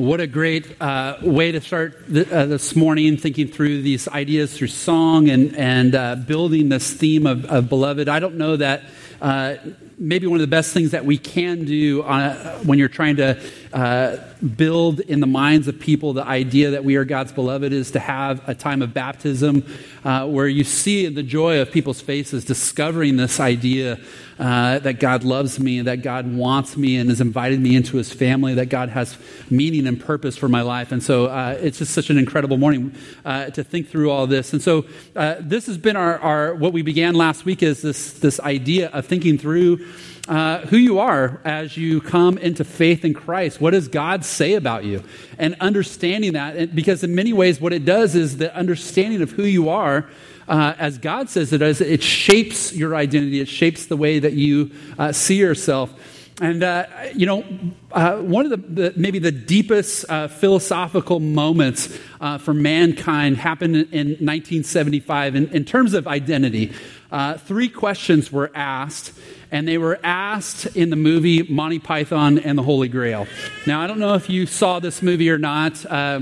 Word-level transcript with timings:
What 0.00 0.18
a 0.18 0.26
great 0.26 0.80
uh, 0.80 1.18
way 1.20 1.52
to 1.52 1.60
start 1.60 2.08
th- 2.08 2.32
uh, 2.32 2.46
this 2.46 2.74
morning, 2.74 3.18
thinking 3.18 3.48
through 3.48 3.82
these 3.82 4.08
ideas 4.08 4.56
through 4.56 4.68
song 4.68 5.28
and, 5.28 5.54
and 5.54 5.94
uh, 5.94 6.14
building 6.16 6.70
this 6.70 6.90
theme 6.90 7.26
of, 7.26 7.44
of, 7.44 7.68
beloved. 7.68 8.08
I 8.08 8.18
don't 8.18 8.36
know 8.36 8.56
that 8.56 8.84
uh, 9.20 9.56
maybe 9.98 10.26
one 10.26 10.36
of 10.36 10.40
the 10.40 10.46
best 10.46 10.72
things 10.72 10.92
that 10.92 11.04
we 11.04 11.18
can 11.18 11.66
do 11.66 12.00
a, 12.00 12.58
when 12.64 12.78
you're 12.78 12.88
trying 12.88 13.16
to 13.16 13.38
uh, 13.72 14.16
build 14.56 15.00
in 15.00 15.20
the 15.20 15.26
minds 15.26 15.68
of 15.68 15.78
people 15.78 16.12
the 16.12 16.24
idea 16.24 16.70
that 16.70 16.84
we 16.84 16.96
are 16.96 17.04
God's 17.04 17.30
beloved 17.30 17.72
is 17.72 17.92
to 17.92 18.00
have 18.00 18.48
a 18.48 18.54
time 18.54 18.82
of 18.82 18.92
baptism 18.92 19.64
uh, 20.04 20.26
where 20.26 20.48
you 20.48 20.64
see 20.64 21.06
the 21.06 21.22
joy 21.22 21.60
of 21.60 21.70
people's 21.70 22.00
faces 22.00 22.44
discovering 22.44 23.16
this 23.16 23.38
idea 23.38 24.00
uh, 24.40 24.78
that 24.80 24.98
God 24.98 25.22
loves 25.22 25.60
me 25.60 25.82
that 25.82 26.02
God 26.02 26.34
wants 26.34 26.76
me 26.76 26.96
and 26.96 27.10
has 27.10 27.20
invited 27.20 27.60
me 27.60 27.76
into 27.76 27.98
his 27.98 28.12
family, 28.12 28.54
that 28.54 28.70
God 28.70 28.88
has 28.88 29.16
meaning 29.50 29.86
and 29.86 30.00
purpose 30.00 30.36
for 30.36 30.48
my 30.48 30.62
life. 30.62 30.92
And 30.92 31.02
so 31.02 31.26
uh, 31.26 31.58
it's 31.60 31.78
just 31.78 31.92
such 31.92 32.10
an 32.10 32.18
incredible 32.18 32.56
morning 32.56 32.94
uh, 33.24 33.50
to 33.50 33.62
think 33.62 33.88
through 33.88 34.10
all 34.10 34.26
this. 34.26 34.52
And 34.52 34.62
so 34.62 34.86
this 35.14 35.66
has 35.66 35.76
been 35.76 35.94
our, 35.94 36.18
our, 36.18 36.54
what 36.54 36.72
we 36.72 36.82
began 36.82 37.14
last 37.14 37.44
week 37.44 37.62
is 37.62 37.82
this, 37.82 38.14
this 38.14 38.40
idea 38.40 38.88
of 38.88 39.06
thinking 39.06 39.38
through 39.38 39.86
uh, 40.28 40.60
who 40.66 40.76
you 40.76 40.98
are 40.98 41.40
as 41.44 41.76
you 41.76 42.00
come 42.00 42.38
into 42.38 42.64
faith 42.64 43.04
in 43.04 43.14
Christ. 43.14 43.60
What 43.60 43.70
does 43.70 43.88
God 43.88 44.24
say 44.24 44.54
about 44.54 44.84
you? 44.84 45.02
And 45.38 45.56
understanding 45.60 46.34
that, 46.34 46.74
because 46.74 47.02
in 47.02 47.14
many 47.14 47.32
ways, 47.32 47.60
what 47.60 47.72
it 47.72 47.84
does 47.84 48.14
is 48.14 48.36
the 48.36 48.54
understanding 48.54 49.22
of 49.22 49.32
who 49.32 49.44
you 49.44 49.68
are. 49.68 50.08
Uh, 50.48 50.74
as 50.78 50.98
God 50.98 51.30
says 51.30 51.52
it 51.52 51.58
does, 51.58 51.80
it 51.80 52.02
shapes 52.02 52.72
your 52.72 52.96
identity. 52.96 53.40
It 53.40 53.48
shapes 53.48 53.86
the 53.86 53.96
way 53.96 54.18
that 54.18 54.32
you 54.32 54.72
uh, 54.98 55.12
see 55.12 55.36
yourself. 55.36 55.92
And, 56.40 56.62
uh, 56.62 56.86
you 57.14 57.26
know, 57.26 57.44
uh, 57.92 58.16
one 58.16 58.50
of 58.50 58.50
the, 58.50 58.56
the, 58.56 58.94
maybe 58.96 59.18
the 59.18 59.30
deepest 59.30 60.06
uh, 60.08 60.28
philosophical 60.28 61.20
moments 61.20 61.98
uh, 62.18 62.38
for 62.38 62.54
mankind 62.54 63.36
happened 63.36 63.76
in 63.76 64.08
1975 64.08 65.34
in, 65.36 65.48
in 65.48 65.66
terms 65.66 65.92
of 65.92 66.08
identity. 66.08 66.72
Uh, 67.10 67.36
three 67.36 67.68
questions 67.68 68.30
were 68.30 68.50
asked, 68.54 69.12
and 69.50 69.66
they 69.66 69.78
were 69.78 69.98
asked 70.04 70.66
in 70.76 70.90
the 70.90 70.96
movie 70.96 71.42
Monty 71.42 71.78
Python 71.78 72.38
and 72.38 72.56
the 72.56 72.62
Holy 72.62 72.88
Grail. 72.88 73.26
Now, 73.66 73.80
I 73.80 73.86
don't 73.86 73.98
know 73.98 74.14
if 74.14 74.30
you 74.30 74.46
saw 74.46 74.78
this 74.78 75.02
movie 75.02 75.30
or 75.30 75.38
not. 75.38 75.84
Uh, 75.86 76.20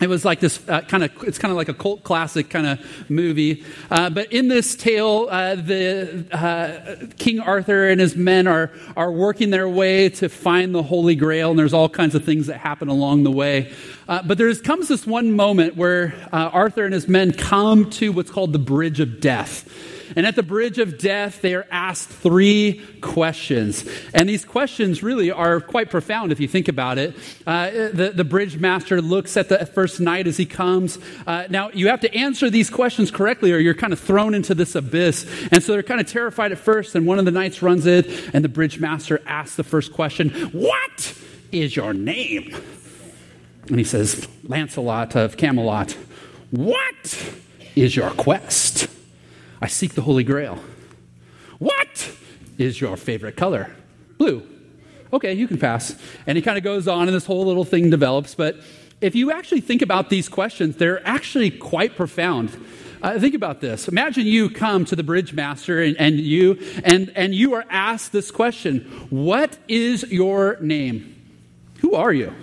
it 0.00 0.08
was 0.08 0.24
like 0.24 0.40
this 0.40 0.66
uh, 0.68 0.80
kind 0.82 1.04
of 1.04 1.10
it's 1.22 1.38
kind 1.38 1.50
of 1.50 1.56
like 1.56 1.68
a 1.68 1.74
cult 1.74 2.02
classic 2.02 2.50
kind 2.50 2.66
of 2.66 3.10
movie 3.10 3.64
uh, 3.90 4.10
but 4.10 4.32
in 4.32 4.48
this 4.48 4.74
tale 4.74 5.28
uh, 5.30 5.54
the 5.54 6.26
uh, 6.32 7.06
king 7.16 7.40
arthur 7.40 7.88
and 7.88 8.00
his 8.00 8.16
men 8.16 8.46
are 8.46 8.70
are 8.96 9.12
working 9.12 9.50
their 9.50 9.68
way 9.68 10.08
to 10.08 10.28
find 10.28 10.74
the 10.74 10.82
holy 10.82 11.14
grail 11.14 11.50
and 11.50 11.58
there's 11.58 11.72
all 11.72 11.88
kinds 11.88 12.14
of 12.14 12.24
things 12.24 12.48
that 12.48 12.58
happen 12.58 12.88
along 12.88 13.22
the 13.22 13.30
way 13.30 13.72
uh, 14.08 14.22
but 14.22 14.36
there 14.36 14.52
comes 14.56 14.88
this 14.88 15.06
one 15.06 15.32
moment 15.32 15.76
where 15.76 16.14
uh, 16.32 16.50
arthur 16.52 16.84
and 16.84 16.92
his 16.92 17.08
men 17.08 17.32
come 17.32 17.88
to 17.88 18.12
what's 18.12 18.30
called 18.30 18.52
the 18.52 18.58
bridge 18.58 19.00
of 19.00 19.20
death 19.20 19.68
and 20.16 20.26
at 20.26 20.36
the 20.36 20.42
bridge 20.42 20.78
of 20.78 20.98
death, 20.98 21.40
they 21.42 21.54
are 21.54 21.66
asked 21.70 22.08
three 22.08 22.82
questions. 23.00 23.84
And 24.12 24.28
these 24.28 24.44
questions 24.44 25.02
really 25.02 25.30
are 25.30 25.60
quite 25.60 25.90
profound 25.90 26.32
if 26.32 26.40
you 26.40 26.48
think 26.48 26.68
about 26.68 26.98
it. 26.98 27.14
Uh, 27.46 27.70
the, 27.70 28.12
the 28.14 28.24
bridge 28.24 28.58
master 28.58 29.00
looks 29.00 29.36
at 29.36 29.48
the 29.48 29.66
first 29.66 30.00
knight 30.00 30.26
as 30.26 30.36
he 30.36 30.46
comes. 30.46 30.98
Uh, 31.26 31.44
now, 31.50 31.70
you 31.70 31.88
have 31.88 32.00
to 32.00 32.14
answer 32.14 32.50
these 32.50 32.70
questions 32.70 33.10
correctly, 33.10 33.52
or 33.52 33.58
you're 33.58 33.74
kind 33.74 33.92
of 33.92 34.00
thrown 34.00 34.34
into 34.34 34.54
this 34.54 34.74
abyss. 34.74 35.26
And 35.50 35.62
so 35.62 35.72
they're 35.72 35.82
kind 35.82 36.00
of 36.00 36.06
terrified 36.06 36.52
at 36.52 36.58
first, 36.58 36.94
and 36.94 37.06
one 37.06 37.18
of 37.18 37.24
the 37.24 37.30
knights 37.30 37.62
runs 37.62 37.86
it, 37.86 38.06
and 38.34 38.44
the 38.44 38.48
bridge 38.48 38.78
master 38.78 39.20
asks 39.26 39.56
the 39.56 39.64
first 39.64 39.92
question 39.92 40.30
What 40.52 41.14
is 41.52 41.76
your 41.76 41.92
name? 41.92 42.54
And 43.68 43.78
he 43.78 43.84
says, 43.84 44.28
Lancelot 44.44 45.16
of 45.16 45.36
Camelot. 45.36 45.92
What 46.50 47.32
is 47.74 47.96
your 47.96 48.10
quest? 48.10 48.88
I 49.64 49.66
seek 49.66 49.94
the 49.94 50.02
Holy 50.02 50.24
Grail. 50.24 50.62
What 51.58 52.12
is 52.58 52.78
your 52.78 52.98
favorite 52.98 53.34
color? 53.34 53.74
Blue. 54.18 54.46
Okay, 55.10 55.32
you 55.32 55.48
can 55.48 55.56
pass. 55.56 55.96
And 56.26 56.36
he 56.36 56.42
kind 56.42 56.58
of 56.58 56.64
goes 56.64 56.86
on, 56.86 57.08
and 57.08 57.16
this 57.16 57.24
whole 57.24 57.46
little 57.46 57.64
thing 57.64 57.88
develops. 57.88 58.34
But 58.34 58.56
if 59.00 59.14
you 59.14 59.32
actually 59.32 59.62
think 59.62 59.80
about 59.80 60.10
these 60.10 60.28
questions, 60.28 60.76
they're 60.76 61.00
actually 61.08 61.50
quite 61.50 61.96
profound. 61.96 62.54
Uh, 63.02 63.18
think 63.18 63.34
about 63.34 63.62
this. 63.62 63.88
Imagine 63.88 64.26
you 64.26 64.50
come 64.50 64.84
to 64.84 64.94
the 64.94 65.02
bridge 65.02 65.32
master 65.32 65.80
and, 65.80 65.96
and, 65.96 66.20
you 66.20 66.58
and, 66.84 67.10
and 67.16 67.34
you 67.34 67.54
are 67.54 67.64
asked 67.70 68.12
this 68.12 68.30
question 68.30 68.80
What 69.08 69.56
is 69.66 70.02
your 70.12 70.58
name? 70.60 71.16
Who 71.78 71.94
are 71.94 72.12
you? 72.12 72.34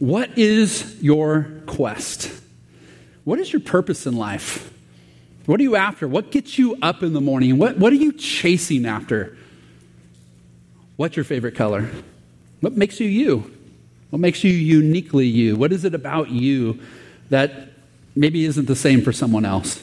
What 0.00 0.36
is 0.36 1.00
your 1.00 1.62
quest? 1.66 2.28
What 3.22 3.38
is 3.38 3.52
your 3.52 3.60
purpose 3.60 4.04
in 4.04 4.16
life? 4.16 4.74
What 5.48 5.60
are 5.60 5.62
you 5.62 5.76
after? 5.76 6.06
What 6.06 6.30
gets 6.30 6.58
you 6.58 6.76
up 6.82 7.02
in 7.02 7.14
the 7.14 7.22
morning? 7.22 7.56
What, 7.56 7.78
what 7.78 7.90
are 7.90 7.96
you 7.96 8.12
chasing 8.12 8.84
after? 8.84 9.34
What's 10.96 11.16
your 11.16 11.24
favorite 11.24 11.54
color? 11.54 11.88
What 12.60 12.76
makes 12.76 13.00
you 13.00 13.08
you? 13.08 13.50
What 14.10 14.18
makes 14.18 14.44
you 14.44 14.52
uniquely 14.52 15.26
you? 15.26 15.56
What 15.56 15.72
is 15.72 15.86
it 15.86 15.94
about 15.94 16.28
you 16.28 16.78
that 17.30 17.70
maybe 18.14 18.44
isn't 18.44 18.66
the 18.66 18.76
same 18.76 19.00
for 19.00 19.10
someone 19.10 19.46
else? 19.46 19.82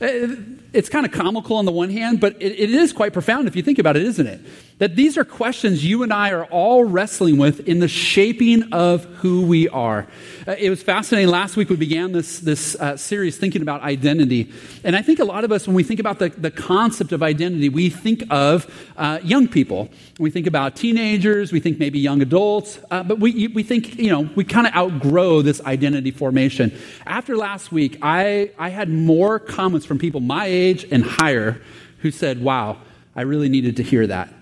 Uh, 0.00 0.36
it's 0.72 0.88
kind 0.88 1.04
of 1.04 1.12
comical 1.12 1.58
on 1.58 1.66
the 1.66 1.70
one 1.70 1.90
hand, 1.90 2.18
but 2.18 2.40
it, 2.40 2.58
it 2.58 2.70
is 2.70 2.94
quite 2.94 3.12
profound 3.12 3.48
if 3.48 3.54
you 3.54 3.62
think 3.62 3.78
about 3.78 3.98
it, 3.98 4.04
isn't 4.04 4.26
it? 4.26 4.40
That 4.82 4.96
these 4.96 5.16
are 5.16 5.24
questions 5.24 5.84
you 5.84 6.02
and 6.02 6.12
I 6.12 6.32
are 6.32 6.44
all 6.46 6.82
wrestling 6.82 7.38
with 7.38 7.68
in 7.68 7.78
the 7.78 7.86
shaping 7.86 8.72
of 8.72 9.04
who 9.04 9.46
we 9.46 9.68
are. 9.68 10.08
Uh, 10.44 10.56
it 10.58 10.70
was 10.70 10.82
fascinating. 10.82 11.30
Last 11.30 11.56
week 11.56 11.68
we 11.68 11.76
began 11.76 12.10
this, 12.10 12.40
this 12.40 12.74
uh, 12.74 12.96
series 12.96 13.38
thinking 13.38 13.62
about 13.62 13.82
identity. 13.82 14.52
And 14.82 14.96
I 14.96 15.02
think 15.02 15.20
a 15.20 15.24
lot 15.24 15.44
of 15.44 15.52
us, 15.52 15.68
when 15.68 15.76
we 15.76 15.84
think 15.84 16.00
about 16.00 16.18
the, 16.18 16.30
the 16.30 16.50
concept 16.50 17.12
of 17.12 17.22
identity, 17.22 17.68
we 17.68 17.90
think 17.90 18.24
of 18.28 18.68
uh, 18.96 19.20
young 19.22 19.46
people. 19.46 19.88
We 20.18 20.32
think 20.32 20.48
about 20.48 20.74
teenagers, 20.74 21.52
we 21.52 21.60
think 21.60 21.78
maybe 21.78 22.00
young 22.00 22.20
adults, 22.20 22.80
uh, 22.90 23.04
but 23.04 23.20
we, 23.20 23.46
we 23.46 23.62
think, 23.62 24.00
you 24.00 24.10
know, 24.10 24.28
we 24.34 24.42
kind 24.42 24.66
of 24.66 24.74
outgrow 24.74 25.42
this 25.42 25.60
identity 25.60 26.10
formation. 26.10 26.76
After 27.06 27.36
last 27.36 27.70
week, 27.70 27.98
I, 28.02 28.50
I 28.58 28.70
had 28.70 28.88
more 28.88 29.38
comments 29.38 29.86
from 29.86 30.00
people 30.00 30.18
my 30.18 30.46
age 30.46 30.84
and 30.90 31.04
higher 31.04 31.62
who 31.98 32.10
said, 32.10 32.42
wow, 32.42 32.78
I 33.14 33.22
really 33.22 33.48
needed 33.48 33.76
to 33.76 33.84
hear 33.84 34.08
that. 34.08 34.41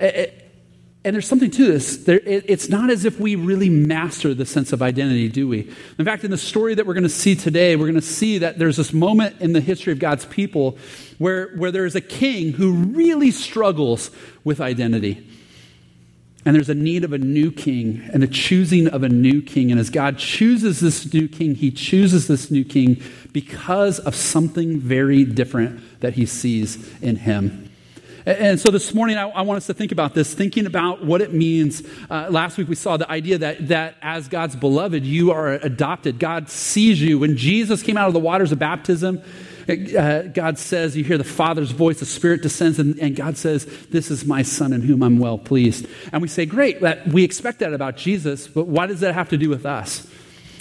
And 0.00 1.14
there's 1.14 1.28
something 1.28 1.50
to 1.52 1.66
this. 1.66 2.06
It's 2.06 2.68
not 2.68 2.90
as 2.90 3.04
if 3.04 3.18
we 3.20 3.36
really 3.36 3.70
master 3.70 4.34
the 4.34 4.44
sense 4.44 4.72
of 4.72 4.82
identity, 4.82 5.28
do 5.28 5.48
we? 5.48 5.72
In 5.98 6.04
fact, 6.04 6.24
in 6.24 6.30
the 6.30 6.36
story 6.36 6.74
that 6.74 6.86
we're 6.86 6.94
going 6.94 7.04
to 7.04 7.08
see 7.08 7.34
today, 7.34 7.76
we're 7.76 7.86
going 7.86 7.94
to 7.94 8.02
see 8.02 8.38
that 8.38 8.58
there's 8.58 8.76
this 8.76 8.92
moment 8.92 9.40
in 9.40 9.52
the 9.52 9.60
history 9.60 9.92
of 9.92 10.00
God's 10.00 10.26
people 10.26 10.76
where, 11.18 11.54
where 11.56 11.70
there's 11.70 11.94
a 11.94 12.00
king 12.00 12.52
who 12.52 12.72
really 12.72 13.30
struggles 13.30 14.10
with 14.44 14.60
identity. 14.60 15.26
And 16.44 16.54
there's 16.54 16.68
a 16.68 16.74
need 16.74 17.04
of 17.04 17.12
a 17.12 17.18
new 17.18 17.52
king 17.52 18.08
and 18.12 18.24
a 18.24 18.28
choosing 18.28 18.88
of 18.88 19.02
a 19.02 19.08
new 19.08 19.40
king. 19.40 19.70
And 19.70 19.78
as 19.78 19.90
God 19.90 20.18
chooses 20.18 20.80
this 20.80 21.12
new 21.12 21.28
king, 21.28 21.54
he 21.54 21.70
chooses 21.70 22.26
this 22.26 22.50
new 22.50 22.64
king 22.64 23.02
because 23.32 23.98
of 23.98 24.14
something 24.14 24.78
very 24.78 25.24
different 25.24 26.00
that 26.00 26.14
he 26.14 26.26
sees 26.26 26.92
in 27.00 27.16
him. 27.16 27.67
And 28.28 28.60
so 28.60 28.70
this 28.70 28.92
morning, 28.92 29.16
I, 29.16 29.26
I, 29.30 29.40
want 29.40 29.56
us 29.56 29.68
to 29.68 29.74
think 29.74 29.90
about 29.90 30.12
this, 30.12 30.34
thinking 30.34 30.66
about 30.66 31.02
what 31.02 31.22
it 31.22 31.32
means. 31.32 31.82
Uh, 32.10 32.26
last 32.28 32.58
week, 32.58 32.68
we 32.68 32.74
saw 32.74 32.98
the 32.98 33.10
idea 33.10 33.38
that, 33.38 33.68
that 33.68 33.94
as 34.02 34.28
God's 34.28 34.54
beloved, 34.54 35.02
you 35.02 35.30
are 35.30 35.52
adopted. 35.52 36.18
God 36.18 36.50
sees 36.50 37.00
you. 37.00 37.18
When 37.18 37.38
Jesus 37.38 37.82
came 37.82 37.96
out 37.96 38.06
of 38.06 38.12
the 38.12 38.20
waters 38.20 38.52
of 38.52 38.58
baptism, 38.58 39.22
uh, 39.66 40.22
God 40.24 40.58
says, 40.58 40.94
You 40.94 41.04
hear 41.04 41.16
the 41.16 41.24
Father's 41.24 41.70
voice, 41.70 42.00
the 42.00 42.06
Spirit 42.06 42.42
descends, 42.42 42.78
and, 42.78 42.98
and, 42.98 43.16
God 43.16 43.38
says, 43.38 43.64
This 43.88 44.10
is 44.10 44.26
my 44.26 44.42
Son 44.42 44.74
in 44.74 44.82
whom 44.82 45.02
I'm 45.02 45.18
well 45.18 45.38
pleased. 45.38 45.86
And 46.12 46.20
we 46.20 46.28
say, 46.28 46.44
Great, 46.44 46.82
that, 46.82 47.08
we 47.08 47.24
expect 47.24 47.60
that 47.60 47.72
about 47.72 47.96
Jesus, 47.96 48.46
but 48.46 48.66
what 48.66 48.88
does 48.88 49.00
that 49.00 49.14
have 49.14 49.30
to 49.30 49.38
do 49.38 49.48
with 49.48 49.64
us? 49.64 50.06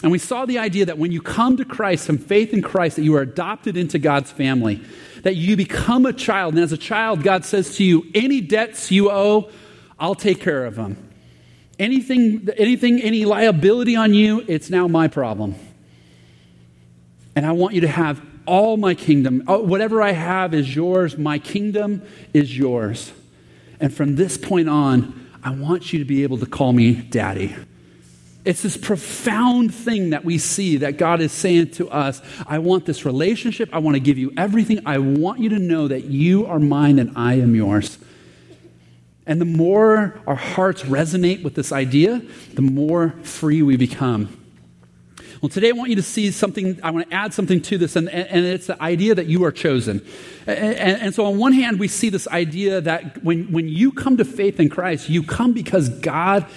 And 0.03 0.11
we 0.11 0.19
saw 0.19 0.45
the 0.45 0.59
idea 0.59 0.85
that 0.85 0.97
when 0.97 1.11
you 1.11 1.21
come 1.21 1.57
to 1.57 1.65
Christ 1.65 2.07
and 2.09 2.23
faith 2.23 2.53
in 2.53 2.61
Christ, 2.61 2.97
that 2.97 3.03
you 3.03 3.15
are 3.15 3.21
adopted 3.21 3.77
into 3.77 3.97
God's 3.97 4.31
family 4.31 4.81
that 5.23 5.35
you 5.35 5.57
become 5.57 6.05
a 6.05 6.13
child. 6.13 6.53
And 6.53 6.63
as 6.63 6.71
a 6.71 6.77
child, 6.77 7.23
God 7.23 7.45
says 7.45 7.75
to 7.75 7.83
you, 7.83 8.05
any 8.15 8.41
debts 8.41 8.91
you 8.91 9.11
owe, 9.11 9.49
I'll 9.99 10.15
take 10.15 10.39
care 10.39 10.65
of 10.65 10.75
them. 10.75 11.11
Anything, 11.79 12.47
anything, 12.57 13.01
any 13.01 13.25
liability 13.25 13.95
on 13.95 14.13
you, 14.13 14.43
it's 14.47 14.69
now 14.69 14.87
my 14.87 15.07
problem. 15.07 15.55
And 17.35 17.45
I 17.45 17.51
want 17.51 17.75
you 17.75 17.81
to 17.81 17.87
have 17.87 18.21
all 18.45 18.77
my 18.77 18.95
kingdom. 18.95 19.43
Uh, 19.47 19.57
whatever 19.57 20.01
I 20.01 20.13
have 20.13 20.53
is 20.53 20.73
yours. 20.73 21.17
My 21.17 21.37
kingdom 21.37 22.01
is 22.33 22.57
yours. 22.57 23.11
And 23.79 23.93
from 23.93 24.15
this 24.15 24.37
point 24.37 24.69
on, 24.69 25.27
I 25.43 25.51
want 25.51 25.93
you 25.93 25.99
to 25.99 26.05
be 26.05 26.23
able 26.23 26.37
to 26.39 26.45
call 26.45 26.73
me 26.73 26.93
daddy. 26.93 27.55
It's 28.47 28.61
this 28.61 28.77
profound 28.77 29.75
thing 29.75 30.11
that 30.11 30.23
we 30.23 30.37
see 30.37 30.77
that 30.77 30.97
God 30.97 31.19
is 31.19 31.33
saying 31.33 31.71
to 31.71 31.89
us 31.89 32.21
I 32.47 32.59
want 32.59 32.85
this 32.85 33.03
relationship. 33.03 33.69
I 33.73 33.79
want 33.79 33.95
to 33.95 33.99
give 33.99 34.17
you 34.17 34.31
everything. 34.37 34.79
I 34.85 34.99
want 34.99 35.41
you 35.41 35.49
to 35.49 35.59
know 35.59 35.89
that 35.89 36.05
you 36.05 36.45
are 36.45 36.57
mine 36.57 36.97
and 36.97 37.11
I 37.17 37.33
am 37.33 37.55
yours. 37.55 37.97
And 39.25 39.41
the 39.41 39.45
more 39.45 40.21
our 40.25 40.35
hearts 40.35 40.83
resonate 40.83 41.43
with 41.43 41.55
this 41.55 41.73
idea, 41.73 42.21
the 42.53 42.61
more 42.61 43.15
free 43.23 43.61
we 43.61 43.75
become. 43.75 44.29
Well, 45.41 45.49
today 45.49 45.69
I 45.69 45.73
want 45.73 45.89
you 45.89 45.97
to 45.97 46.01
see 46.01 46.31
something, 46.31 46.79
I 46.81 46.91
want 46.91 47.09
to 47.09 47.13
add 47.13 47.33
something 47.33 47.61
to 47.63 47.77
this, 47.77 47.97
and, 47.97 48.09
and 48.09 48.45
it's 48.45 48.67
the 48.67 48.81
idea 48.81 49.13
that 49.13 49.25
you 49.27 49.43
are 49.43 49.51
chosen. 49.51 50.03
And, 50.47 50.57
and, 50.57 51.01
and, 51.01 51.13
so, 51.13 51.25
on 51.25 51.37
one 51.37 51.51
hand, 51.51 51.79
we 51.79 51.89
see 51.89 52.09
this 52.09 52.27
idea 52.29 52.79
that 52.81 53.23
when, 53.23 53.51
when 53.51 53.67
you 53.67 53.91
come 53.91 54.17
to 54.17 54.25
faith 54.25 54.59
in 54.59 54.69
Christ, 54.69 55.09
you 55.09 55.21
come 55.21 55.51
because 55.51 55.89
God, 55.89 56.47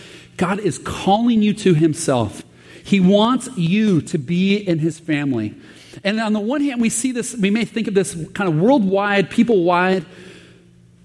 God 0.40 0.58
is 0.58 0.78
calling 0.78 1.42
you 1.42 1.52
to 1.52 1.74
Himself. 1.74 2.42
He 2.82 2.98
wants 2.98 3.50
you 3.58 4.00
to 4.00 4.16
be 4.16 4.56
in 4.56 4.78
His 4.78 4.98
family. 4.98 5.54
And 6.02 6.18
on 6.18 6.32
the 6.32 6.40
one 6.40 6.62
hand, 6.62 6.80
we 6.80 6.88
see 6.88 7.12
this, 7.12 7.36
we 7.36 7.50
may 7.50 7.66
think 7.66 7.88
of 7.88 7.94
this 7.94 8.14
kind 8.32 8.48
of 8.48 8.58
worldwide, 8.58 9.28
people 9.28 9.64
wide, 9.64 10.06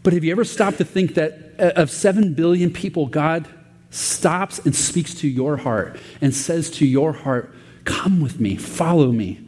but 0.04 0.14
have 0.14 0.24
you 0.24 0.32
ever 0.32 0.46
stopped 0.46 0.78
to 0.78 0.86
think 0.86 1.16
that 1.16 1.54
uh, 1.60 1.74
of 1.76 1.92
7 1.92 2.34
billion 2.34 2.72
people, 2.72 3.08
God 3.08 3.46
stops 3.90 4.60
and 4.60 4.74
speaks 4.74 5.14
to 5.16 5.28
your 5.28 5.58
heart 5.58 6.00
and 6.22 6.34
says 6.34 6.72
to 6.72 6.86
your 6.86 7.12
heart, 7.12 7.54
Come 7.84 8.22
with 8.22 8.40
me, 8.40 8.56
follow 8.56 9.12
me. 9.12 9.46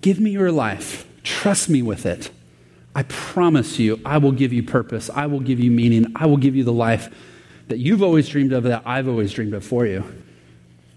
Give 0.00 0.18
me 0.18 0.30
your 0.30 0.50
life, 0.50 1.06
trust 1.22 1.68
me 1.68 1.82
with 1.82 2.06
it. 2.06 2.30
I 2.94 3.02
promise 3.02 3.78
you, 3.78 4.00
I 4.06 4.16
will 4.16 4.32
give 4.32 4.54
you 4.54 4.62
purpose, 4.62 5.10
I 5.10 5.26
will 5.26 5.40
give 5.40 5.60
you 5.60 5.70
meaning, 5.70 6.06
I 6.16 6.24
will 6.24 6.38
give 6.38 6.56
you 6.56 6.64
the 6.64 6.72
life 6.72 7.14
that 7.72 7.78
you've 7.78 8.02
always 8.02 8.28
dreamed 8.28 8.52
of, 8.52 8.64
that 8.64 8.82
I've 8.84 9.08
always 9.08 9.32
dreamed 9.32 9.54
of 9.54 9.64
for 9.64 9.86
you. 9.86 10.04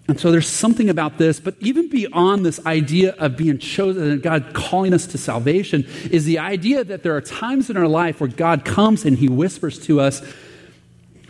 And 0.09 0.19
so 0.19 0.29
there's 0.29 0.49
something 0.49 0.89
about 0.89 1.17
this, 1.17 1.39
but 1.39 1.55
even 1.61 1.87
beyond 1.87 2.45
this 2.45 2.63
idea 2.65 3.13
of 3.13 3.37
being 3.37 3.57
chosen 3.57 4.11
and 4.11 4.21
God 4.21 4.53
calling 4.53 4.93
us 4.93 5.07
to 5.07 5.17
salvation, 5.17 5.87
is 6.11 6.25
the 6.25 6.39
idea 6.39 6.83
that 6.83 7.01
there 7.01 7.15
are 7.15 7.21
times 7.21 7.69
in 7.69 7.77
our 7.77 7.87
life 7.87 8.19
where 8.19 8.29
God 8.29 8.65
comes 8.65 9.05
and 9.05 9.17
He 9.17 9.29
whispers 9.29 9.79
to 9.85 10.01
us, 10.01 10.21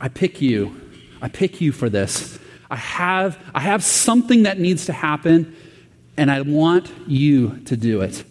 I 0.02 0.08
pick 0.08 0.42
you. 0.42 0.82
I 1.22 1.30
pick 1.30 1.62
you 1.62 1.72
for 1.72 1.90
this. 1.90 2.40
I 2.72 2.76
have, 2.76 3.38
I 3.54 3.60
have 3.60 3.84
something 3.84 4.44
that 4.44 4.60
needs 4.60 4.88
to 4.88 4.94
happen, 4.94 5.56
and 6.18 6.32
I 6.32 6.42
want 6.42 6.92
you 7.08 7.60
to 7.66 7.78
do 7.78 8.02
it. 8.02 8.26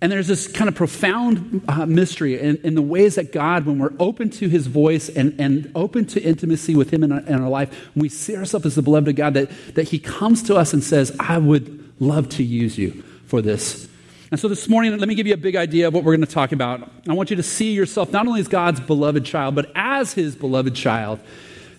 And 0.00 0.12
there's 0.12 0.26
this 0.28 0.46
kind 0.46 0.68
of 0.68 0.74
profound 0.74 1.62
uh, 1.68 1.86
mystery 1.86 2.38
in, 2.38 2.56
in, 2.58 2.74
the 2.74 2.82
ways 2.82 3.14
that 3.14 3.32
God, 3.32 3.64
when 3.64 3.78
we're 3.78 3.94
open 3.98 4.28
to 4.30 4.48
his 4.48 4.66
voice 4.66 5.08
and, 5.08 5.34
and 5.40 5.72
open 5.74 6.04
to 6.06 6.22
intimacy 6.22 6.74
with 6.74 6.90
him 6.90 7.02
in 7.02 7.12
our, 7.12 7.20
in 7.20 7.40
our 7.40 7.48
life, 7.48 7.90
we 7.96 8.10
see 8.10 8.36
ourselves 8.36 8.66
as 8.66 8.74
the 8.74 8.82
beloved 8.82 9.08
of 9.08 9.16
God, 9.16 9.32
that, 9.34 9.50
that 9.74 9.88
he 9.88 9.98
comes 9.98 10.42
to 10.44 10.56
us 10.56 10.74
and 10.74 10.84
says, 10.84 11.16
I 11.18 11.38
would 11.38 11.92
love 11.98 12.28
to 12.30 12.42
use 12.42 12.76
you 12.76 13.02
for 13.26 13.40
this. 13.40 13.88
And 14.30 14.38
so 14.38 14.48
this 14.48 14.68
morning, 14.68 14.98
let 14.98 15.08
me 15.08 15.14
give 15.14 15.26
you 15.26 15.34
a 15.34 15.38
big 15.38 15.56
idea 15.56 15.88
of 15.88 15.94
what 15.94 16.04
we're 16.04 16.16
going 16.16 16.26
to 16.26 16.32
talk 16.32 16.52
about. 16.52 16.90
I 17.08 17.14
want 17.14 17.30
you 17.30 17.36
to 17.36 17.42
see 17.42 17.72
yourself 17.72 18.12
not 18.12 18.26
only 18.26 18.40
as 18.40 18.48
God's 18.48 18.80
beloved 18.80 19.24
child, 19.24 19.54
but 19.54 19.70
as 19.74 20.12
his 20.12 20.36
beloved 20.36 20.74
child. 20.74 21.20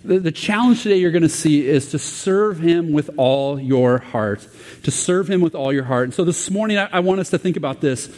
The, 0.07 0.19
the 0.19 0.31
challenge 0.31 0.83
today 0.83 0.95
you're 0.95 1.12
going 1.12 1.21
to 1.24 1.27
see 1.27 1.68
is 1.68 1.92
to 1.92 2.00
serve 2.00 2.59
him 2.59 2.94
with 2.94 3.09
all 3.18 3.59
your 3.59 3.98
heart. 3.98 4.48
To 4.83 4.89
serve 4.89 5.30
him 5.30 5.42
with 5.42 5.54
all 5.54 5.74
your 5.74 5.83
heart. 5.83 6.06
And 6.06 6.13
so 6.13 6.24
this 6.24 6.50
morning, 6.50 6.77
I, 6.77 6.88
I 6.94 7.00
want 7.01 7.19
us 7.19 7.30
to 7.31 7.38
think 7.38 7.57
about 7.57 7.81
this. 7.81 8.09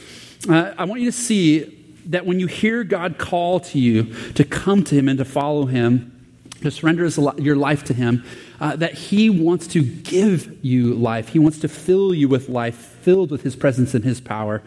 Uh, 0.47 0.71
I 0.77 0.85
want 0.85 1.01
you 1.01 1.11
to 1.11 1.17
see 1.17 1.95
that 2.05 2.27
when 2.27 2.39
you 2.39 2.45
hear 2.45 2.83
God 2.83 3.17
call 3.17 3.59
to 3.61 3.79
you 3.79 4.13
to 4.33 4.43
come 4.43 4.83
to 4.83 4.93
him 4.93 5.09
and 5.09 5.17
to 5.17 5.25
follow 5.25 5.65
him, 5.65 6.15
to 6.61 6.69
surrender 6.69 7.09
your 7.41 7.55
life 7.55 7.83
to 7.85 7.95
him, 7.95 8.23
uh, 8.59 8.75
that 8.75 8.93
he 8.93 9.31
wants 9.31 9.65
to 9.67 9.81
give 9.81 10.63
you 10.63 10.93
life. 10.93 11.29
He 11.29 11.39
wants 11.39 11.57
to 11.61 11.67
fill 11.67 12.13
you 12.13 12.27
with 12.27 12.49
life, 12.49 12.75
filled 12.75 13.31
with 13.31 13.41
his 13.41 13.55
presence 13.55 13.95
and 13.95 14.03
his 14.03 14.21
power. 14.21 14.61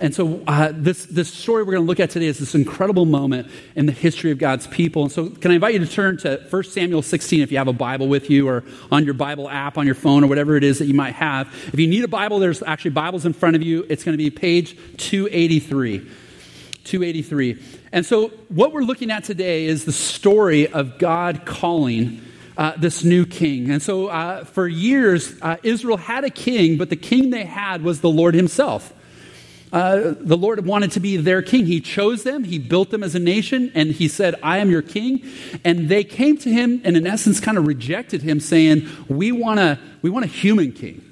And 0.00 0.14
so, 0.14 0.42
uh, 0.46 0.72
this, 0.74 1.04
this 1.04 1.30
story 1.30 1.62
we're 1.62 1.72
going 1.72 1.84
to 1.84 1.88
look 1.88 2.00
at 2.00 2.08
today 2.08 2.24
is 2.24 2.38
this 2.38 2.54
incredible 2.54 3.04
moment 3.04 3.50
in 3.76 3.84
the 3.84 3.92
history 3.92 4.30
of 4.30 4.38
God's 4.38 4.66
people. 4.66 5.02
And 5.02 5.12
so, 5.12 5.28
can 5.28 5.50
I 5.50 5.54
invite 5.54 5.74
you 5.74 5.80
to 5.80 5.86
turn 5.86 6.16
to 6.18 6.42
1 6.48 6.62
Samuel 6.64 7.02
16 7.02 7.42
if 7.42 7.52
you 7.52 7.58
have 7.58 7.68
a 7.68 7.74
Bible 7.74 8.08
with 8.08 8.30
you 8.30 8.48
or 8.48 8.64
on 8.90 9.04
your 9.04 9.12
Bible 9.12 9.50
app 9.50 9.76
on 9.76 9.84
your 9.84 9.94
phone 9.94 10.24
or 10.24 10.26
whatever 10.26 10.56
it 10.56 10.64
is 10.64 10.78
that 10.78 10.86
you 10.86 10.94
might 10.94 11.14
have. 11.16 11.48
If 11.70 11.78
you 11.78 11.86
need 11.86 12.02
a 12.02 12.08
Bible, 12.08 12.38
there's 12.38 12.62
actually 12.62 12.92
Bibles 12.92 13.26
in 13.26 13.34
front 13.34 13.56
of 13.56 13.62
you. 13.62 13.84
It's 13.90 14.02
going 14.02 14.14
to 14.14 14.18
be 14.18 14.30
page 14.30 14.74
283. 14.96 15.98
283. 15.98 17.62
And 17.92 18.06
so, 18.06 18.28
what 18.48 18.72
we're 18.72 18.80
looking 18.80 19.10
at 19.10 19.24
today 19.24 19.66
is 19.66 19.84
the 19.84 19.92
story 19.92 20.66
of 20.66 20.98
God 20.98 21.44
calling. 21.44 22.22
Uh, 22.56 22.76
this 22.76 23.04
new 23.04 23.24
king. 23.24 23.70
And 23.70 23.80
so, 23.80 24.08
uh, 24.08 24.44
for 24.44 24.68
years, 24.68 25.34
uh, 25.40 25.56
Israel 25.62 25.96
had 25.96 26.24
a 26.24 26.30
king, 26.30 26.76
but 26.76 26.90
the 26.90 26.96
king 26.96 27.30
they 27.30 27.44
had 27.44 27.80
was 27.80 28.02
the 28.02 28.10
Lord 28.10 28.34
Himself. 28.34 28.92
Uh, 29.72 30.14
the 30.18 30.36
Lord 30.36 30.66
wanted 30.66 30.90
to 30.92 31.00
be 31.00 31.16
their 31.16 31.42
king. 31.42 31.66
He 31.66 31.80
chose 31.80 32.24
them, 32.24 32.44
He 32.44 32.58
built 32.58 32.90
them 32.90 33.02
as 33.02 33.14
a 33.14 33.20
nation, 33.20 33.70
and 33.74 33.92
He 33.92 34.08
said, 34.08 34.34
I 34.42 34.58
am 34.58 34.70
your 34.70 34.82
king. 34.82 35.22
And 35.64 35.88
they 35.88 36.02
came 36.02 36.36
to 36.38 36.50
Him 36.50 36.80
and, 36.84 36.96
in 36.96 37.06
essence, 37.06 37.38
kind 37.38 37.56
of 37.56 37.66
rejected 37.66 38.22
Him, 38.22 38.40
saying, 38.40 38.88
We 39.08 39.30
want 39.30 39.60
a, 39.60 39.78
we 40.02 40.10
want 40.10 40.24
a 40.24 40.28
human 40.28 40.72
king. 40.72 41.04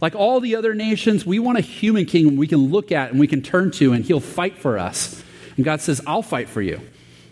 Like 0.00 0.14
all 0.14 0.40
the 0.40 0.54
other 0.54 0.74
nations, 0.74 1.24
we 1.26 1.38
want 1.38 1.58
a 1.58 1.62
human 1.62 2.04
king 2.04 2.36
we 2.36 2.46
can 2.46 2.70
look 2.70 2.92
at 2.92 3.10
and 3.10 3.18
we 3.18 3.26
can 3.26 3.42
turn 3.42 3.70
to, 3.72 3.92
and 3.92 4.04
He'll 4.04 4.20
fight 4.20 4.56
for 4.58 4.78
us. 4.78 5.22
And 5.56 5.64
God 5.64 5.80
says, 5.80 6.00
I'll 6.06 6.22
fight 6.22 6.48
for 6.48 6.62
you. 6.62 6.80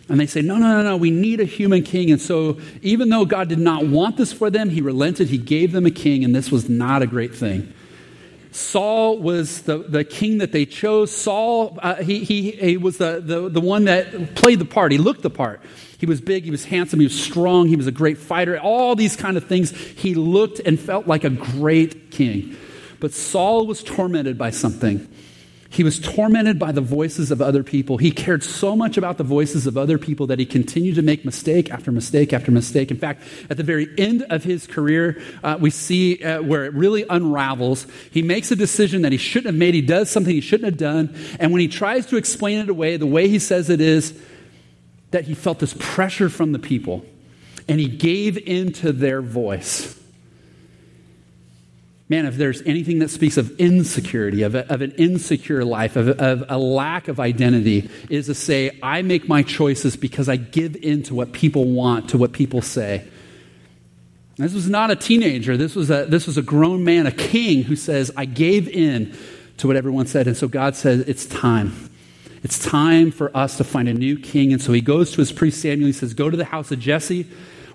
And 0.08 0.18
they 0.18 0.26
say, 0.26 0.42
No, 0.42 0.56
no, 0.56 0.78
no, 0.78 0.82
no, 0.82 0.96
we 0.96 1.10
need 1.10 1.40
a 1.40 1.44
human 1.44 1.82
king. 1.82 2.10
And 2.10 2.20
so, 2.20 2.58
even 2.82 3.10
though 3.10 3.24
God 3.24 3.48
did 3.48 3.58
not 3.58 3.86
want 3.86 4.16
this 4.16 4.32
for 4.32 4.50
them, 4.50 4.70
He 4.70 4.80
relented. 4.80 5.28
He 5.28 5.38
gave 5.38 5.72
them 5.72 5.86
a 5.86 5.90
king, 5.90 6.24
and 6.24 6.34
this 6.34 6.50
was 6.50 6.68
not 6.68 7.00
a 7.00 7.06
great 7.06 7.34
thing. 7.34 7.72
Saul 8.54 9.18
was 9.18 9.62
the, 9.62 9.78
the 9.78 10.04
king 10.04 10.38
that 10.38 10.52
they 10.52 10.64
chose. 10.64 11.10
Saul, 11.10 11.76
uh, 11.82 11.96
he, 11.96 12.22
he, 12.22 12.52
he 12.52 12.76
was 12.76 12.98
the, 12.98 13.20
the, 13.20 13.48
the 13.48 13.60
one 13.60 13.86
that 13.86 14.36
played 14.36 14.60
the 14.60 14.64
part. 14.64 14.92
He 14.92 14.98
looked 14.98 15.22
the 15.22 15.30
part. 15.30 15.60
He 15.98 16.06
was 16.06 16.20
big, 16.20 16.44
he 16.44 16.52
was 16.52 16.64
handsome, 16.64 17.00
he 17.00 17.06
was 17.06 17.20
strong, 17.20 17.66
he 17.66 17.74
was 17.74 17.88
a 17.88 17.92
great 17.92 18.16
fighter, 18.16 18.58
all 18.60 18.94
these 18.94 19.16
kind 19.16 19.36
of 19.36 19.44
things. 19.48 19.72
He 19.72 20.14
looked 20.14 20.60
and 20.60 20.78
felt 20.78 21.08
like 21.08 21.24
a 21.24 21.30
great 21.30 22.12
king. 22.12 22.56
But 23.00 23.12
Saul 23.12 23.66
was 23.66 23.82
tormented 23.82 24.38
by 24.38 24.50
something. 24.50 25.08
He 25.74 25.82
was 25.82 25.98
tormented 25.98 26.56
by 26.56 26.70
the 26.70 26.80
voices 26.80 27.32
of 27.32 27.42
other 27.42 27.64
people. 27.64 27.98
He 27.98 28.12
cared 28.12 28.44
so 28.44 28.76
much 28.76 28.96
about 28.96 29.18
the 29.18 29.24
voices 29.24 29.66
of 29.66 29.76
other 29.76 29.98
people 29.98 30.28
that 30.28 30.38
he 30.38 30.46
continued 30.46 30.94
to 30.94 31.02
make 31.02 31.24
mistake 31.24 31.68
after 31.68 31.90
mistake 31.90 32.32
after 32.32 32.52
mistake. 32.52 32.92
In 32.92 32.96
fact, 32.96 33.24
at 33.50 33.56
the 33.56 33.64
very 33.64 33.88
end 33.98 34.22
of 34.30 34.44
his 34.44 34.68
career, 34.68 35.20
uh, 35.42 35.58
we 35.60 35.70
see 35.70 36.22
uh, 36.22 36.42
where 36.42 36.64
it 36.64 36.74
really 36.74 37.04
unravels. 37.10 37.88
He 38.12 38.22
makes 38.22 38.52
a 38.52 38.56
decision 38.56 39.02
that 39.02 39.10
he 39.10 39.18
shouldn't 39.18 39.46
have 39.46 39.58
made. 39.58 39.74
He 39.74 39.82
does 39.82 40.08
something 40.08 40.32
he 40.32 40.40
shouldn't 40.40 40.66
have 40.66 40.78
done. 40.78 41.12
And 41.40 41.50
when 41.50 41.60
he 41.60 41.66
tries 41.66 42.06
to 42.06 42.18
explain 42.18 42.60
it 42.60 42.68
away, 42.68 42.96
the 42.96 43.06
way 43.06 43.26
he 43.26 43.40
says 43.40 43.68
it 43.68 43.80
is 43.80 44.16
that 45.10 45.24
he 45.24 45.34
felt 45.34 45.58
this 45.58 45.74
pressure 45.80 46.28
from 46.28 46.52
the 46.52 46.60
people 46.60 47.04
and 47.66 47.80
he 47.80 47.88
gave 47.88 48.38
in 48.38 48.72
to 48.74 48.92
their 48.92 49.20
voice. 49.20 50.00
Man, 52.14 52.26
if 52.26 52.36
there's 52.36 52.62
anything 52.62 53.00
that 53.00 53.10
speaks 53.10 53.36
of 53.38 53.58
insecurity, 53.58 54.42
of, 54.44 54.54
a, 54.54 54.72
of 54.72 54.82
an 54.82 54.92
insecure 54.92 55.64
life, 55.64 55.96
of, 55.96 56.08
of 56.20 56.44
a 56.48 56.56
lack 56.56 57.08
of 57.08 57.18
identity, 57.18 57.90
is 58.08 58.26
to 58.26 58.36
say, 58.36 58.78
I 58.84 59.02
make 59.02 59.28
my 59.28 59.42
choices 59.42 59.96
because 59.96 60.28
I 60.28 60.36
give 60.36 60.76
in 60.76 61.02
to 61.04 61.14
what 61.16 61.32
people 61.32 61.64
want, 61.64 62.10
to 62.10 62.18
what 62.18 62.30
people 62.30 62.62
say. 62.62 63.08
This 64.36 64.54
was 64.54 64.68
not 64.70 64.92
a 64.92 64.96
teenager. 64.96 65.56
This 65.56 65.74
was 65.74 65.90
a, 65.90 66.04
this 66.04 66.28
was 66.28 66.38
a 66.38 66.42
grown 66.42 66.84
man, 66.84 67.08
a 67.08 67.10
king 67.10 67.64
who 67.64 67.74
says, 67.74 68.12
I 68.16 68.26
gave 68.26 68.68
in 68.68 69.16
to 69.56 69.66
what 69.66 69.74
everyone 69.74 70.06
said. 70.06 70.28
And 70.28 70.36
so 70.36 70.46
God 70.46 70.76
says, 70.76 71.00
It's 71.08 71.26
time. 71.26 71.90
It's 72.44 72.60
time 72.60 73.10
for 73.10 73.36
us 73.36 73.56
to 73.56 73.64
find 73.64 73.88
a 73.88 73.94
new 73.94 74.20
king. 74.20 74.52
And 74.52 74.62
so 74.62 74.72
he 74.72 74.82
goes 74.82 75.10
to 75.10 75.16
his 75.16 75.32
priest 75.32 75.60
Samuel. 75.60 75.88
He 75.88 75.92
says, 75.92 76.14
Go 76.14 76.30
to 76.30 76.36
the 76.36 76.44
house 76.44 76.70
of 76.70 76.78
Jesse. 76.78 77.26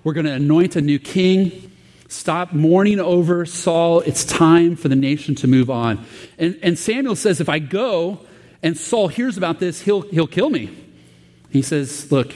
We're 0.02 0.14
going 0.14 0.24
to 0.24 0.32
anoint 0.32 0.76
a 0.76 0.80
new 0.80 0.98
king. 0.98 1.69
Stop 2.10 2.52
mourning 2.52 2.98
over 2.98 3.46
Saul. 3.46 4.00
It's 4.00 4.24
time 4.24 4.74
for 4.74 4.88
the 4.88 4.96
nation 4.96 5.36
to 5.36 5.46
move 5.46 5.70
on. 5.70 6.04
And, 6.38 6.58
and 6.60 6.76
Samuel 6.76 7.14
says, 7.14 7.40
If 7.40 7.48
I 7.48 7.60
go 7.60 8.26
and 8.64 8.76
Saul 8.76 9.06
hears 9.06 9.36
about 9.36 9.60
this, 9.60 9.82
he'll, 9.82 10.00
he'll 10.00 10.26
kill 10.26 10.50
me. 10.50 10.76
He 11.50 11.62
says, 11.62 12.10
Look, 12.10 12.34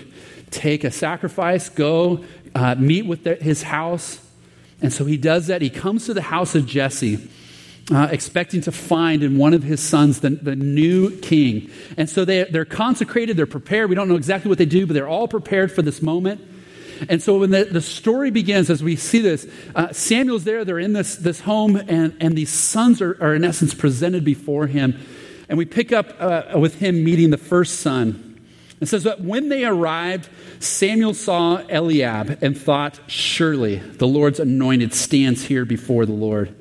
take 0.52 0.84
a 0.84 0.92
sacrifice, 0.92 1.68
go 1.70 2.24
uh, 2.54 2.76
meet 2.76 3.04
with 3.04 3.24
the, 3.24 3.34
his 3.34 3.64
house. 3.64 4.20
And 4.80 4.92
so 4.92 5.06
he 5.06 5.16
does 5.16 5.48
that. 5.48 5.60
He 5.60 5.70
comes 5.70 6.06
to 6.06 6.14
the 6.14 6.22
house 6.22 6.54
of 6.54 6.66
Jesse. 6.66 7.28
Uh, 7.92 8.08
expecting 8.10 8.62
to 8.62 8.72
find 8.72 9.22
in 9.22 9.36
one 9.36 9.52
of 9.52 9.62
his 9.62 9.78
sons 9.78 10.20
the, 10.20 10.30
the 10.30 10.56
new 10.56 11.10
king. 11.18 11.70
And 11.98 12.08
so 12.08 12.24
they, 12.24 12.44
they're 12.44 12.64
consecrated, 12.64 13.36
they're 13.36 13.44
prepared. 13.44 13.90
We 13.90 13.94
don't 13.94 14.08
know 14.08 14.16
exactly 14.16 14.48
what 14.48 14.56
they 14.56 14.64
do, 14.64 14.86
but 14.86 14.94
they're 14.94 15.06
all 15.06 15.28
prepared 15.28 15.70
for 15.70 15.82
this 15.82 16.00
moment. 16.00 16.40
And 17.08 17.22
so 17.22 17.38
when 17.38 17.50
the, 17.50 17.64
the 17.64 17.80
story 17.80 18.30
begins, 18.30 18.70
as 18.70 18.82
we 18.82 18.96
see 18.96 19.20
this, 19.20 19.46
uh, 19.74 19.92
Samuel's 19.92 20.44
there, 20.44 20.64
they're 20.64 20.78
in 20.78 20.92
this, 20.92 21.16
this 21.16 21.40
home, 21.40 21.76
and, 21.76 22.16
and 22.20 22.36
these 22.36 22.50
sons 22.50 23.00
are, 23.00 23.16
are, 23.22 23.34
in 23.34 23.44
essence, 23.44 23.74
presented 23.74 24.24
before 24.24 24.66
him. 24.66 24.98
And 25.48 25.58
we 25.58 25.64
pick 25.64 25.92
up 25.92 26.14
uh, 26.18 26.58
with 26.58 26.76
him 26.76 27.04
meeting 27.04 27.30
the 27.30 27.38
first 27.38 27.80
son. 27.80 28.40
It 28.80 28.86
says 28.86 29.04
that 29.04 29.20
when 29.20 29.48
they 29.48 29.64
arrived, 29.64 30.28
Samuel 30.58 31.14
saw 31.14 31.62
Eliab 31.68 32.38
and 32.42 32.56
thought, 32.58 33.00
Surely 33.06 33.76
the 33.76 34.08
Lord's 34.08 34.40
anointed 34.40 34.92
stands 34.92 35.44
here 35.44 35.64
before 35.64 36.06
the 36.06 36.12
Lord. 36.12 36.54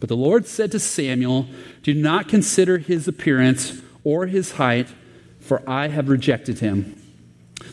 But 0.00 0.08
the 0.08 0.16
Lord 0.16 0.46
said 0.46 0.72
to 0.72 0.78
Samuel, 0.78 1.46
Do 1.82 1.94
not 1.94 2.28
consider 2.28 2.78
his 2.78 3.06
appearance 3.06 3.80
or 4.04 4.26
his 4.26 4.52
height, 4.52 4.88
for 5.40 5.62
I 5.68 5.88
have 5.88 6.08
rejected 6.08 6.60
him. 6.60 7.01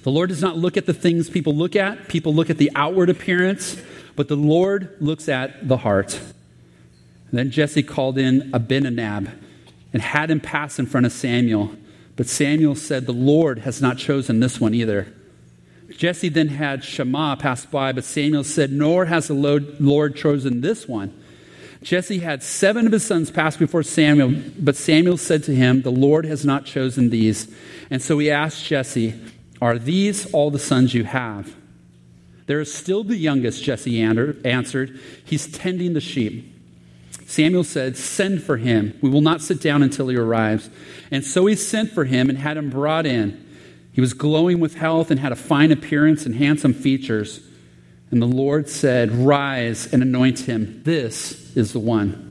The 0.04 0.12
Lord 0.12 0.30
does 0.30 0.42
not 0.42 0.58
look 0.58 0.78
at 0.78 0.86
the 0.86 0.94
things 0.94 1.30
people 1.30 1.54
look 1.54 1.76
at. 1.76 2.08
People 2.08 2.34
look 2.34 2.50
at 2.50 2.58
the 2.58 2.72
outward 2.76 3.10
appearance, 3.10 3.82
but 4.16 4.28
the 4.28 4.38
Lord 4.38 4.96
looks 5.00 5.28
at 5.28 5.68
the 5.68 5.78
heart. 5.78 6.16
And 6.16 7.38
then 7.38 7.52
Jesse 7.52 7.84
called 7.84 8.18
in 8.18 8.52
Abinadab 8.54 9.30
and 9.94 10.02
had 10.02 10.32
him 10.32 10.40
pass 10.40 10.80
in 10.80 10.86
front 10.86 11.06
of 11.06 11.12
Samuel. 11.12 11.76
But 12.16 12.28
Samuel 12.28 12.76
said, 12.76 13.06
The 13.06 13.14
Lord 13.14 13.60
has 13.60 13.82
not 13.82 13.98
chosen 13.98 14.40
this 14.40 14.60
one 14.60 14.74
either. 14.74 15.14
Jesse 15.96 16.30
then 16.30 16.50
had 16.50 16.84
Shammah 16.84 17.38
pass 17.40 17.66
by, 17.66 17.92
but 17.92 18.04
Samuel 18.04 18.44
said, 18.44 18.72
Nor 18.72 19.06
has 19.06 19.28
the 19.28 19.34
Lord 19.80 20.16
chosen 20.16 20.62
this 20.62 20.88
one. 20.88 21.14
Jesse 21.82 22.20
had 22.20 22.44
seven 22.44 22.86
of 22.86 22.92
his 22.92 23.06
sons 23.06 23.32
pass 23.32 23.56
before 23.56 23.84
Samuel, 23.84 24.36
but 24.60 24.76
Samuel 24.76 25.18
said 25.18 25.44
to 25.46 25.56
him, 25.56 25.82
The 25.82 25.92
Lord 25.92 26.26
has 26.26 26.46
not 26.46 26.66
chosen 26.66 27.10
these. 27.10 27.54
And 27.90 28.02
so 28.02 28.20
he 28.20 28.30
asked 28.30 28.66
Jesse, 28.66 29.16
Are 29.62 29.78
these 29.78 30.32
all 30.34 30.52
the 30.52 30.60
sons 30.60 30.94
you 30.94 31.04
have? 31.04 31.56
There 32.46 32.60
is 32.60 32.74
still 32.74 33.04
the 33.04 33.18
youngest, 33.18 33.64
Jesse 33.64 34.02
answered. 34.02 35.00
He's 35.24 35.52
tending 35.52 35.94
the 35.94 36.02
sheep. 36.02 36.56
Samuel 37.28 37.64
said, 37.64 37.96
Send 37.96 38.42
for 38.42 38.58
him. 38.58 38.98
We 39.02 39.10
will 39.10 39.22
not 39.22 39.42
sit 39.42 39.62
down 39.62 39.84
until 39.84 40.08
he 40.08 40.16
arrives. 40.16 40.70
And 41.12 41.24
so 41.24 41.46
he 41.46 41.56
sent 41.56 41.92
for 41.92 42.06
him 42.06 42.28
and 42.28 42.40
had 42.40 42.58
him 42.58 42.72
brought 42.72 43.06
in. 43.06 43.46
He 43.94 44.02
was 44.02 44.14
glowing 44.14 44.60
with 44.60 44.76
health 44.76 45.12
and 45.12 45.20
had 45.20 45.32
a 45.32 45.36
fine 45.36 45.72
appearance 45.72 46.26
and 46.26 46.34
handsome 46.36 46.74
features. 46.74 47.42
And 48.10 48.22
the 48.22 48.26
Lord 48.26 48.68
said, 48.68 49.12
Rise 49.12 49.92
and 49.94 50.02
anoint 50.02 50.40
him. 50.40 50.82
This 50.84 51.56
is 51.56 51.74
the 51.74 51.80
one. 51.80 52.29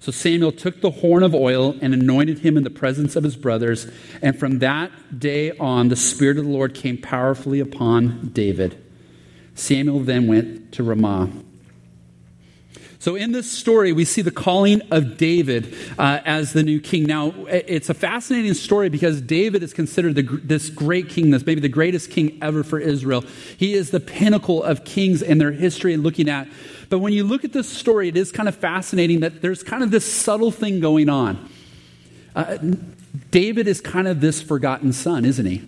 So 0.00 0.10
Samuel 0.10 0.52
took 0.52 0.80
the 0.80 0.90
horn 0.90 1.22
of 1.22 1.34
oil 1.34 1.76
and 1.82 1.92
anointed 1.92 2.38
him 2.38 2.56
in 2.56 2.64
the 2.64 2.70
presence 2.70 3.16
of 3.16 3.24
his 3.24 3.36
brothers. 3.36 3.86
And 4.22 4.38
from 4.38 4.60
that 4.60 5.18
day 5.18 5.52
on, 5.58 5.88
the 5.88 5.96
Spirit 5.96 6.38
of 6.38 6.44
the 6.44 6.50
Lord 6.50 6.74
came 6.74 6.96
powerfully 6.96 7.60
upon 7.60 8.30
David. 8.32 8.82
Samuel 9.54 10.00
then 10.00 10.26
went 10.26 10.72
to 10.72 10.82
Ramah. 10.82 11.30
So, 13.00 13.16
in 13.16 13.32
this 13.32 13.50
story, 13.50 13.94
we 13.94 14.04
see 14.04 14.20
the 14.20 14.30
calling 14.30 14.82
of 14.90 15.16
David 15.16 15.74
uh, 15.98 16.20
as 16.22 16.52
the 16.52 16.62
new 16.62 16.78
king. 16.78 17.04
Now, 17.04 17.32
it's 17.48 17.88
a 17.88 17.94
fascinating 17.94 18.52
story 18.52 18.90
because 18.90 19.22
David 19.22 19.62
is 19.62 19.72
considered 19.72 20.16
the, 20.16 20.22
this 20.22 20.68
great 20.68 21.08
king, 21.08 21.30
this 21.30 21.46
maybe 21.46 21.62
the 21.62 21.68
greatest 21.70 22.10
king 22.10 22.38
ever 22.42 22.62
for 22.62 22.78
Israel. 22.78 23.24
He 23.56 23.72
is 23.72 23.90
the 23.90 24.00
pinnacle 24.00 24.62
of 24.62 24.84
kings 24.84 25.22
in 25.22 25.38
their 25.38 25.50
history 25.50 25.94
and 25.94 26.02
looking 26.02 26.28
at. 26.28 26.46
But 26.90 26.98
when 26.98 27.14
you 27.14 27.24
look 27.24 27.42
at 27.42 27.54
this 27.54 27.70
story, 27.70 28.08
it 28.08 28.18
is 28.18 28.30
kind 28.30 28.50
of 28.50 28.54
fascinating 28.54 29.20
that 29.20 29.40
there's 29.40 29.62
kind 29.62 29.82
of 29.82 29.90
this 29.90 30.04
subtle 30.04 30.50
thing 30.50 30.80
going 30.80 31.08
on. 31.08 31.48
Uh, 32.36 32.58
David 33.30 33.66
is 33.66 33.80
kind 33.80 34.08
of 34.08 34.20
this 34.20 34.42
forgotten 34.42 34.92
son, 34.92 35.24
isn't 35.24 35.46
he? 35.46 35.66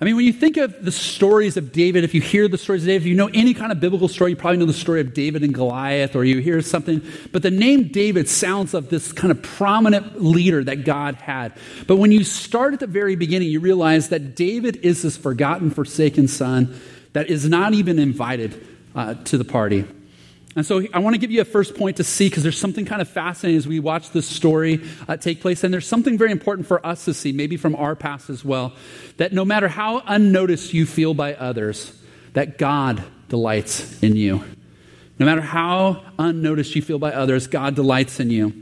I 0.00 0.04
mean, 0.04 0.14
when 0.14 0.24
you 0.24 0.32
think 0.32 0.56
of 0.56 0.84
the 0.84 0.92
stories 0.92 1.56
of 1.56 1.72
David, 1.72 2.04
if 2.04 2.14
you 2.14 2.20
hear 2.20 2.46
the 2.46 2.56
stories 2.56 2.84
of 2.84 2.86
David, 2.86 3.02
if 3.02 3.08
you 3.08 3.16
know 3.16 3.30
any 3.34 3.52
kind 3.52 3.72
of 3.72 3.80
biblical 3.80 4.06
story, 4.06 4.30
you 4.30 4.36
probably 4.36 4.58
know 4.58 4.66
the 4.66 4.72
story 4.72 5.00
of 5.00 5.12
David 5.12 5.42
and 5.42 5.52
Goliath, 5.52 6.14
or 6.14 6.24
you 6.24 6.38
hear 6.38 6.62
something. 6.62 7.02
But 7.32 7.42
the 7.42 7.50
name 7.50 7.88
David 7.88 8.28
sounds 8.28 8.74
of 8.74 8.90
this 8.90 9.10
kind 9.12 9.32
of 9.32 9.42
prominent 9.42 10.22
leader 10.22 10.62
that 10.62 10.84
God 10.84 11.16
had. 11.16 11.52
But 11.88 11.96
when 11.96 12.12
you 12.12 12.22
start 12.22 12.74
at 12.74 12.80
the 12.80 12.86
very 12.86 13.16
beginning, 13.16 13.48
you 13.48 13.58
realize 13.58 14.10
that 14.10 14.36
David 14.36 14.76
is 14.76 15.02
this 15.02 15.16
forgotten, 15.16 15.70
forsaken 15.70 16.28
son 16.28 16.78
that 17.12 17.28
is 17.28 17.48
not 17.48 17.74
even 17.74 17.98
invited 17.98 18.64
uh, 18.94 19.14
to 19.14 19.36
the 19.36 19.44
party. 19.44 19.84
And 20.58 20.66
so 20.66 20.82
I 20.92 20.98
want 20.98 21.14
to 21.14 21.20
give 21.20 21.30
you 21.30 21.40
a 21.40 21.44
first 21.44 21.76
point 21.76 21.98
to 21.98 22.04
see 22.04 22.28
because 22.28 22.42
there's 22.42 22.58
something 22.58 22.84
kind 22.84 23.00
of 23.00 23.08
fascinating 23.08 23.58
as 23.58 23.68
we 23.68 23.78
watch 23.78 24.10
this 24.10 24.26
story 24.26 24.82
uh, 25.06 25.16
take 25.16 25.40
place. 25.40 25.62
And 25.62 25.72
there's 25.72 25.86
something 25.86 26.18
very 26.18 26.32
important 26.32 26.66
for 26.66 26.84
us 26.84 27.04
to 27.04 27.14
see, 27.14 27.30
maybe 27.30 27.56
from 27.56 27.76
our 27.76 27.94
past 27.94 28.28
as 28.28 28.44
well, 28.44 28.72
that 29.18 29.32
no 29.32 29.44
matter 29.44 29.68
how 29.68 30.02
unnoticed 30.04 30.74
you 30.74 30.84
feel 30.84 31.14
by 31.14 31.34
others, 31.34 31.96
that 32.32 32.58
God 32.58 33.04
delights 33.28 34.02
in 34.02 34.16
you. 34.16 34.42
No 35.20 35.26
matter 35.26 35.42
how 35.42 36.02
unnoticed 36.18 36.74
you 36.74 36.82
feel 36.82 36.98
by 36.98 37.12
others, 37.12 37.46
God 37.46 37.76
delights 37.76 38.18
in 38.18 38.30
you. 38.30 38.52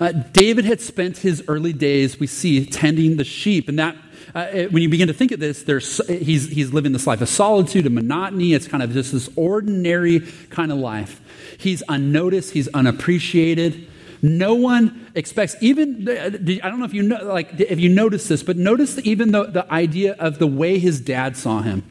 Uh, 0.00 0.12
David 0.12 0.64
had 0.64 0.80
spent 0.80 1.18
his 1.18 1.44
early 1.48 1.74
days, 1.74 2.18
we 2.18 2.26
see, 2.26 2.64
tending 2.64 3.18
the 3.18 3.24
sheep, 3.24 3.68
and 3.68 3.78
that 3.78 3.94
uh, 4.34 4.46
when 4.70 4.82
you 4.82 4.88
begin 4.88 5.08
to 5.08 5.14
think 5.14 5.32
of 5.32 5.40
this, 5.40 5.62
there's, 5.62 6.06
he's, 6.08 6.48
he's 6.48 6.72
living 6.72 6.92
this 6.92 7.06
life 7.06 7.20
of 7.20 7.28
solitude 7.28 7.86
and 7.86 7.94
monotony. 7.94 8.54
It's 8.54 8.68
kind 8.68 8.82
of 8.82 8.92
just 8.92 9.12
this 9.12 9.28
ordinary 9.36 10.20
kind 10.50 10.72
of 10.72 10.78
life. 10.78 11.20
He's 11.58 11.82
unnoticed, 11.88 12.52
he's 12.52 12.68
unappreciated. 12.68 13.88
No 14.20 14.54
one 14.54 15.06
expects, 15.14 15.56
even, 15.60 16.08
I 16.08 16.68
don't 16.68 16.80
know 16.80 16.84
if 16.84 16.94
you 16.94 17.04
know, 17.04 17.24
like, 17.24 17.60
if 17.60 17.78
you 17.78 17.88
notice 17.88 18.26
this, 18.26 18.42
but 18.42 18.56
notice 18.56 18.98
even 19.04 19.30
the, 19.30 19.44
the 19.44 19.72
idea 19.72 20.14
of 20.18 20.38
the 20.38 20.46
way 20.46 20.78
his 20.78 21.00
dad 21.00 21.36
saw 21.36 21.62
him. 21.62 21.84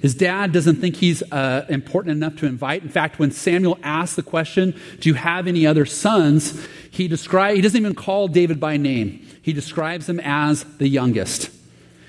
His 0.00 0.14
dad 0.14 0.52
doesn't 0.52 0.76
think 0.76 0.96
he's 0.96 1.22
uh, 1.32 1.66
important 1.68 2.16
enough 2.16 2.36
to 2.36 2.46
invite. 2.46 2.82
In 2.82 2.88
fact, 2.88 3.18
when 3.18 3.32
Samuel 3.32 3.78
asks 3.82 4.16
the 4.16 4.22
question, 4.22 4.78
Do 5.00 5.08
you 5.08 5.14
have 5.14 5.46
any 5.46 5.66
other 5.66 5.86
sons? 5.86 6.66
He, 6.90 7.08
describe, 7.08 7.56
he 7.56 7.60
doesn't 7.60 7.80
even 7.80 7.94
call 7.94 8.28
David 8.28 8.60
by 8.60 8.76
name. 8.76 9.26
He 9.42 9.52
describes 9.52 10.08
him 10.08 10.20
as 10.20 10.64
the 10.78 10.88
youngest. 10.88 11.50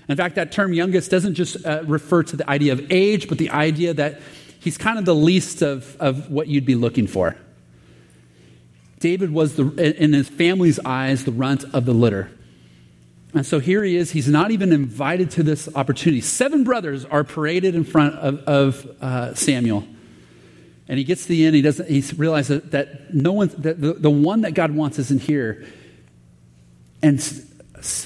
In 0.08 0.18
fact, 0.18 0.36
that 0.36 0.52
term 0.52 0.74
youngest 0.74 1.10
doesn't 1.12 1.36
just 1.36 1.66
uh, 1.66 1.84
refer 1.86 2.24
to 2.24 2.36
the 2.36 2.50
idea 2.50 2.74
of 2.74 2.92
age, 2.92 3.28
but 3.28 3.38
the 3.38 3.50
idea 3.50 3.94
that 3.94 4.22
he's 4.60 4.78
kind 4.78 5.00
of 5.00 5.06
the 5.06 5.16
least 5.16 5.62
of, 5.62 5.96
of 6.00 6.30
what 6.30 6.48
you'd 6.48 6.66
be 6.66 6.76
looking 6.76 7.08
for. 7.08 7.36
David 9.00 9.32
was, 9.32 9.56
the, 9.56 9.68
in 10.02 10.14
his 10.14 10.28
family's 10.28 10.80
eyes, 10.84 11.24
the 11.24 11.32
runt 11.32 11.64
of 11.74 11.86
the 11.86 11.94
litter. 11.94 12.32
And 13.34 13.46
so 13.46 13.60
here 13.60 13.84
he 13.84 13.96
is. 13.96 14.12
He's 14.12 14.28
not 14.28 14.50
even 14.52 14.72
invited 14.72 15.30
to 15.32 15.44
this 15.44 15.70
opportunity. 15.76 16.22
Seven 16.22 16.64
brothers 16.64 17.06
are 17.06 17.24
paraded 17.24 17.76
in 17.76 17.84
front 17.84 18.16
of, 18.16 18.40
of 18.40 18.98
uh, 19.02 19.34
Samuel. 19.36 19.88
And 20.88 20.98
he 20.98 21.04
gets 21.04 21.24
to 21.24 21.28
the 21.30 21.46
end. 21.46 21.56
He 21.56 21.62
doesn't. 21.62 21.88
He 21.88 22.04
realizes 22.16 22.64
that 22.72 23.14
no 23.14 23.34
one, 23.34 23.50
that 23.60 23.80
the, 23.80 23.94
the 23.94 24.10
one 24.10 24.42
that 24.42 24.56
God 24.56 24.72
wants 24.72 24.98
isn't 24.98 25.22
here. 25.22 25.68
And 27.04 27.20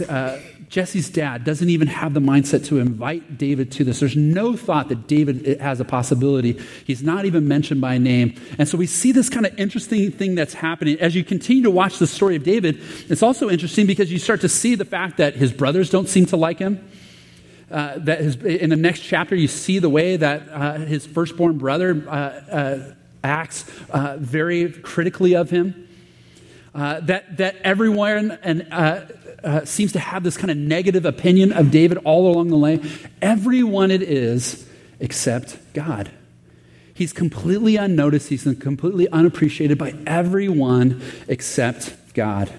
uh, 0.09 0.37
Jesse's 0.69 1.09
dad 1.09 1.43
doesn't 1.43 1.69
even 1.69 1.87
have 1.87 2.13
the 2.13 2.19
mindset 2.19 2.65
to 2.65 2.79
invite 2.79 3.37
David 3.37 3.71
to 3.73 3.83
this. 3.83 3.99
There's 3.99 4.15
no 4.15 4.55
thought 4.55 4.89
that 4.89 5.07
David 5.07 5.59
has 5.59 5.79
a 5.79 5.85
possibility. 5.85 6.59
He's 6.85 7.01
not 7.01 7.25
even 7.25 7.47
mentioned 7.47 7.81
by 7.81 7.97
name. 7.97 8.35
And 8.57 8.67
so 8.67 8.77
we 8.77 8.85
see 8.85 9.11
this 9.11 9.29
kind 9.29 9.45
of 9.45 9.57
interesting 9.59 10.11
thing 10.11 10.35
that's 10.35 10.53
happening. 10.53 10.99
As 10.99 11.15
you 11.15 11.23
continue 11.23 11.63
to 11.63 11.71
watch 11.71 11.97
the 11.97 12.07
story 12.07 12.35
of 12.35 12.43
David, 12.43 12.79
it's 13.09 13.23
also 13.23 13.49
interesting 13.49 13.85
because 13.87 14.11
you 14.11 14.19
start 14.19 14.41
to 14.41 14.49
see 14.49 14.75
the 14.75 14.85
fact 14.85 15.17
that 15.17 15.35
his 15.35 15.51
brothers 15.51 15.89
don't 15.89 16.07
seem 16.07 16.25
to 16.27 16.37
like 16.37 16.59
him. 16.59 16.87
Uh, 17.71 17.97
that 17.97 18.19
his, 18.19 18.35
in 18.35 18.69
the 18.69 18.75
next 18.75 18.99
chapter, 18.99 19.35
you 19.35 19.47
see 19.47 19.79
the 19.79 19.89
way 19.89 20.15
that 20.15 20.47
uh, 20.51 20.77
his 20.79 21.05
firstborn 21.05 21.57
brother 21.57 22.05
uh, 22.07 22.11
uh 22.11 22.93
acts 23.23 23.65
uh, 23.89 24.17
very 24.19 24.69
critically 24.69 25.33
of 25.35 25.49
him. 25.49 25.82
Uh, 26.73 26.99
that, 27.01 27.37
that 27.37 27.55
everyone 27.57 28.31
and 28.41 28.67
uh, 28.71 29.65
seems 29.65 29.91
to 29.91 29.99
have 29.99 30.23
this 30.23 30.37
kind 30.37 30.49
of 30.49 30.57
negative 30.57 31.05
opinion 31.05 31.53
of 31.53 31.69
David 31.69 31.99
all 31.99 32.31
along 32.33 32.47
the 32.47 32.57
way. 32.57 32.81
Everyone 33.21 33.91
it 33.91 34.01
is 34.01 34.67
except 34.99 35.57
God. 35.73 36.11
He's 36.93 37.13
completely 37.13 37.75
unnoticed, 37.75 38.29
he's 38.29 38.43
completely 38.59 39.09
unappreciated 39.09 39.77
by 39.77 39.93
everyone 40.05 41.01
except 41.27 41.95
God. 42.13 42.51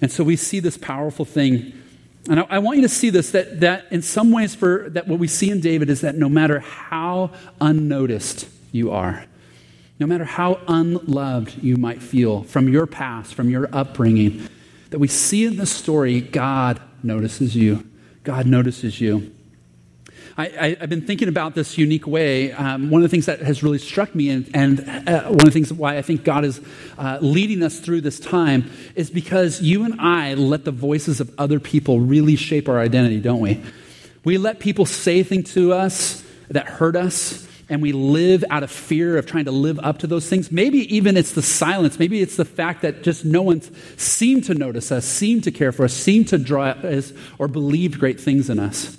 And 0.00 0.10
so 0.10 0.24
we 0.24 0.36
see 0.36 0.60
this 0.60 0.76
powerful 0.76 1.24
thing. 1.24 1.72
And 2.28 2.40
I, 2.40 2.46
I, 2.50 2.58
want 2.58 2.76
you 2.76 2.82
to 2.82 2.88
see 2.88 3.10
this 3.10 3.30
that, 3.30 3.60
that 3.60 3.86
in 3.90 4.02
some 4.02 4.32
ways, 4.32 4.54
for 4.54 4.90
that 4.90 5.06
what 5.06 5.18
we 5.18 5.28
see 5.28 5.50
in 5.50 5.60
David 5.60 5.88
is 5.88 6.00
that 6.00 6.16
no 6.16 6.28
matter 6.28 6.60
how 6.60 7.30
unnoticed 7.60 8.48
you 8.72 8.90
are, 8.90 9.24
no 9.98 10.06
matter 10.06 10.24
how 10.24 10.60
unloved 10.68 11.62
you 11.62 11.76
might 11.76 12.02
feel 12.02 12.42
from 12.42 12.68
your 12.68 12.86
past, 12.86 13.34
from 13.34 13.48
your 13.48 13.68
upbringing, 13.72 14.48
that 14.90 14.98
we 14.98 15.08
see 15.08 15.44
in 15.44 15.56
this 15.56 15.70
story, 15.70 16.20
God 16.20 16.80
notices 17.02 17.56
you. 17.56 17.88
God 18.22 18.46
notices 18.46 19.00
you. 19.00 19.32
I, 20.38 20.76
have 20.80 20.90
been 20.90 21.06
thinking 21.06 21.28
about 21.28 21.54
this 21.54 21.78
unique 21.78 22.06
way. 22.06 22.52
Um, 22.52 22.90
one 22.90 23.00
of 23.00 23.04
the 23.04 23.08
things 23.08 23.24
that 23.24 23.40
has 23.40 23.62
really 23.62 23.78
struck 23.78 24.14
me, 24.14 24.28
and, 24.28 24.50
and 24.52 24.80
uh, 25.08 25.22
one 25.28 25.40
of 25.40 25.44
the 25.46 25.50
things 25.50 25.72
why 25.72 25.96
I 25.96 26.02
think 26.02 26.24
God 26.24 26.44
is 26.44 26.60
uh, 26.98 27.18
leading 27.22 27.62
us 27.62 27.80
through 27.80 28.02
this 28.02 28.20
time, 28.20 28.70
is 28.94 29.08
because 29.08 29.62
you 29.62 29.84
and 29.84 29.98
I 29.98 30.34
let 30.34 30.66
the 30.66 30.72
voices 30.72 31.20
of 31.20 31.34
other 31.38 31.58
people 31.58 32.00
really 32.00 32.36
shape 32.36 32.68
our 32.68 32.78
identity, 32.78 33.18
don't 33.20 33.40
we? 33.40 33.62
We 34.24 34.36
let 34.36 34.58
people 34.58 34.84
say 34.84 35.22
things 35.22 35.54
to 35.54 35.72
us 35.72 36.22
that 36.48 36.66
hurt 36.66 36.96
us, 36.96 37.48
and 37.68 37.82
we 37.82 37.92
live 37.92 38.44
out 38.48 38.62
of 38.62 38.70
fear 38.70 39.16
of 39.16 39.26
trying 39.26 39.46
to 39.46 39.50
live 39.50 39.78
up 39.80 39.98
to 39.98 40.06
those 40.06 40.28
things. 40.28 40.52
Maybe 40.52 40.94
even 40.94 41.16
it's 41.16 41.32
the 41.32 41.42
silence. 41.42 41.98
Maybe 41.98 42.20
it's 42.20 42.36
the 42.36 42.44
fact 42.44 42.82
that 42.82 43.02
just 43.02 43.24
no 43.24 43.42
one 43.42 43.60
seemed 43.96 44.44
to 44.44 44.54
notice 44.54 44.92
us, 44.92 45.04
seemed 45.04 45.44
to 45.44 45.50
care 45.50 45.72
for 45.72 45.84
us, 45.84 45.92
seemed 45.92 46.28
to 46.28 46.38
draw 46.38 46.66
us, 46.66 47.12
or 47.38 47.48
believed 47.48 47.98
great 47.98 48.20
things 48.20 48.48
in 48.48 48.60
us. 48.60 48.96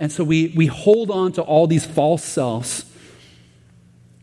And 0.00 0.10
so 0.10 0.24
we, 0.24 0.52
we 0.56 0.66
hold 0.66 1.10
on 1.10 1.32
to 1.32 1.42
all 1.42 1.66
these 1.66 1.84
false 1.84 2.24
selves 2.24 2.84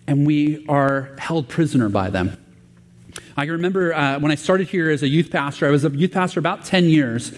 and 0.08 0.28
we 0.28 0.66
are 0.68 1.16
held 1.18 1.48
prisoner 1.48 1.90
by 1.90 2.10
them. 2.10 2.38
I 3.38 3.46
remember 3.46 3.94
uh, 3.94 4.20
when 4.20 4.32
I 4.32 4.36
started 4.36 4.68
here 4.68 4.90
as 4.90 5.04
a 5.04 5.08
youth 5.08 5.32
pastor, 5.32 5.68
I 5.68 5.72
was 5.72 5.84
a 5.84 5.90
youth 5.90 6.12
pastor 6.12 6.40
about 6.40 6.66
10 6.66 6.86
years. 6.86 7.34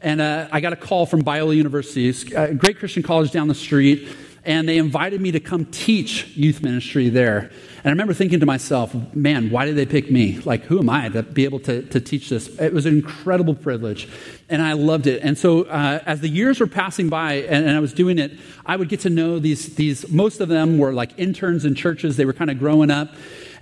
and 0.00 0.20
uh, 0.20 0.48
I 0.50 0.60
got 0.60 0.72
a 0.72 0.76
call 0.76 1.06
from 1.06 1.22
Biola 1.22 1.56
University, 1.56 2.08
a 2.34 2.54
great 2.54 2.78
Christian 2.78 3.02
college 3.02 3.30
down 3.30 3.48
the 3.48 3.54
street, 3.54 4.08
and 4.44 4.68
they 4.68 4.78
invited 4.78 5.20
me 5.20 5.32
to 5.32 5.40
come 5.40 5.66
teach 5.66 6.26
youth 6.36 6.62
ministry 6.62 7.08
there. 7.08 7.50
And 7.78 7.86
I 7.86 7.90
remember 7.90 8.14
thinking 8.14 8.40
to 8.40 8.46
myself, 8.46 8.94
man, 9.14 9.50
why 9.50 9.66
did 9.66 9.76
they 9.76 9.86
pick 9.86 10.10
me? 10.10 10.40
Like, 10.40 10.64
who 10.64 10.78
am 10.78 10.88
I 10.88 11.08
to 11.10 11.22
be 11.22 11.44
able 11.44 11.60
to, 11.60 11.82
to 11.82 12.00
teach 12.00 12.28
this? 12.28 12.48
It 12.60 12.72
was 12.72 12.86
an 12.86 12.94
incredible 12.94 13.54
privilege, 13.54 14.08
and 14.48 14.62
I 14.62 14.72
loved 14.72 15.06
it. 15.06 15.22
And 15.22 15.36
so, 15.36 15.62
uh, 15.64 16.00
as 16.06 16.20
the 16.20 16.28
years 16.28 16.60
were 16.60 16.66
passing 16.66 17.08
by 17.08 17.34
and, 17.34 17.66
and, 17.66 17.76
I 17.76 17.80
was 17.80 17.92
doing 17.92 18.18
it, 18.18 18.32
I 18.66 18.76
would 18.76 18.88
get 18.88 19.00
to 19.00 19.10
know 19.10 19.38
these, 19.38 19.74
these, 19.76 20.08
most 20.10 20.40
of 20.40 20.48
them 20.48 20.78
were 20.78 20.92
like 20.92 21.18
interns 21.18 21.64
in 21.64 21.74
churches, 21.74 22.16
they 22.16 22.24
were 22.24 22.32
kind 22.32 22.50
of 22.50 22.58
growing 22.58 22.90
up. 22.90 23.10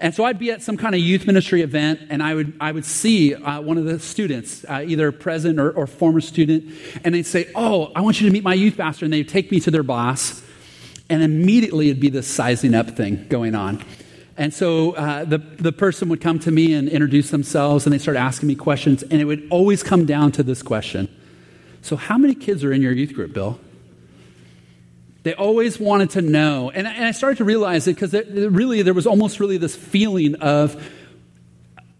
And 0.00 0.14
so 0.14 0.24
I'd 0.24 0.38
be 0.38 0.50
at 0.50 0.62
some 0.62 0.78
kind 0.78 0.94
of 0.94 1.00
youth 1.02 1.26
ministry 1.26 1.60
event, 1.60 2.00
and 2.08 2.22
I 2.22 2.34
would, 2.34 2.54
I 2.58 2.72
would 2.72 2.86
see 2.86 3.34
uh, 3.34 3.60
one 3.60 3.76
of 3.76 3.84
the 3.84 3.98
students, 3.98 4.64
uh, 4.66 4.82
either 4.86 5.12
present 5.12 5.60
or, 5.60 5.70
or 5.72 5.86
former 5.86 6.22
student, 6.22 6.72
and 7.04 7.14
they'd 7.14 7.26
say, 7.26 7.50
Oh, 7.54 7.92
I 7.94 8.00
want 8.00 8.18
you 8.20 8.26
to 8.26 8.32
meet 8.32 8.42
my 8.42 8.54
youth 8.54 8.78
pastor. 8.78 9.04
And 9.04 9.12
they'd 9.12 9.28
take 9.28 9.50
me 9.50 9.60
to 9.60 9.70
their 9.70 9.82
boss, 9.82 10.42
and 11.10 11.22
immediately 11.22 11.90
it'd 11.90 12.00
be 12.00 12.08
this 12.08 12.26
sizing 12.26 12.74
up 12.74 12.90
thing 12.90 13.26
going 13.28 13.54
on. 13.54 13.84
And 14.38 14.54
so 14.54 14.92
uh, 14.92 15.24
the, 15.24 15.36
the 15.36 15.72
person 15.72 16.08
would 16.08 16.22
come 16.22 16.38
to 16.38 16.50
me 16.50 16.72
and 16.72 16.88
introduce 16.88 17.30
themselves, 17.30 17.84
and 17.84 17.92
they 17.92 17.98
start 17.98 18.16
asking 18.16 18.46
me 18.46 18.54
questions, 18.54 19.02
and 19.02 19.20
it 19.20 19.26
would 19.26 19.46
always 19.50 19.82
come 19.82 20.06
down 20.06 20.32
to 20.32 20.42
this 20.42 20.62
question 20.62 21.14
So, 21.82 21.96
how 21.96 22.16
many 22.16 22.34
kids 22.34 22.64
are 22.64 22.72
in 22.72 22.80
your 22.80 22.92
youth 22.92 23.12
group, 23.12 23.34
Bill? 23.34 23.60
They 25.22 25.34
always 25.34 25.78
wanted 25.78 26.10
to 26.10 26.22
know. 26.22 26.70
And, 26.70 26.86
and 26.86 27.04
I 27.04 27.10
started 27.10 27.36
to 27.38 27.44
realize 27.44 27.86
it 27.86 27.94
because 27.94 28.14
really 28.14 28.80
there 28.80 28.94
was 28.94 29.06
almost 29.06 29.38
really 29.38 29.58
this 29.58 29.76
feeling 29.76 30.36
of 30.36 30.82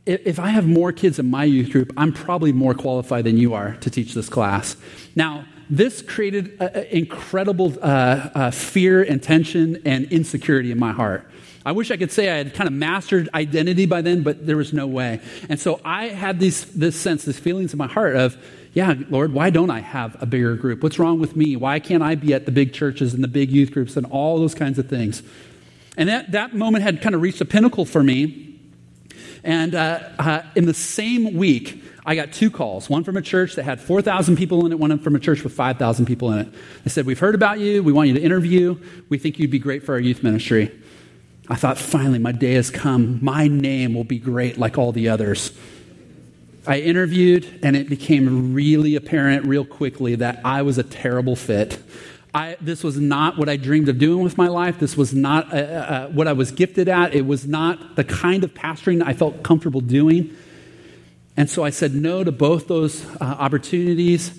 if 0.07 0.39
I 0.41 0.49
have 0.49 0.67
more 0.67 0.93
kids 0.93 1.19
in 1.19 1.31
my 1.31 1.45
youth 1.45 1.71
group, 1.71 1.93
I'm 1.97 2.13
probably 2.13 2.53
more 2.53 2.75
qualified 2.75 3.25
than 3.25 3.37
you 3.37 3.53
are 3.53 3.77
to 3.77 3.91
teach 3.91 4.15
this 4.15 4.31
class. 4.31 4.77
Now, 5.15 5.45
this 5.71 6.03
created 6.03 6.61
incredible 6.91 7.73
uh, 7.81 8.31
uh, 8.35 8.51
fear 8.51 9.03
and 9.03 9.23
tension 9.23 9.81
and 9.85 10.11
insecurity 10.11 10.73
in 10.73 10.79
my 10.79 10.93
heart. 10.93 11.25
I 11.65 11.73
wish 11.73 11.91
I 11.91 11.97
could 11.97 12.11
say 12.11 12.31
I 12.31 12.39
had 12.39 12.55
kind 12.55 12.67
of 12.67 12.73
mastered 12.73 13.29
identity 13.35 13.87
by 13.87 14.01
then, 14.01 14.23
but 14.23 14.47
there 14.47 14.57
was 14.57 14.73
no 14.73 14.87
way. 14.87 15.21
And 15.49 15.61
so 15.61 15.81
I 15.85 16.09
had 16.09 16.41
these, 16.41 16.65
this 16.65 16.97
sense, 16.97 17.25
these 17.25 17.39
feelings 17.39 17.73
in 17.73 17.79
my 17.79 17.87
heart 17.87 18.17
of, 18.17 18.37
yeah, 18.73 18.95
Lord, 19.11 19.33
why 19.33 19.51
don't 19.51 19.71
I 19.71 19.81
have 19.81 20.21
a 20.23 20.27
bigger 20.27 20.57
group? 20.57 20.83
What's 20.83 20.99
wrong 20.99 21.21
with 21.21 21.37
me? 21.37 21.57
Why 21.57 21.79
can't 21.79 22.03
I 22.03 22.15
be 22.15 22.33
at 22.33 22.47
the 22.47 22.53
big 22.53 22.73
churches 22.73 23.13
and 23.13 23.23
the 23.23 23.29
big 23.29 23.51
youth 23.51 23.73
groups 23.73 23.97
and 23.97 24.07
all 24.07 24.39
those 24.39 24.55
kinds 24.55 24.79
of 24.79 24.89
things? 24.89 25.23
And 25.97 26.09
that, 26.09 26.33
that 26.33 26.55
moment 26.55 26.83
had 26.83 27.03
kind 27.03 27.15
of 27.15 27.21
reached 27.21 27.41
a 27.41 27.45
pinnacle 27.45 27.85
for 27.85 28.03
me. 28.03 28.59
And 29.45 29.75
uh, 29.75 30.01
uh, 30.19 30.43
in 30.55 30.67
the 30.67 30.75
same 30.75 31.35
week, 31.35 31.80
I 32.05 32.15
got 32.15 32.33
two 32.33 32.51
calls 32.51 32.89
one 32.89 33.05
from 33.05 33.17
a 33.17 33.23
church 33.23 33.57
that 33.57 33.65
had 33.65 33.81
4,000 33.81 34.37
people 34.37 34.65
in 34.67 34.73
it, 34.73 34.79
one 34.79 34.99
from 34.99 35.17
a 35.17 35.21
church 35.21 35.45
with 35.45 35.53
5,000 35.53 36.07
people 36.07 36.33
in 36.33 36.39
it. 36.41 36.55
They 36.85 36.91
said, 36.91 37.07
We've 37.07 37.19
heard 37.19 37.35
about 37.35 37.61
you. 37.61 37.83
We 37.83 37.93
want 37.93 38.09
you 38.09 38.15
to 38.15 38.23
interview. 38.23 38.81
We 39.09 39.19
think 39.19 39.39
you'd 39.39 39.51
be 39.51 39.59
great 39.59 39.83
for 39.85 39.93
our 39.93 40.01
youth 40.01 40.23
ministry. 40.23 40.73
I 41.49 41.57
thought, 41.57 41.79
finally, 41.79 42.21
my 42.21 42.33
day 42.33 42.55
has 42.55 42.71
come. 42.71 43.19
My 43.23 43.49
name 43.49 43.95
will 43.95 44.05
be 44.05 44.19
great 44.19 44.57
like 44.57 44.79
all 44.79 44.93
the 44.93 45.09
others. 45.09 45.53
I 46.67 46.79
interviewed, 46.81 47.61
and 47.63 47.75
it 47.75 47.89
became 47.89 48.55
really 48.55 48.95
apparent 48.95 49.47
real 49.47 49.65
quickly 49.65 50.15
that 50.17 50.41
I 50.45 50.63
was 50.63 50.79
a 50.79 50.83
terrible 50.83 51.35
fit. 51.35 51.83
I, 52.33 52.57
this 52.61 52.85
was 52.85 52.99
not 52.99 53.37
what 53.37 53.49
I 53.49 53.57
dreamed 53.57 53.89
of 53.89 53.99
doing 53.99 54.23
with 54.23 54.39
my 54.39 54.47
life. 54.47 54.79
This 54.79 54.97
was 54.97 55.13
not 55.13 55.53
uh, 55.53 55.57
uh, 55.57 55.61
uh, 55.61 56.09
what 56.09 56.29
I 56.29 56.33
was 56.33 56.53
gifted 56.53 56.89
at. 56.89 57.15
It 57.15 57.27
was 57.27 57.47
not 57.47 57.97
the 57.97 58.05
kind 58.05 58.45
of 58.45 58.55
pastoring 58.55 59.03
I 59.05 59.15
felt 59.15 59.43
comfortable 59.43 59.81
doing. 59.81 60.37
And 61.41 61.49
so 61.49 61.65
I 61.65 61.71
said 61.71 61.95
no 61.95 62.23
to 62.23 62.33
both 62.33 62.69
those 62.69 63.03
uh, 63.03 63.25
opportunities. 63.25 64.39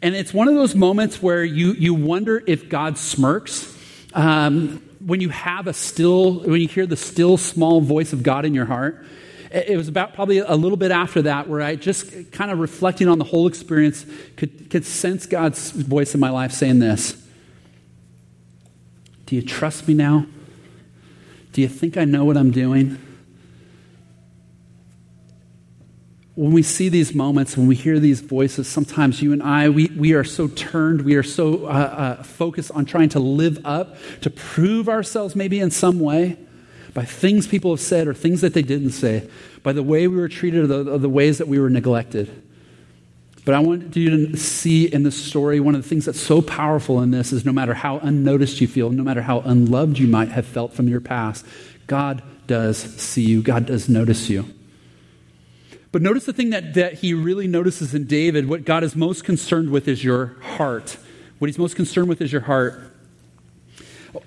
And 0.00 0.14
it's 0.14 0.32
one 0.32 0.46
of 0.46 0.54
those 0.54 0.76
moments 0.76 1.20
where 1.20 1.42
you, 1.42 1.72
you 1.72 1.92
wonder 1.92 2.40
if 2.46 2.68
God 2.68 2.98
smirks. 2.98 3.76
Um, 4.14 4.80
when 5.04 5.20
you 5.20 5.30
have 5.30 5.66
a 5.66 5.72
still, 5.72 6.34
when 6.34 6.60
you 6.60 6.68
hear 6.68 6.86
the 6.86 6.96
still 6.96 7.36
small 7.36 7.80
voice 7.80 8.12
of 8.12 8.22
God 8.22 8.44
in 8.44 8.54
your 8.54 8.64
heart, 8.64 9.04
it 9.50 9.76
was 9.76 9.88
about 9.88 10.14
probably 10.14 10.38
a 10.38 10.54
little 10.54 10.76
bit 10.76 10.92
after 10.92 11.22
that 11.22 11.48
where 11.48 11.62
I 11.62 11.74
just 11.74 12.30
kind 12.30 12.52
of 12.52 12.60
reflecting 12.60 13.08
on 13.08 13.18
the 13.18 13.24
whole 13.24 13.48
experience 13.48 14.06
could, 14.36 14.70
could 14.70 14.84
sense 14.84 15.26
God's 15.26 15.72
voice 15.72 16.14
in 16.14 16.20
my 16.20 16.30
life 16.30 16.52
saying 16.52 16.78
this 16.78 17.20
Do 19.26 19.34
you 19.34 19.42
trust 19.42 19.88
me 19.88 19.94
now? 19.94 20.26
Do 21.52 21.60
you 21.60 21.66
think 21.66 21.96
I 21.96 22.04
know 22.04 22.24
what 22.24 22.36
I'm 22.36 22.52
doing? 22.52 22.98
When 26.36 26.52
we 26.52 26.62
see 26.62 26.90
these 26.90 27.14
moments, 27.14 27.56
when 27.56 27.66
we 27.66 27.74
hear 27.74 27.98
these 27.98 28.20
voices, 28.20 28.68
sometimes 28.68 29.22
you 29.22 29.32
and 29.32 29.42
I, 29.42 29.70
we, 29.70 29.86
we 29.96 30.12
are 30.12 30.22
so 30.22 30.48
turned, 30.48 31.00
we 31.00 31.14
are 31.16 31.22
so 31.22 31.64
uh, 31.64 31.68
uh, 31.68 32.22
focused 32.22 32.70
on 32.72 32.84
trying 32.84 33.08
to 33.10 33.18
live 33.18 33.58
up, 33.64 33.96
to 34.20 34.28
prove 34.28 34.88
ourselves 34.88 35.34
maybe 35.34 35.58
in 35.58 35.70
some 35.70 35.98
way 35.98 36.36
by 36.92 37.06
things 37.06 37.46
people 37.46 37.72
have 37.72 37.80
said 37.80 38.06
or 38.06 38.14
things 38.14 38.42
that 38.42 38.52
they 38.52 38.62
didn't 38.62 38.90
say, 38.90 39.28
by 39.62 39.72
the 39.72 39.82
way 39.82 40.06
we 40.08 40.16
were 40.16 40.28
treated 40.28 40.64
or 40.64 40.66
the, 40.66 40.92
or 40.92 40.98
the 40.98 41.08
ways 41.08 41.38
that 41.38 41.48
we 41.48 41.58
were 41.58 41.70
neglected. 41.70 42.42
But 43.46 43.54
I 43.54 43.60
want 43.60 43.96
you 43.96 44.28
to 44.28 44.36
see 44.36 44.92
in 44.92 45.04
this 45.04 45.22
story 45.22 45.60
one 45.60 45.74
of 45.74 45.82
the 45.82 45.88
things 45.88 46.04
that's 46.04 46.20
so 46.20 46.42
powerful 46.42 47.00
in 47.00 47.12
this 47.12 47.32
is 47.32 47.44
no 47.44 47.52
matter 47.52 47.74
how 47.74 47.98
unnoticed 47.98 48.60
you 48.60 48.66
feel, 48.66 48.90
no 48.90 49.04
matter 49.04 49.22
how 49.22 49.40
unloved 49.40 49.98
you 49.98 50.08
might 50.08 50.30
have 50.30 50.46
felt 50.46 50.74
from 50.74 50.88
your 50.88 51.00
past, 51.00 51.46
God 51.86 52.22
does 52.46 52.76
see 52.76 53.22
you, 53.22 53.42
God 53.42 53.64
does 53.66 53.88
notice 53.88 54.28
you. 54.28 54.55
But 55.92 56.02
notice 56.02 56.24
the 56.24 56.32
thing 56.32 56.50
that, 56.50 56.74
that 56.74 56.94
he 56.94 57.14
really 57.14 57.46
notices 57.46 57.94
in 57.94 58.06
David, 58.06 58.48
what 58.48 58.64
God 58.64 58.84
is 58.84 58.96
most 58.96 59.24
concerned 59.24 59.70
with 59.70 59.88
is 59.88 60.02
your 60.04 60.36
heart. 60.42 60.96
What 61.38 61.48
he's 61.48 61.58
most 61.58 61.76
concerned 61.76 62.08
with 62.08 62.20
is 62.20 62.32
your 62.32 62.42
heart. 62.42 62.92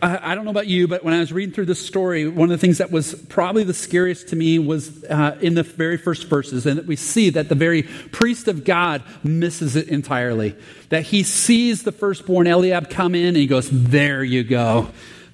I, 0.02 0.32
I, 0.32 0.36
don't 0.36 0.46
know 0.46 0.52
about 0.52 0.68
you, 0.68 0.88
but 0.88 1.04
when 1.04 1.14
I 1.14 1.20
was 1.20 1.34
reading 1.34 1.54
through 1.54 1.66
this 1.66 1.84
story, 1.86 2.28
one 2.28 2.52
of 2.52 2.52
the 2.52 2.58
things 2.58 2.78
that 2.78 2.92
was 2.92 3.16
probably 3.16 3.64
the 3.64 3.74
scariest 3.74 4.30
to 4.30 4.36
me 4.36 4.60
was 4.60 5.04
uh, 5.06 5.38
in 5.42 5.56
the 5.56 5.64
very 5.64 5.98
first 5.98 6.28
verses, 6.28 6.66
and 6.66 6.86
we 6.88 6.96
see 6.96 7.30
that 7.32 7.50
the 7.50 7.56
very 7.56 7.84
priest 7.84 8.48
of 8.48 8.64
God 8.64 9.04
misses 9.24 9.76
it 9.76 9.88
entirely. 9.88 10.56
That 10.90 11.04
he 11.04 11.24
sees 11.24 11.84
the 11.84 11.92
firstborn 11.92 12.48
Eliab 12.48 12.90
come 12.90 13.16
in, 13.16 13.28
and 13.28 13.38
he 13.38 13.48
goes, 13.48 13.70
There 13.72 14.24
you 14.24 14.44
go. 14.44 14.90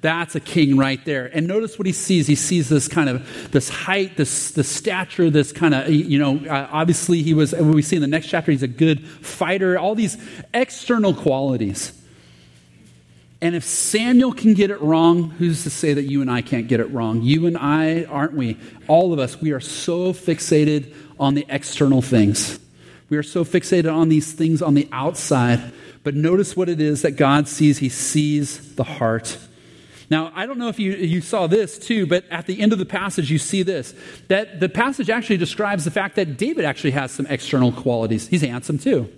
That's 0.06 0.36
a 0.36 0.40
king 0.40 0.76
right 0.76 1.04
there. 1.04 1.28
And 1.34 1.48
notice 1.48 1.80
what 1.80 1.86
he 1.86 1.90
sees. 1.92 2.28
He 2.28 2.36
sees 2.36 2.68
this 2.68 2.86
kind 2.86 3.08
of 3.08 3.50
this 3.50 3.68
height, 3.68 4.16
this 4.16 4.52
the 4.52 4.62
stature, 4.62 5.30
this 5.30 5.50
kind 5.50 5.74
of 5.74 5.88
you 5.88 6.20
know. 6.20 6.36
Uh, 6.48 6.68
obviously, 6.70 7.24
he 7.24 7.34
was. 7.34 7.52
We 7.52 7.82
see 7.82 7.96
in 7.96 8.02
the 8.02 8.06
next 8.06 8.28
chapter, 8.28 8.52
he's 8.52 8.62
a 8.62 8.68
good 8.68 9.04
fighter. 9.04 9.76
All 9.76 9.96
these 9.96 10.16
external 10.54 11.12
qualities. 11.12 11.92
And 13.42 13.56
if 13.56 13.64
Samuel 13.64 14.32
can 14.32 14.54
get 14.54 14.70
it 14.70 14.80
wrong, 14.80 15.30
who's 15.30 15.64
to 15.64 15.70
say 15.70 15.92
that 15.92 16.04
you 16.04 16.22
and 16.22 16.30
I 16.30 16.40
can't 16.40 16.68
get 16.68 16.78
it 16.78 16.92
wrong? 16.92 17.22
You 17.22 17.48
and 17.48 17.58
I, 17.58 18.04
aren't 18.04 18.34
we? 18.34 18.58
All 18.86 19.12
of 19.12 19.18
us, 19.18 19.40
we 19.40 19.50
are 19.50 19.60
so 19.60 20.12
fixated 20.12 20.94
on 21.18 21.34
the 21.34 21.44
external 21.48 22.00
things. 22.00 22.60
We 23.08 23.16
are 23.16 23.24
so 23.24 23.44
fixated 23.44 23.92
on 23.92 24.08
these 24.08 24.32
things 24.32 24.62
on 24.62 24.74
the 24.74 24.88
outside. 24.92 25.72
But 26.04 26.14
notice 26.14 26.56
what 26.56 26.68
it 26.68 26.80
is 26.80 27.02
that 27.02 27.16
God 27.16 27.48
sees. 27.48 27.78
He 27.78 27.88
sees 27.88 28.76
the 28.76 28.84
heart. 28.84 29.36
Now, 30.08 30.30
I 30.34 30.46
don't 30.46 30.58
know 30.58 30.68
if 30.68 30.78
you, 30.78 30.92
you 30.92 31.20
saw 31.20 31.46
this 31.46 31.78
too, 31.78 32.06
but 32.06 32.24
at 32.30 32.46
the 32.46 32.60
end 32.60 32.72
of 32.72 32.78
the 32.78 32.86
passage, 32.86 33.30
you 33.30 33.38
see 33.38 33.62
this 33.62 33.94
that 34.28 34.60
the 34.60 34.68
passage 34.68 35.10
actually 35.10 35.36
describes 35.36 35.84
the 35.84 35.90
fact 35.90 36.16
that 36.16 36.36
David 36.36 36.64
actually 36.64 36.92
has 36.92 37.10
some 37.10 37.26
external 37.26 37.72
qualities. 37.72 38.28
He's 38.28 38.42
handsome 38.42 38.78
too. 38.78 39.12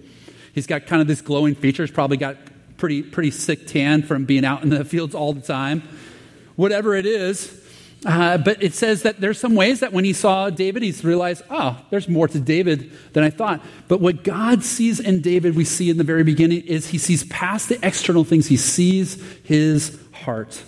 He's 0.55 0.66
got 0.66 0.87
kind 0.87 1.03
of 1.03 1.09
this 1.09 1.20
glowing 1.20 1.55
features, 1.55 1.90
probably 1.90 2.16
got 2.16 2.37
pretty, 2.79 3.03
pretty 3.03 3.31
sick 3.31 3.66
tan 3.66 4.03
from 4.03 4.24
being 4.24 4.44
out 4.44 4.62
in 4.62 4.70
the 4.70 4.85
fields 4.85 5.14
all 5.14 5.33
the 5.33 5.40
time. 5.40 5.83
Whatever 6.57 6.94
it 6.94 7.07
is. 7.07 7.55
Uh, 8.07 8.38
but 8.38 8.62
it 8.62 8.74
says 8.74 9.03
that 9.03 9.20
there's 9.20 9.40
some 9.40 9.57
ways 9.57 9.81
that 9.81 9.92
when 9.92 10.05
he 10.05 10.12
saw 10.12 10.51
David, 10.51 10.85
he's 10.85 11.05
realized, 11.05 11.42
oh, 11.51 11.85
there's 11.90 12.09
more 12.09 12.29
to 12.29 12.38
David 12.38 12.92
than 13.12 13.24
I 13.24 13.31
thought. 13.31 13.61
But 13.88 14.01
what 14.01 14.22
God 14.22 14.62
sees 14.62 15.01
in 15.01 15.20
David, 15.20 15.57
we 15.57 15.64
see 15.64 15.90
in 15.90 15.96
the 15.98 16.05
very 16.05 16.22
beginning, 16.22 16.62
is 16.62 16.88
he 16.88 16.98
sees 16.98 17.24
past 17.24 17.68
the 17.68 17.85
external 17.85 18.22
things. 18.22 18.46
He 18.46 18.57
sees 18.57 19.20
his 19.42 19.98
heart. 20.12 20.62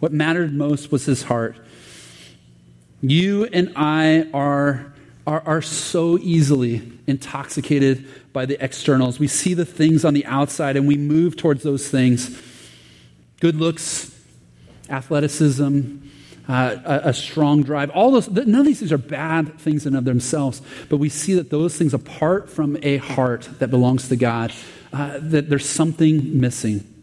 What 0.00 0.12
mattered 0.12 0.54
most 0.54 0.92
was 0.92 1.04
his 1.06 1.22
heart. 1.24 1.56
You 3.00 3.44
and 3.46 3.72
I 3.76 4.28
are, 4.32 4.92
are, 5.26 5.42
are 5.46 5.62
so 5.62 6.18
easily 6.18 6.90
intoxicated 7.06 8.06
by 8.32 8.46
the 8.46 8.62
externals. 8.62 9.18
We 9.18 9.28
see 9.28 9.54
the 9.54 9.64
things 9.64 10.04
on 10.04 10.14
the 10.14 10.24
outside 10.26 10.76
and 10.76 10.86
we 10.88 10.96
move 10.96 11.36
towards 11.36 11.62
those 11.62 11.88
things 11.88 12.40
good 13.40 13.56
looks, 13.56 14.18
athleticism, 14.88 15.98
uh, 16.48 16.76
a, 16.84 17.08
a, 17.08 17.12
strong 17.12 17.62
drive. 17.62 17.90
All 17.90 18.10
those, 18.10 18.28
none 18.28 18.54
of 18.54 18.64
these 18.64 18.78
things 18.78 18.92
are 18.92 18.96
bad 18.98 19.58
things 19.58 19.86
in 19.86 19.94
of 19.94 20.04
themselves, 20.04 20.62
but 20.88 20.96
we 20.96 21.10
see 21.10 21.34
that 21.34 21.50
those 21.50 21.76
things, 21.76 21.92
apart 21.92 22.48
from 22.48 22.78
a 22.82 22.98
heart 22.98 23.48
that 23.58 23.68
belongs 23.68 24.08
to 24.08 24.16
God, 24.16 24.52
uh, 24.92 25.18
that 25.20 25.50
there's 25.50 25.68
something 25.68 26.40
missing. 26.40 26.93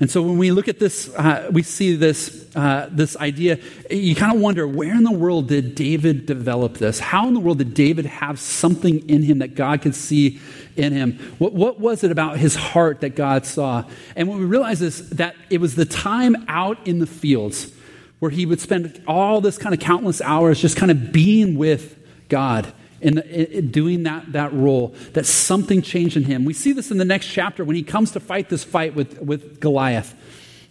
And 0.00 0.08
so 0.08 0.22
when 0.22 0.38
we 0.38 0.52
look 0.52 0.68
at 0.68 0.78
this, 0.78 1.12
uh, 1.14 1.48
we 1.52 1.62
see 1.64 1.96
this, 1.96 2.46
uh, 2.54 2.88
this 2.90 3.16
idea, 3.16 3.58
you 3.90 4.14
kind 4.14 4.34
of 4.34 4.40
wonder 4.40 4.66
where 4.66 4.94
in 4.94 5.02
the 5.02 5.10
world 5.10 5.48
did 5.48 5.74
David 5.74 6.24
develop 6.24 6.78
this? 6.78 7.00
How 7.00 7.26
in 7.26 7.34
the 7.34 7.40
world 7.40 7.58
did 7.58 7.74
David 7.74 8.06
have 8.06 8.38
something 8.38 9.08
in 9.08 9.22
him 9.24 9.38
that 9.38 9.56
God 9.56 9.82
could 9.82 9.96
see 9.96 10.40
in 10.76 10.92
him? 10.92 11.18
What, 11.38 11.52
what 11.52 11.80
was 11.80 12.04
it 12.04 12.12
about 12.12 12.38
his 12.38 12.54
heart 12.54 13.00
that 13.00 13.16
God 13.16 13.44
saw? 13.44 13.84
And 14.14 14.28
what 14.28 14.38
we 14.38 14.44
realize 14.44 14.82
is 14.82 15.10
that 15.10 15.34
it 15.50 15.60
was 15.60 15.74
the 15.74 15.84
time 15.84 16.44
out 16.46 16.86
in 16.86 17.00
the 17.00 17.06
fields 17.06 17.72
where 18.20 18.30
he 18.30 18.46
would 18.46 18.60
spend 18.60 19.02
all 19.06 19.40
this 19.40 19.58
kind 19.58 19.74
of 19.74 19.80
countless 19.80 20.20
hours 20.20 20.60
just 20.60 20.76
kind 20.76 20.92
of 20.92 21.10
being 21.10 21.56
with 21.56 21.96
God 22.28 22.72
in, 23.00 23.18
in, 23.18 23.70
doing 23.70 24.02
that, 24.04 24.32
that 24.32 24.52
role, 24.52 24.94
that 25.12 25.26
something 25.26 25.82
changed 25.82 26.16
in 26.16 26.24
him. 26.24 26.44
We 26.44 26.54
see 26.54 26.72
this 26.72 26.90
in 26.90 26.98
the 26.98 27.04
next 27.04 27.26
chapter 27.26 27.64
when 27.64 27.76
he 27.76 27.82
comes 27.82 28.12
to 28.12 28.20
fight 28.20 28.48
this 28.48 28.64
fight 28.64 28.94
with, 28.94 29.20
with 29.20 29.60
Goliath. 29.60 30.14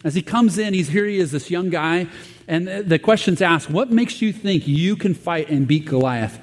As 0.04 0.14
he 0.14 0.22
comes 0.22 0.58
in, 0.58 0.74
he's 0.74 0.88
here 0.88 1.06
he 1.06 1.18
is, 1.18 1.32
this 1.32 1.50
young 1.50 1.70
guy, 1.70 2.06
and 2.46 2.68
the, 2.68 2.98
question's 2.98 3.42
asked, 3.42 3.68
What 3.68 3.90
makes 3.90 4.22
you 4.22 4.32
think 4.32 4.66
you 4.66 4.96
can 4.96 5.14
fight 5.14 5.50
and 5.50 5.66
beat 5.66 5.84
Goliath? 5.84 6.38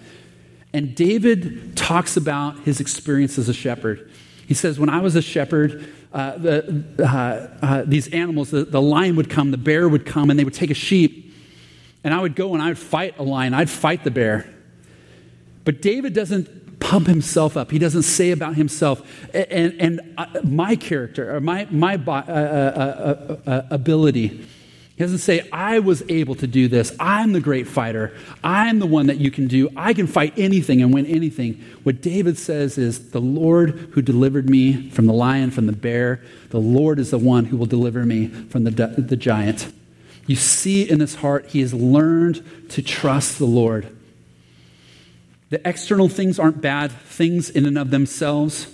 And 0.74 0.94
David 0.94 1.76
talks 1.78 2.18
about 2.18 2.60
his 2.60 2.80
experience 2.80 3.38
as 3.38 3.48
a 3.48 3.54
shepherd. 3.54 4.12
He 4.46 4.54
says, 4.54 4.78
When 4.78 4.90
I 4.90 5.00
was 5.00 5.16
a 5.16 5.22
shepherd, 5.22 5.88
uh, 6.14 6.38
the, 6.38 6.84
uh, 7.00 7.66
uh, 7.66 7.84
these 7.86 8.08
animals, 8.10 8.52
the, 8.52 8.66
the 8.66 8.82
lion 8.82 9.16
would 9.16 9.30
come, 9.30 9.52
the 9.52 9.58
bear 9.58 9.90
would 9.90 10.06
come, 10.06 10.30
and 10.30 10.38
they 10.38 10.44
would 10.44 10.54
take 10.54 10.70
a 10.70 10.76
sheep. 10.76 11.34
And 12.04 12.14
I 12.14 12.22
would 12.22 12.36
go 12.36 12.54
and 12.54 12.62
I 12.62 12.68
would 12.68 12.78
fight 12.78 13.18
a 13.18 13.24
lion, 13.24 13.54
I'd 13.54 13.70
fight 13.70 14.04
the 14.04 14.12
bear. 14.12 14.55
But 15.66 15.82
David 15.82 16.14
doesn't 16.14 16.80
pump 16.80 17.08
himself 17.08 17.58
up. 17.58 17.72
He 17.72 17.80
doesn't 17.80 18.04
say 18.04 18.32
about 18.32 18.56
himself, 18.56 19.02
and, 19.34 19.74
and 19.82 20.14
uh, 20.18 20.28
my 20.44 20.76
character 20.76 21.36
or 21.36 21.42
my, 21.42 21.68
my 21.72 21.96
uh, 21.96 22.12
uh, 22.12 23.38
uh, 23.46 23.62
ability. 23.72 24.28
He 24.96 25.04
doesn't 25.04 25.18
say, 25.18 25.50
I 25.52 25.80
was 25.80 26.04
able 26.08 26.36
to 26.36 26.48
do 26.48 26.70
this. 26.70 26.96
I'm 27.00 27.34
the 27.34 27.42
great 27.42 27.68
fighter. 27.68 28.16
I'm 28.44 28.80
the 28.80 28.86
one 28.86 29.08
that 29.08 29.18
you 29.18 29.30
can 29.30 29.48
do. 29.48 29.70
I 29.76 29.94
can 29.94 30.08
fight 30.08 30.34
anything 30.38 30.82
and 30.82 30.94
win 30.94 31.06
anything. 31.06 31.56
What 31.84 32.02
David 32.02 32.38
says 32.38 32.78
is, 32.78 33.10
The 33.10 33.20
Lord 33.20 33.72
who 33.92 34.02
delivered 34.02 34.50
me 34.50 34.90
from 34.92 35.06
the 35.06 35.14
lion, 35.14 35.52
from 35.52 35.66
the 35.66 35.74
bear, 35.74 36.22
the 36.50 36.62
Lord 36.62 37.00
is 37.00 37.12
the 37.12 37.18
one 37.18 37.46
who 37.46 37.58
will 37.58 37.66
deliver 37.66 38.06
me 38.06 38.28
from 38.28 38.64
the, 38.64 38.72
the 38.72 39.18
giant. 39.18 39.74
You 40.28 40.38
see 40.38 40.90
in 40.90 41.02
his 41.02 41.16
heart, 41.16 41.48
he 41.48 41.60
has 41.60 41.74
learned 41.74 42.70
to 42.70 42.82
trust 42.82 43.38
the 43.38 43.46
Lord. 43.46 43.95
The 45.50 45.68
external 45.68 46.10
things 46.10 46.40
aren't 46.40 46.62
bad 46.62 46.92
things 46.92 47.50
in 47.50 47.66
and 47.66 47.78
of 47.78 47.92
themselves. 47.92 48.72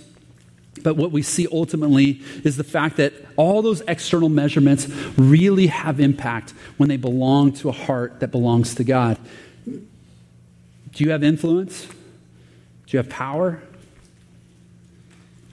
But 0.82 0.96
what 0.96 1.12
we 1.12 1.22
see 1.22 1.46
ultimately 1.52 2.22
is 2.44 2.56
the 2.56 2.64
fact 2.64 2.96
that 2.96 3.12
all 3.36 3.62
those 3.62 3.82
external 3.82 4.28
measurements 4.28 4.88
really 5.16 5.66
have 5.66 6.00
impact 6.00 6.54
when 6.78 6.88
they 6.88 6.96
belong 6.96 7.52
to 7.54 7.68
a 7.68 7.72
heart 7.72 8.20
that 8.20 8.28
belongs 8.28 8.74
to 8.76 8.84
God. 8.84 9.18
Do 9.66 11.04
you 11.04 11.10
have 11.10 11.22
influence? 11.22 11.86
Do 11.86 12.96
you 12.96 12.98
have 12.98 13.08
power? 13.08 13.62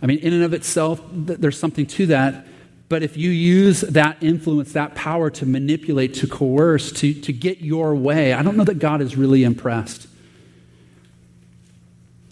I 0.01 0.05
mean, 0.05 0.19
in 0.19 0.33
and 0.33 0.43
of 0.43 0.53
itself, 0.53 1.01
there's 1.11 1.59
something 1.59 1.85
to 1.87 2.05
that. 2.07 2.47
But 2.87 3.03
if 3.03 3.17
you 3.17 3.29
use 3.29 3.81
that 3.81 4.17
influence, 4.21 4.73
that 4.73 4.95
power 4.95 5.29
to 5.31 5.45
manipulate, 5.45 6.15
to 6.15 6.27
coerce, 6.27 6.91
to, 6.93 7.13
to 7.13 7.33
get 7.33 7.59
your 7.59 7.93
way, 7.93 8.33
I 8.33 8.41
don't 8.41 8.57
know 8.57 8.63
that 8.63 8.79
God 8.79 9.01
is 9.01 9.15
really 9.15 9.43
impressed. 9.43 10.07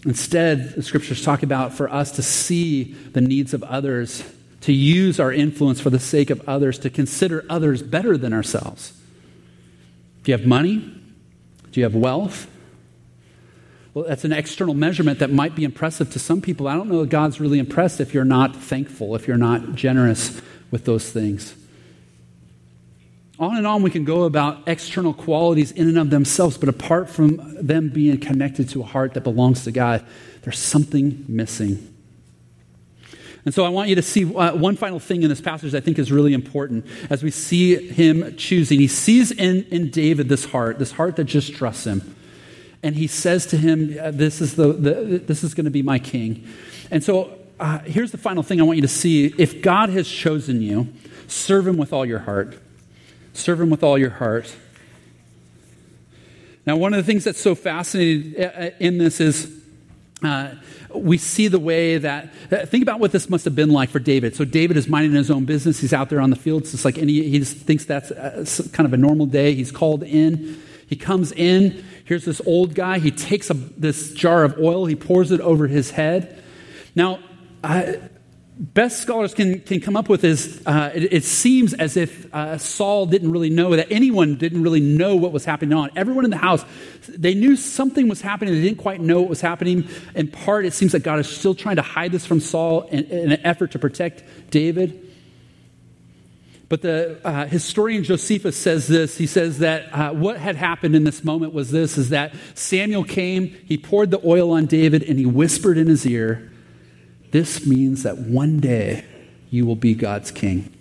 Instead, 0.04 0.74
the 0.74 0.82
scriptures 0.82 1.22
talk 1.22 1.42
about 1.42 1.72
for 1.72 1.90
us 1.90 2.12
to 2.12 2.22
see 2.22 2.84
the 3.12 3.20
needs 3.20 3.52
of 3.52 3.62
others, 3.64 4.22
to 4.60 4.72
use 4.72 5.18
our 5.18 5.32
influence 5.32 5.80
for 5.80 5.90
the 5.90 5.98
sake 5.98 6.30
of 6.30 6.46
others, 6.48 6.78
to 6.78 6.90
consider 6.90 7.44
others 7.50 7.82
better 7.82 8.16
than 8.16 8.32
ourselves. 8.32 8.92
Do 10.22 10.32
you 10.32 10.38
have 10.38 10.46
money? 10.46 10.78
Do 11.72 11.80
you 11.80 11.84
have 11.84 11.94
wealth? 11.94 12.48
Well, 13.92 14.04
that's 14.04 14.24
an 14.24 14.32
external 14.32 14.74
measurement 14.74 15.18
that 15.18 15.32
might 15.32 15.56
be 15.56 15.64
impressive 15.64 16.12
to 16.12 16.20
some 16.20 16.40
people. 16.40 16.68
I 16.68 16.74
don't 16.74 16.88
know 16.88 17.00
that 17.00 17.10
God's 17.10 17.40
really 17.40 17.58
impressed 17.58 18.00
if 18.00 18.14
you're 18.14 18.24
not 18.24 18.54
thankful, 18.54 19.16
if 19.16 19.26
you're 19.26 19.36
not 19.36 19.74
generous 19.74 20.40
with 20.70 20.84
those 20.84 21.10
things. 21.10 21.54
On 23.38 23.56
and 23.56 23.66
on 23.66 23.82
we 23.82 23.90
can 23.90 24.04
go 24.04 24.24
about 24.24 24.66
external 24.66 25.14
qualities 25.14 25.70
in 25.70 25.88
and 25.88 25.98
of 25.98 26.10
themselves, 26.10 26.58
but 26.58 26.68
apart 26.68 27.08
from 27.08 27.36
them 27.64 27.88
being 27.88 28.18
connected 28.18 28.68
to 28.70 28.80
a 28.80 28.84
heart 28.84 29.14
that 29.14 29.20
belongs 29.20 29.64
to 29.64 29.70
God, 29.70 30.04
there's 30.42 30.58
something 30.58 31.24
missing. 31.28 31.94
And 33.44 33.54
so 33.54 33.64
I 33.64 33.68
want 33.68 33.88
you 33.88 33.94
to 33.94 34.02
see 34.02 34.24
uh, 34.34 34.54
one 34.56 34.76
final 34.76 34.98
thing 34.98 35.22
in 35.22 35.28
this 35.28 35.40
passage 35.40 35.74
I 35.74 35.80
think 35.80 35.98
is 35.98 36.10
really 36.10 36.34
important 36.34 36.84
as 37.08 37.22
we 37.22 37.30
see 37.30 37.76
him 37.76 38.36
choosing. 38.36 38.80
He 38.80 38.88
sees 38.88 39.30
in, 39.30 39.64
in 39.70 39.90
David 39.90 40.28
this 40.28 40.44
heart, 40.46 40.78
this 40.78 40.92
heart 40.92 41.16
that 41.16 41.24
just 41.24 41.54
trusts 41.54 41.86
him. 41.86 42.14
And 42.82 42.96
he 42.96 43.06
says 43.06 43.46
to 43.46 43.56
him, 43.56 43.94
This 44.16 44.40
is, 44.40 44.56
the, 44.56 44.72
the 44.72 44.92
this 45.18 45.42
is 45.42 45.54
going 45.54 45.64
to 45.64 45.70
be 45.70 45.82
my 45.82 45.98
king. 45.98 46.46
And 46.90 47.02
so 47.02 47.38
uh, 47.58 47.78
here's 47.80 48.10
the 48.10 48.18
final 48.18 48.42
thing 48.42 48.60
I 48.60 48.64
want 48.64 48.76
you 48.76 48.82
to 48.82 48.88
see. 48.88 49.32
If 49.38 49.62
God 49.62 49.88
has 49.90 50.08
chosen 50.08 50.60
you, 50.60 50.88
serve 51.26 51.66
him 51.66 51.76
with 51.76 51.92
all 51.92 52.04
your 52.04 52.20
heart. 52.20 52.58
Serve 53.38 53.60
Him 53.60 53.70
with 53.70 53.82
all 53.82 53.96
your 53.96 54.10
heart. 54.10 54.54
Now, 56.66 56.76
one 56.76 56.92
of 56.92 56.98
the 56.98 57.10
things 57.10 57.24
that's 57.24 57.40
so 57.40 57.54
fascinating 57.54 58.34
uh, 58.38 58.46
uh, 58.48 58.70
in 58.78 58.98
this 58.98 59.20
is 59.20 59.50
uh, 60.22 60.54
we 60.94 61.16
see 61.16 61.48
the 61.48 61.58
way 61.58 61.96
that, 61.96 62.32
uh, 62.52 62.66
think 62.66 62.82
about 62.82 63.00
what 63.00 63.12
this 63.12 63.30
must 63.30 63.44
have 63.46 63.54
been 63.54 63.70
like 63.70 63.88
for 63.88 64.00
David. 64.00 64.36
So, 64.36 64.44
David 64.44 64.76
is 64.76 64.88
minding 64.88 65.12
his 65.12 65.30
own 65.30 65.44
business. 65.44 65.80
He's 65.80 65.94
out 65.94 66.10
there 66.10 66.20
on 66.20 66.30
the 66.30 66.36
fields, 66.36 66.72
just 66.72 66.84
like 66.84 66.98
any, 66.98 67.12
he 67.12 67.38
just 67.38 67.56
thinks 67.56 67.84
that's 67.86 68.10
a, 68.10 68.68
kind 68.72 68.86
of 68.86 68.92
a 68.92 68.98
normal 68.98 69.26
day. 69.26 69.54
He's 69.54 69.72
called 69.72 70.02
in. 70.02 70.60
He 70.86 70.96
comes 70.96 71.32
in. 71.32 71.84
Here's 72.04 72.24
this 72.24 72.40
old 72.44 72.74
guy. 72.74 72.98
He 72.98 73.10
takes 73.10 73.50
a, 73.50 73.54
this 73.54 74.12
jar 74.12 74.44
of 74.44 74.58
oil, 74.58 74.86
he 74.86 74.96
pours 74.96 75.30
it 75.30 75.40
over 75.40 75.68
his 75.68 75.92
head. 75.92 76.42
Now, 76.94 77.20
I, 77.62 77.98
best 78.58 79.00
scholars 79.00 79.34
can, 79.34 79.60
can 79.60 79.80
come 79.80 79.96
up 79.96 80.08
with 80.08 80.24
is 80.24 80.60
uh, 80.66 80.90
it, 80.92 81.12
it, 81.12 81.24
seems 81.24 81.74
as 81.74 81.96
if 81.96 82.32
uh, 82.34 82.58
Saul 82.58 83.06
didn't 83.06 83.30
really 83.30 83.50
know, 83.50 83.76
that 83.76 83.86
anyone 83.90 84.34
didn't 84.34 84.62
really 84.62 84.80
know 84.80 85.14
what 85.14 85.30
was 85.30 85.44
happening 85.44 85.78
on. 85.78 85.90
Everyone 85.94 86.24
in 86.24 86.30
the 86.30 86.36
house, 86.36 86.64
they 87.08 87.34
knew 87.34 87.54
something 87.54 88.08
was 88.08 88.20
happening. 88.20 88.54
They 88.54 88.62
didn't 88.62 88.78
quite 88.78 89.00
know 89.00 89.20
what 89.20 89.30
was 89.30 89.40
happening. 89.40 89.88
In 90.16 90.28
part, 90.28 90.66
it 90.66 90.72
seems 90.72 90.92
that 90.92 91.04
God 91.04 91.20
is 91.20 91.28
still 91.28 91.54
trying 91.54 91.76
to 91.76 91.82
hide 91.82 92.10
this 92.10 92.26
from 92.26 92.40
Saul 92.40 92.82
in, 92.82 93.04
in 93.04 93.32
an 93.32 93.46
effort 93.46 93.70
to 93.72 93.78
protect 93.78 94.24
David. 94.50 95.04
But 96.68 96.82
the 96.82 97.20
uh, 97.24 97.46
historian 97.46 98.02
Josephus 98.02 98.56
says 98.56 98.88
this. 98.88 99.16
He 99.16 99.26
says 99.26 99.60
that 99.60 99.92
uh, 99.92 100.12
what 100.12 100.36
had 100.36 100.56
happened 100.56 100.94
in 100.96 101.04
this 101.04 101.24
moment 101.24 101.54
was 101.54 101.70
this: 101.70 101.96
is 101.96 102.10
that 102.10 102.34
Samuel 102.54 103.04
came, 103.04 103.56
he 103.66 103.78
poured 103.78 104.10
the 104.10 104.20
oil 104.26 104.50
on 104.50 104.66
David, 104.66 105.02
and 105.04 105.18
he 105.18 105.24
whispered 105.24 105.78
in 105.78 105.86
his 105.86 106.04
ear, 106.04 106.50
this 107.30 107.66
means 107.66 108.02
that 108.02 108.18
one 108.18 108.60
day 108.60 109.04
you 109.50 109.66
will 109.66 109.76
be 109.76 109.94
God's 109.94 110.30
king. 110.30 110.74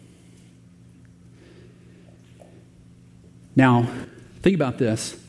Now, 3.55 3.89
think 4.41 4.55
about 4.55 4.77
this. 4.77 5.19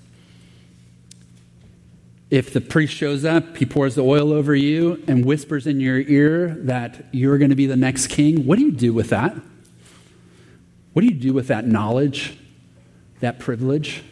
If 2.30 2.52
the 2.52 2.60
priest 2.60 2.92
shows 2.92 3.24
up, 3.24 3.56
he 3.56 3.64
pours 3.64 3.94
the 3.94 4.04
oil 4.04 4.32
over 4.32 4.54
you 4.54 5.02
and 5.08 5.24
whispers 5.24 5.66
in 5.66 5.80
your 5.80 5.98
ear 5.98 6.48
that 6.60 7.06
you're 7.10 7.38
going 7.38 7.50
to 7.50 7.56
be 7.56 7.66
the 7.66 7.76
next 7.76 8.08
king, 8.08 8.44
what 8.44 8.58
do 8.58 8.64
you 8.64 8.72
do 8.72 8.92
with 8.92 9.08
that? 9.08 9.34
What 10.92 11.02
do 11.02 11.06
you 11.08 11.14
do 11.14 11.32
with 11.32 11.48
that 11.48 11.66
knowledge, 11.66 12.38
that 13.20 13.38
privilege? 13.38 14.02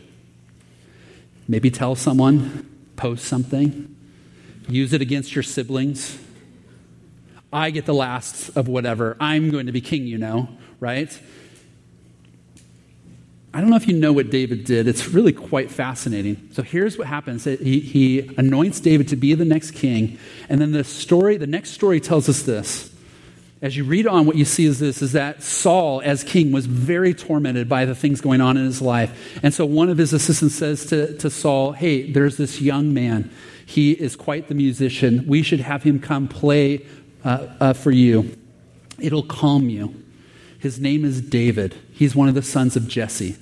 Maybe 1.46 1.70
tell 1.70 1.94
someone, 1.94 2.70
post 2.96 3.26
something, 3.26 3.94
use 4.66 4.94
it 4.94 5.02
against 5.02 5.34
your 5.34 5.42
siblings 5.42 6.18
I 7.52 7.70
get 7.70 7.87
the 7.87 7.94
last 7.94 8.56
of 8.56 8.68
whatever. 8.68 9.16
I'm 9.20 9.50
going 9.50 9.66
to 9.66 9.72
be 9.72 9.80
king, 9.80 10.06
you 10.06 10.18
know, 10.18 10.48
right? 10.80 11.16
I 13.56 13.61
don't 13.61 13.70
know 13.70 13.76
if 13.76 13.88
you 13.88 13.94
know 13.94 14.12
what 14.12 14.28
David 14.28 14.64
did. 14.64 14.87
It's 14.87 15.09
really 15.09 15.32
quite 15.32 15.70
fascinating. 15.70 16.50
So 16.52 16.62
here's 16.62 16.98
what 16.98 17.06
happens 17.06 17.44
he, 17.44 17.80
he 17.80 18.30
anoints 18.37 18.80
David 18.80 19.09
to 19.09 19.16
be 19.16 19.32
the 19.32 19.46
next 19.46 19.70
king. 19.70 20.18
And 20.50 20.61
then 20.61 20.72
the 20.72 20.85
story, 20.85 21.38
the 21.38 21.46
next 21.46 21.70
story 21.70 21.98
tells 21.98 22.28
us 22.28 22.42
this. 22.42 22.92
As 23.62 23.74
you 23.74 23.85
read 23.85 24.06
on, 24.06 24.26
what 24.26 24.37
you 24.37 24.44
see 24.44 24.66
is 24.66 24.78
this 24.78 25.00
is 25.00 25.12
that 25.12 25.42
Saul, 25.42 26.02
as 26.04 26.22
king, 26.22 26.52
was 26.52 26.66
very 26.66 27.14
tormented 27.14 27.66
by 27.66 27.87
the 27.87 27.94
things 27.94 28.20
going 28.20 28.42
on 28.42 28.59
in 28.59 28.66
his 28.66 28.82
life. 28.82 29.40
And 29.42 29.54
so 29.54 29.64
one 29.64 29.88
of 29.88 29.96
his 29.96 30.12
assistants 30.12 30.56
says 30.56 30.85
to, 30.87 31.16
to 31.16 31.30
Saul, 31.30 31.72
Hey, 31.72 32.12
there's 32.12 32.37
this 32.37 32.61
young 32.61 32.92
man. 32.92 33.30
He 33.64 33.92
is 33.92 34.14
quite 34.14 34.48
the 34.48 34.54
musician. 34.54 35.24
We 35.26 35.42
should 35.42 35.61
have 35.61 35.82
him 35.82 35.98
come 35.98 36.28
play 36.28 36.85
uh, 37.26 37.48
uh, 37.58 37.72
for 37.72 37.90
you. 37.90 38.38
It'll 39.00 39.24
calm 39.24 39.68
you. 39.68 40.02
His 40.60 40.78
name 40.78 41.04
is 41.04 41.20
David. 41.20 41.74
He's 41.92 42.14
one 42.14 42.28
of 42.28 42.34
the 42.34 42.42
sons 42.42 42.76
of 42.76 42.86
Jesse. 42.86 43.36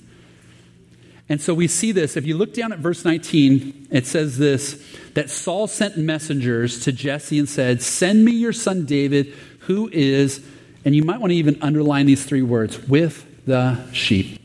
And 1.29 1.39
so 1.39 1.53
we 1.53 1.67
see 1.67 1.91
this. 1.91 2.17
If 2.17 2.25
you 2.25 2.35
look 2.35 2.53
down 2.53 2.73
at 2.73 2.79
verse 2.79 3.05
19, 3.05 3.87
it 3.91 4.05
says 4.05 4.37
this 4.37 4.83
that 5.13 5.29
Saul 5.29 5.67
sent 5.67 5.97
messengers 5.97 6.81
to 6.81 6.91
Jesse 6.91 7.39
and 7.39 7.47
said, 7.47 7.81
Send 7.81 8.25
me 8.25 8.31
your 8.31 8.53
son 8.53 8.85
David, 8.85 9.33
who 9.59 9.89
is 9.93 10.43
And 10.83 10.95
you 10.95 11.03
might 11.03 11.19
want 11.19 11.31
to 11.31 11.35
even 11.35 11.57
underline 11.61 12.05
these 12.05 12.25
three 12.25 12.41
words 12.41 12.79
with 12.87 13.45
the 13.45 13.91
sheep. 13.91 14.39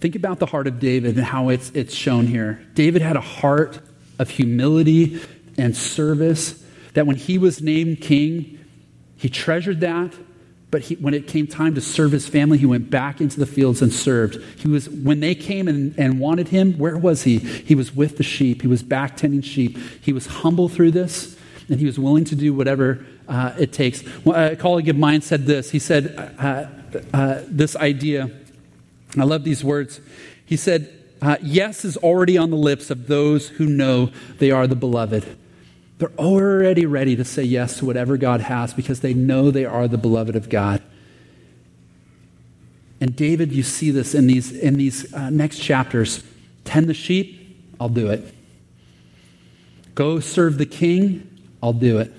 Think 0.00 0.14
about 0.16 0.38
the 0.38 0.46
heart 0.46 0.66
of 0.66 0.78
David 0.78 1.16
and 1.16 1.24
how 1.24 1.48
it's, 1.48 1.70
it's 1.70 1.94
shown 1.94 2.26
here. 2.26 2.64
David 2.74 3.02
had 3.02 3.16
a 3.16 3.20
heart 3.20 3.80
of 4.18 4.30
humility 4.30 5.20
and 5.58 5.76
service 5.76 6.62
that 6.94 7.06
when 7.06 7.16
he 7.16 7.38
was 7.38 7.60
named 7.60 8.00
king, 8.00 8.58
he 9.16 9.28
treasured 9.28 9.80
that. 9.80 10.14
But 10.70 10.82
he, 10.82 10.96
when 10.96 11.14
it 11.14 11.28
came 11.28 11.46
time 11.46 11.76
to 11.76 11.80
serve 11.80 12.10
his 12.10 12.26
family, 12.26 12.58
he 12.58 12.66
went 12.66 12.90
back 12.90 13.20
into 13.20 13.38
the 13.38 13.46
fields 13.46 13.80
and 13.80 13.92
served. 13.92 14.42
He 14.58 14.66
was, 14.66 14.90
when 14.90 15.20
they 15.20 15.36
came 15.36 15.68
and, 15.68 15.96
and 15.96 16.18
wanted 16.18 16.48
him, 16.48 16.78
where 16.78 16.96
was 16.96 17.22
he? 17.22 17.38
He 17.38 17.76
was 17.76 17.94
with 17.94 18.16
the 18.16 18.24
sheep. 18.24 18.62
He 18.62 18.66
was 18.66 18.82
back 18.82 19.16
tending 19.16 19.42
sheep. 19.42 19.78
He 20.00 20.12
was 20.12 20.26
humble 20.26 20.68
through 20.68 20.90
this, 20.90 21.38
and 21.68 21.78
he 21.78 21.86
was 21.86 21.96
willing 21.96 22.24
to 22.24 22.34
do 22.34 22.52
whatever 22.52 23.06
uh, 23.28 23.54
it 23.56 23.72
takes. 23.72 24.02
A 24.26 24.56
colleague 24.56 24.88
of 24.88 24.96
mine 24.96 25.20
said 25.20 25.46
this. 25.46 25.70
He 25.70 25.78
said, 25.78 26.34
uh, 26.38 26.66
uh, 27.12 27.42
This 27.46 27.76
idea, 27.76 28.30
I 29.16 29.22
love 29.22 29.44
these 29.44 29.62
words. 29.62 30.00
He 30.44 30.56
said, 30.56 30.92
uh, 31.22 31.36
Yes 31.40 31.84
is 31.84 31.96
already 31.96 32.36
on 32.36 32.50
the 32.50 32.56
lips 32.56 32.90
of 32.90 33.06
those 33.06 33.48
who 33.48 33.66
know 33.66 34.10
they 34.38 34.50
are 34.50 34.66
the 34.66 34.76
beloved. 34.76 35.38
They're 36.04 36.18
already 36.18 36.84
ready 36.84 37.16
to 37.16 37.24
say 37.24 37.44
yes 37.44 37.78
to 37.78 37.86
whatever 37.86 38.18
God 38.18 38.42
has 38.42 38.74
because 38.74 39.00
they 39.00 39.14
know 39.14 39.50
they 39.50 39.64
are 39.64 39.88
the 39.88 39.96
beloved 39.96 40.36
of 40.36 40.50
God. 40.50 40.82
And 43.00 43.16
David, 43.16 43.52
you 43.52 43.62
see 43.62 43.90
this 43.90 44.14
in 44.14 44.26
these, 44.26 44.52
in 44.52 44.74
these 44.74 45.14
uh, 45.14 45.30
next 45.30 45.60
chapters. 45.60 46.22
Tend 46.64 46.88
the 46.88 46.94
sheep, 46.94 47.74
I'll 47.80 47.88
do 47.88 48.10
it. 48.10 48.34
Go 49.94 50.20
serve 50.20 50.58
the 50.58 50.66
king, 50.66 51.40
I'll 51.62 51.72
do 51.72 51.96
it. 52.00 52.12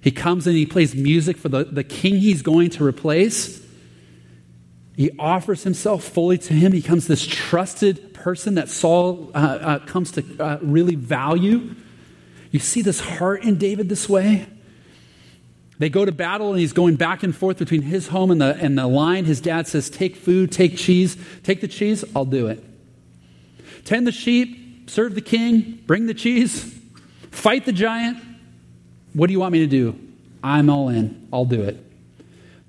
He 0.00 0.10
comes 0.10 0.46
and 0.46 0.56
he 0.56 0.64
plays 0.64 0.94
music 0.94 1.36
for 1.36 1.50
the, 1.50 1.64
the 1.64 1.84
king 1.84 2.16
he's 2.16 2.40
going 2.40 2.70
to 2.70 2.84
replace. 2.86 3.62
He 4.96 5.10
offers 5.18 5.64
himself 5.64 6.02
fully 6.02 6.38
to 6.38 6.54
him. 6.54 6.72
He 6.72 6.80
becomes 6.80 7.08
this 7.08 7.26
trusted 7.26 8.14
person 8.14 8.54
that 8.54 8.70
Saul 8.70 9.32
uh, 9.34 9.38
uh, 9.38 9.78
comes 9.80 10.12
to 10.12 10.24
uh, 10.40 10.58
really 10.62 10.94
value. 10.94 11.74
You 12.56 12.60
see 12.60 12.80
this 12.80 13.00
heart 13.00 13.44
in 13.44 13.58
David 13.58 13.90
this 13.90 14.08
way? 14.08 14.46
They 15.78 15.90
go 15.90 16.06
to 16.06 16.10
battle 16.10 16.52
and 16.52 16.58
he's 16.58 16.72
going 16.72 16.96
back 16.96 17.22
and 17.22 17.36
forth 17.36 17.58
between 17.58 17.82
his 17.82 18.08
home 18.08 18.30
and 18.30 18.40
the, 18.40 18.56
and 18.56 18.78
the 18.78 18.86
line. 18.86 19.26
His 19.26 19.42
dad 19.42 19.66
says, 19.68 19.90
Take 19.90 20.16
food, 20.16 20.50
take 20.50 20.74
cheese. 20.78 21.18
Take 21.42 21.60
the 21.60 21.68
cheese, 21.68 22.02
I'll 22.16 22.24
do 22.24 22.46
it. 22.46 22.64
Tend 23.84 24.06
the 24.06 24.10
sheep, 24.10 24.88
serve 24.88 25.14
the 25.14 25.20
king, 25.20 25.82
bring 25.86 26.06
the 26.06 26.14
cheese, 26.14 26.80
fight 27.30 27.66
the 27.66 27.72
giant. 27.72 28.24
What 29.12 29.26
do 29.26 29.34
you 29.34 29.40
want 29.40 29.52
me 29.52 29.58
to 29.58 29.66
do? 29.66 30.00
I'm 30.42 30.70
all 30.70 30.88
in. 30.88 31.28
I'll 31.30 31.44
do 31.44 31.60
it. 31.60 31.76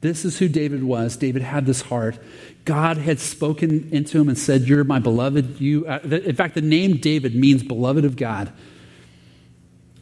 This 0.02 0.26
is 0.26 0.38
who 0.38 0.50
David 0.50 0.84
was. 0.84 1.16
David 1.16 1.44
had 1.44 1.66
this 1.66 1.80
heart. 1.80 2.20
God 2.66 2.98
had 2.98 3.22
spoken 3.22 3.88
into 3.94 4.20
him 4.20 4.28
and 4.28 4.38
said, 4.38 4.64
You're 4.64 4.84
my 4.84 5.00
beloved. 5.00 5.62
You, 5.62 5.88
uh, 5.88 6.00
in 6.04 6.36
fact, 6.36 6.56
the 6.56 6.62
name 6.62 6.98
David 6.98 7.36
means 7.36 7.64
beloved 7.64 8.04
of 8.04 8.18
God. 8.18 8.52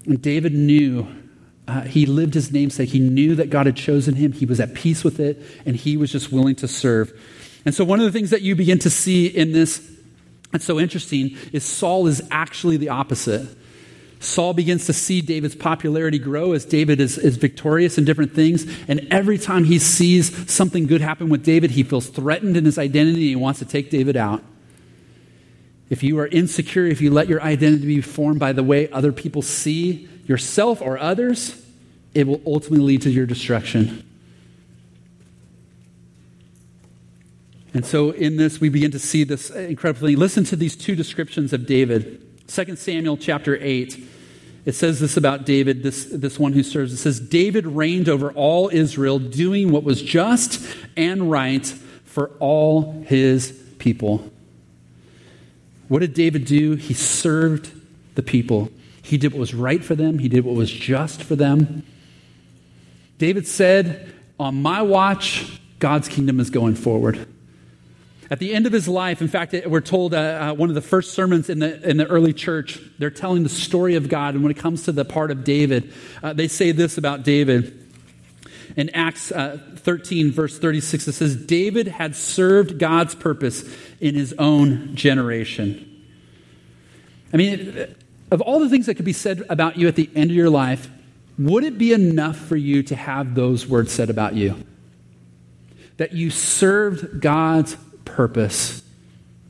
And 0.06 0.22
David 0.22 0.54
knew, 0.54 1.08
uh, 1.68 1.82
he 1.82 2.06
lived 2.06 2.34
his 2.34 2.52
namesake. 2.52 2.90
He 2.90 3.00
knew 3.00 3.36
that 3.36 3.50
God 3.50 3.66
had 3.66 3.76
chosen 3.76 4.16
him. 4.16 4.32
He 4.32 4.46
was 4.46 4.60
at 4.60 4.74
peace 4.74 5.04
with 5.04 5.20
it, 5.20 5.42
and 5.66 5.76
he 5.76 5.98
was 5.98 6.12
just 6.12 6.32
willing 6.32 6.56
to 6.58 6.68
serve. 6.68 7.12
And 7.66 7.74
so, 7.74 7.84
one 7.84 8.00
of 8.00 8.06
the 8.06 8.12
things 8.12 8.30
that 8.30 8.44
you 8.44 8.56
begin 8.56 8.78
to 8.80 8.90
see 8.90 9.26
in 9.26 9.52
this 9.52 9.96
that's 10.56 10.64
so 10.64 10.80
interesting 10.80 11.36
is 11.52 11.66
Saul 11.66 12.08
is 12.08 12.22
actually 12.32 12.78
the 12.78 12.88
opposite. 12.88 13.46
Saul 14.22 14.54
begins 14.54 14.86
to 14.86 14.94
see 14.94 15.20
David's 15.20 15.54
popularity 15.54 16.18
grow 16.18 16.54
as 16.54 16.64
David 16.64 17.02
is, 17.02 17.18
is 17.18 17.36
victorious 17.36 17.98
in 17.98 18.06
different 18.06 18.34
things. 18.34 18.66
And 18.88 19.06
every 19.12 19.38
time 19.38 19.66
he 19.66 19.80
sees 19.80 20.50
something 20.50 20.88
good 20.88 21.02
happen 21.02 21.28
with 21.28 21.44
David, 21.44 21.72
he 21.72 21.84
feels 21.84 22.08
threatened 22.08 22.56
in 22.56 22.64
his 22.64 22.78
identity 22.78 23.24
and 23.24 23.30
he 23.30 23.36
wants 23.36 23.60
to 23.60 23.66
take 23.66 23.90
David 23.90 24.16
out. 24.16 24.42
If 25.90 26.02
you 26.04 26.18
are 26.20 26.28
insecure, 26.28 26.86
if 26.86 27.02
you 27.02 27.12
let 27.12 27.28
your 27.28 27.42
identity 27.42 27.86
be 27.86 28.02
formed 28.02 28.40
by 28.40 28.54
the 28.54 28.64
way 28.64 28.90
other 28.92 29.12
people 29.12 29.42
see 29.42 30.10
yourself 30.26 30.82
or 30.82 30.98
others, 30.98 31.64
it 32.14 32.26
will 32.26 32.42
ultimately 32.46 32.86
lead 32.86 33.04
to 33.04 33.12
your 33.12 33.26
destruction. 33.26 34.04
And 37.74 37.86
so, 37.86 38.12
in 38.12 38.38
this, 38.38 38.62
we 38.62 38.70
begin 38.70 38.92
to 38.92 39.00
see 39.00 39.26
this 39.26 39.50
incredible 39.50 40.08
thing. 40.08 40.18
Listen 40.18 40.46
to 40.46 40.56
these 40.56 40.78
two 40.78 40.96
descriptions 40.96 41.52
of 41.52 41.66
David. 41.66 42.48
2 42.48 42.76
Samuel 42.78 43.18
chapter 43.18 43.58
8. 43.62 44.02
It 44.66 44.74
says 44.74 45.00
this 45.00 45.18
about 45.18 45.46
David, 45.46 45.84
this, 45.84 46.06
this 46.06 46.40
one 46.40 46.54
who 46.54 46.64
serves. 46.64 46.94
It 46.94 46.98
says, 46.98 47.20
David 47.20 47.68
reigned 47.68 48.10
over 48.10 48.32
all 48.32 48.70
Israel, 48.70 49.20
doing 49.20 49.72
what 49.72 49.84
was 49.84 50.02
just 50.02 50.66
and 50.98 51.30
right 51.30 51.66
for 52.06 52.30
all 52.40 53.04
his 53.04 53.52
people. 53.78 54.32
What 55.88 56.00
did 56.00 56.14
David 56.14 56.46
do? 56.46 56.76
He 56.76 56.94
served 56.94 57.72
the 58.16 58.24
people. 58.24 58.70
He 59.02 59.18
did 59.18 59.34
what 59.34 59.40
was 59.40 59.54
right 59.54 59.84
for 59.84 59.96
them, 59.96 60.20
he 60.20 60.30
did 60.30 60.46
what 60.46 60.56
was 60.56 60.72
just 60.72 61.22
for 61.22 61.36
them. 61.36 61.86
David 63.18 63.48
said, 63.48 64.14
On 64.40 64.62
my 64.62 64.82
watch, 64.82 65.60
God's 65.80 66.08
kingdom 66.08 66.40
is 66.40 66.50
going 66.50 66.76
forward. 66.76 67.28
At 68.32 68.40
the 68.40 68.56
end 68.56 68.66
of 68.66 68.74
his 68.74 68.88
life, 68.88 69.22
in 69.22 69.28
fact, 69.28 69.54
we're 69.68 69.82
told 69.82 70.16
uh, 70.16 70.18
uh, 70.18 70.54
one 70.56 70.70
of 70.70 70.76
the 70.76 70.82
first 70.82 71.14
sermons 71.14 71.48
in 71.48 71.60
the, 71.60 71.88
in 71.88 71.98
the 71.98 72.08
early 72.08 72.34
church, 72.34 72.80
they're 72.98 73.12
telling 73.12 73.44
the 73.44 73.50
story 73.50 73.96
of 73.96 74.10
God. 74.10 74.34
And 74.34 74.44
when 74.44 74.52
it 74.52 74.58
comes 74.58 74.84
to 74.86 74.92
the 74.92 75.06
part 75.06 75.30
of 75.30 75.44
David, 75.44 75.94
uh, 76.24 76.34
they 76.34 76.48
say 76.48 76.72
this 76.72 76.98
about 76.98 77.24
David. 77.24 77.82
In 78.76 78.90
Acts 78.90 79.32
uh, 79.32 79.60
13, 79.86 80.32
verse 80.32 80.58
36, 80.58 81.08
it 81.08 81.12
says, 81.14 81.36
David 81.36 81.88
had 81.88 82.16
served 82.16 82.80
God's 82.80 83.14
purpose 83.14 83.64
in 84.02 84.16
his 84.16 84.34
own 84.34 84.96
generation. 84.96 86.04
I 87.32 87.38
mean, 87.38 87.96
of 88.32 88.42
all 88.42 88.60
the 88.60 88.68
things 88.68 88.88
that 88.88 88.96
could 88.96 89.06
be 89.06 89.14
said 89.14 89.44
about 89.48 89.78
you 89.78 89.88
at 89.88 89.96
the 89.96 90.10
end 90.16 90.32
of 90.32 90.36
your 90.36 90.50
life, 90.50 90.90
would 91.38 91.64
it 91.64 91.78
be 91.78 91.94
enough 91.94 92.36
for 92.36 92.56
you 92.56 92.82
to 92.84 92.96
have 92.96 93.36
those 93.36 93.68
words 93.68 93.92
said 93.92 94.10
about 94.10 94.34
you? 94.34 94.56
That 95.98 96.14
you 96.14 96.32
served 96.32 97.22
God's 97.22 97.78
purpose 98.06 98.82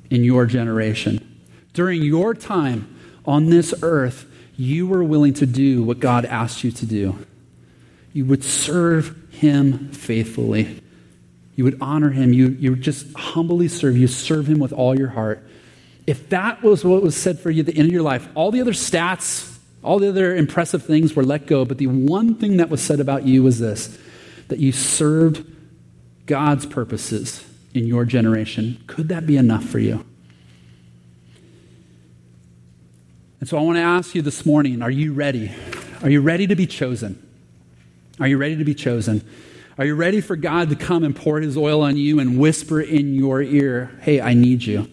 in 0.10 0.26
your 0.26 0.46
generation. 0.46 1.44
During 1.74 2.04
your 2.04 2.34
time 2.34 2.94
on 3.26 3.50
this 3.50 3.74
earth, 3.82 4.26
you 4.58 4.86
were 4.86 5.04
willing 5.04 5.34
to 5.36 5.46
do 5.46 5.82
what 5.82 6.00
God 6.00 6.26
asked 6.26 6.64
you 6.64 6.72
to 6.72 6.86
do. 6.86 7.26
You 8.16 8.24
would 8.28 8.46
serve 8.46 9.14
Him 9.30 9.90
faithfully. 9.92 10.82
You 11.58 11.66
would 11.66 11.78
honor 11.82 12.12
Him. 12.12 12.32
You, 12.32 12.48
you 12.48 12.70
would 12.70 12.82
just 12.82 13.14
humbly 13.14 13.68
serve. 13.68 13.98
You 13.98 14.08
serve 14.08 14.48
Him 14.48 14.58
with 14.58 14.72
all 14.72 14.98
your 14.98 15.10
heart. 15.10 15.46
If 16.08 16.30
that 16.30 16.64
was 16.64 16.86
what 16.86 17.04
was 17.04 17.18
said 17.18 17.40
for 17.42 17.52
you 17.52 17.60
at 17.60 17.66
the 17.66 17.76
end 17.76 17.90
of 17.90 17.92
your 17.92 18.04
life, 18.04 18.26
all 18.34 18.52
the 18.52 18.62
other 18.62 18.72
stats, 18.72 19.58
all 19.84 20.00
the 20.00 20.08
other 20.08 20.34
impressive 20.34 20.86
things 20.86 21.14
were 21.14 21.26
let 21.26 21.46
go, 21.46 21.66
but 21.66 21.78
the 21.78 21.88
one 21.88 22.36
thing 22.36 22.56
that 22.56 22.70
was 22.70 22.82
said 22.82 23.02
about 23.02 23.26
you 23.26 23.44
was 23.44 23.60
this 23.60 24.00
that 24.48 24.60
you 24.60 24.72
served 24.72 25.46
God's 26.26 26.66
purposes 26.66 27.46
in 27.74 27.86
your 27.86 28.06
generation. 28.06 28.82
Could 28.88 29.10
that 29.10 29.28
be 29.28 29.36
enough 29.36 29.66
for 29.66 29.80
you? 29.80 30.06
And 33.42 33.50
so 33.50 33.58
I 33.58 33.62
want 33.62 33.76
to 33.76 33.82
ask 33.82 34.16
you 34.16 34.22
this 34.22 34.46
morning 34.46 34.82
are 34.82 34.90
you 34.90 35.12
ready? 35.12 35.52
Are 36.02 36.10
you 36.10 36.22
ready 36.22 36.48
to 36.48 36.56
be 36.56 36.66
chosen? 36.66 37.25
Are 38.20 38.28
you 38.28 38.38
ready 38.38 38.56
to 38.58 38.64
be 38.64 38.74
chosen? 38.74 39.28
Are 39.78 39.86
you 39.86 39.96
ready 39.96 40.22
for 40.22 40.36
God 40.36 40.70
to 40.70 40.76
come 40.76 41.04
and 41.04 41.16
pour 41.16 41.42
his 41.42 41.58
oil 41.58 41.82
on 41.82 41.98
you 41.98 42.20
and 42.20 42.40
whisper 42.40 42.80
in 42.80 43.14
your 43.14 43.42
ear, 43.42 43.92
hey, 44.02 44.22
I 44.22 44.34
need 44.34 44.64
you? 44.64 44.90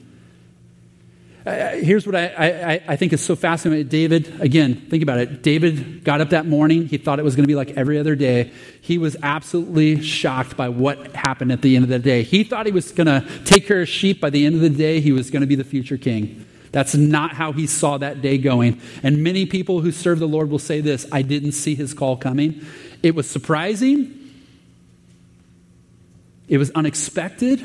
Uh, 1.44 1.70
here's 1.70 2.06
what 2.06 2.14
I, 2.14 2.26
I, 2.26 2.82
I, 2.86 2.96
think 2.96 3.12
is 3.12 3.20
so 3.20 3.34
fascinating. 3.34 3.88
David, 3.88 4.40
again, 4.40 4.76
think 4.76 5.02
about 5.02 5.18
it. 5.18 5.42
David 5.42 6.04
got 6.04 6.20
up 6.20 6.30
that 6.30 6.46
morning. 6.46 6.86
He 6.86 6.98
thought 6.98 7.18
it 7.18 7.24
was 7.24 7.34
going 7.34 7.42
to 7.42 7.48
be 7.48 7.56
like 7.56 7.70
every 7.70 7.98
other 7.98 8.14
day. 8.14 8.52
He 8.80 8.96
was 8.96 9.16
absolutely 9.24 10.00
shocked 10.02 10.56
by 10.56 10.68
what 10.68 11.16
happened 11.16 11.50
at 11.50 11.60
the 11.60 11.74
end 11.74 11.84
of 11.84 11.88
the 11.88 11.98
day. 11.98 12.22
He 12.22 12.44
thought 12.44 12.66
he 12.66 12.72
was 12.72 12.92
going 12.92 13.08
to 13.08 13.26
take 13.44 13.66
care 13.66 13.82
of 13.82 13.88
sheep. 13.88 14.20
By 14.20 14.30
the 14.30 14.46
end 14.46 14.54
of 14.54 14.60
the 14.60 14.70
day, 14.70 15.00
he 15.00 15.10
was 15.10 15.30
going 15.30 15.40
to 15.40 15.48
be 15.48 15.56
the 15.56 15.64
future 15.64 15.98
king. 15.98 16.46
That's 16.72 16.94
not 16.94 17.34
how 17.34 17.52
he 17.52 17.66
saw 17.66 17.98
that 17.98 18.22
day 18.22 18.38
going. 18.38 18.80
And 19.02 19.22
many 19.22 19.46
people 19.46 19.80
who 19.80 19.92
serve 19.92 20.18
the 20.18 20.26
Lord 20.26 20.50
will 20.50 20.58
say 20.58 20.80
this 20.80 21.06
I 21.12 21.22
didn't 21.22 21.52
see 21.52 21.74
his 21.74 21.94
call 21.94 22.16
coming. 22.16 22.64
It 23.02 23.14
was 23.14 23.28
surprising, 23.30 24.18
it 26.48 26.58
was 26.58 26.70
unexpected. 26.72 27.60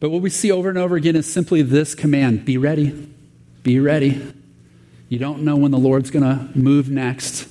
But 0.00 0.10
what 0.10 0.20
we 0.20 0.30
see 0.30 0.50
over 0.50 0.68
and 0.68 0.78
over 0.78 0.96
again 0.96 1.14
is 1.14 1.32
simply 1.32 1.62
this 1.62 1.94
command 1.94 2.44
be 2.44 2.58
ready. 2.58 3.08
Be 3.62 3.78
ready. 3.78 4.20
You 5.08 5.18
don't 5.18 5.42
know 5.42 5.54
when 5.54 5.70
the 5.70 5.78
Lord's 5.78 6.10
going 6.10 6.24
to 6.24 6.58
move 6.58 6.90
next. 6.90 7.46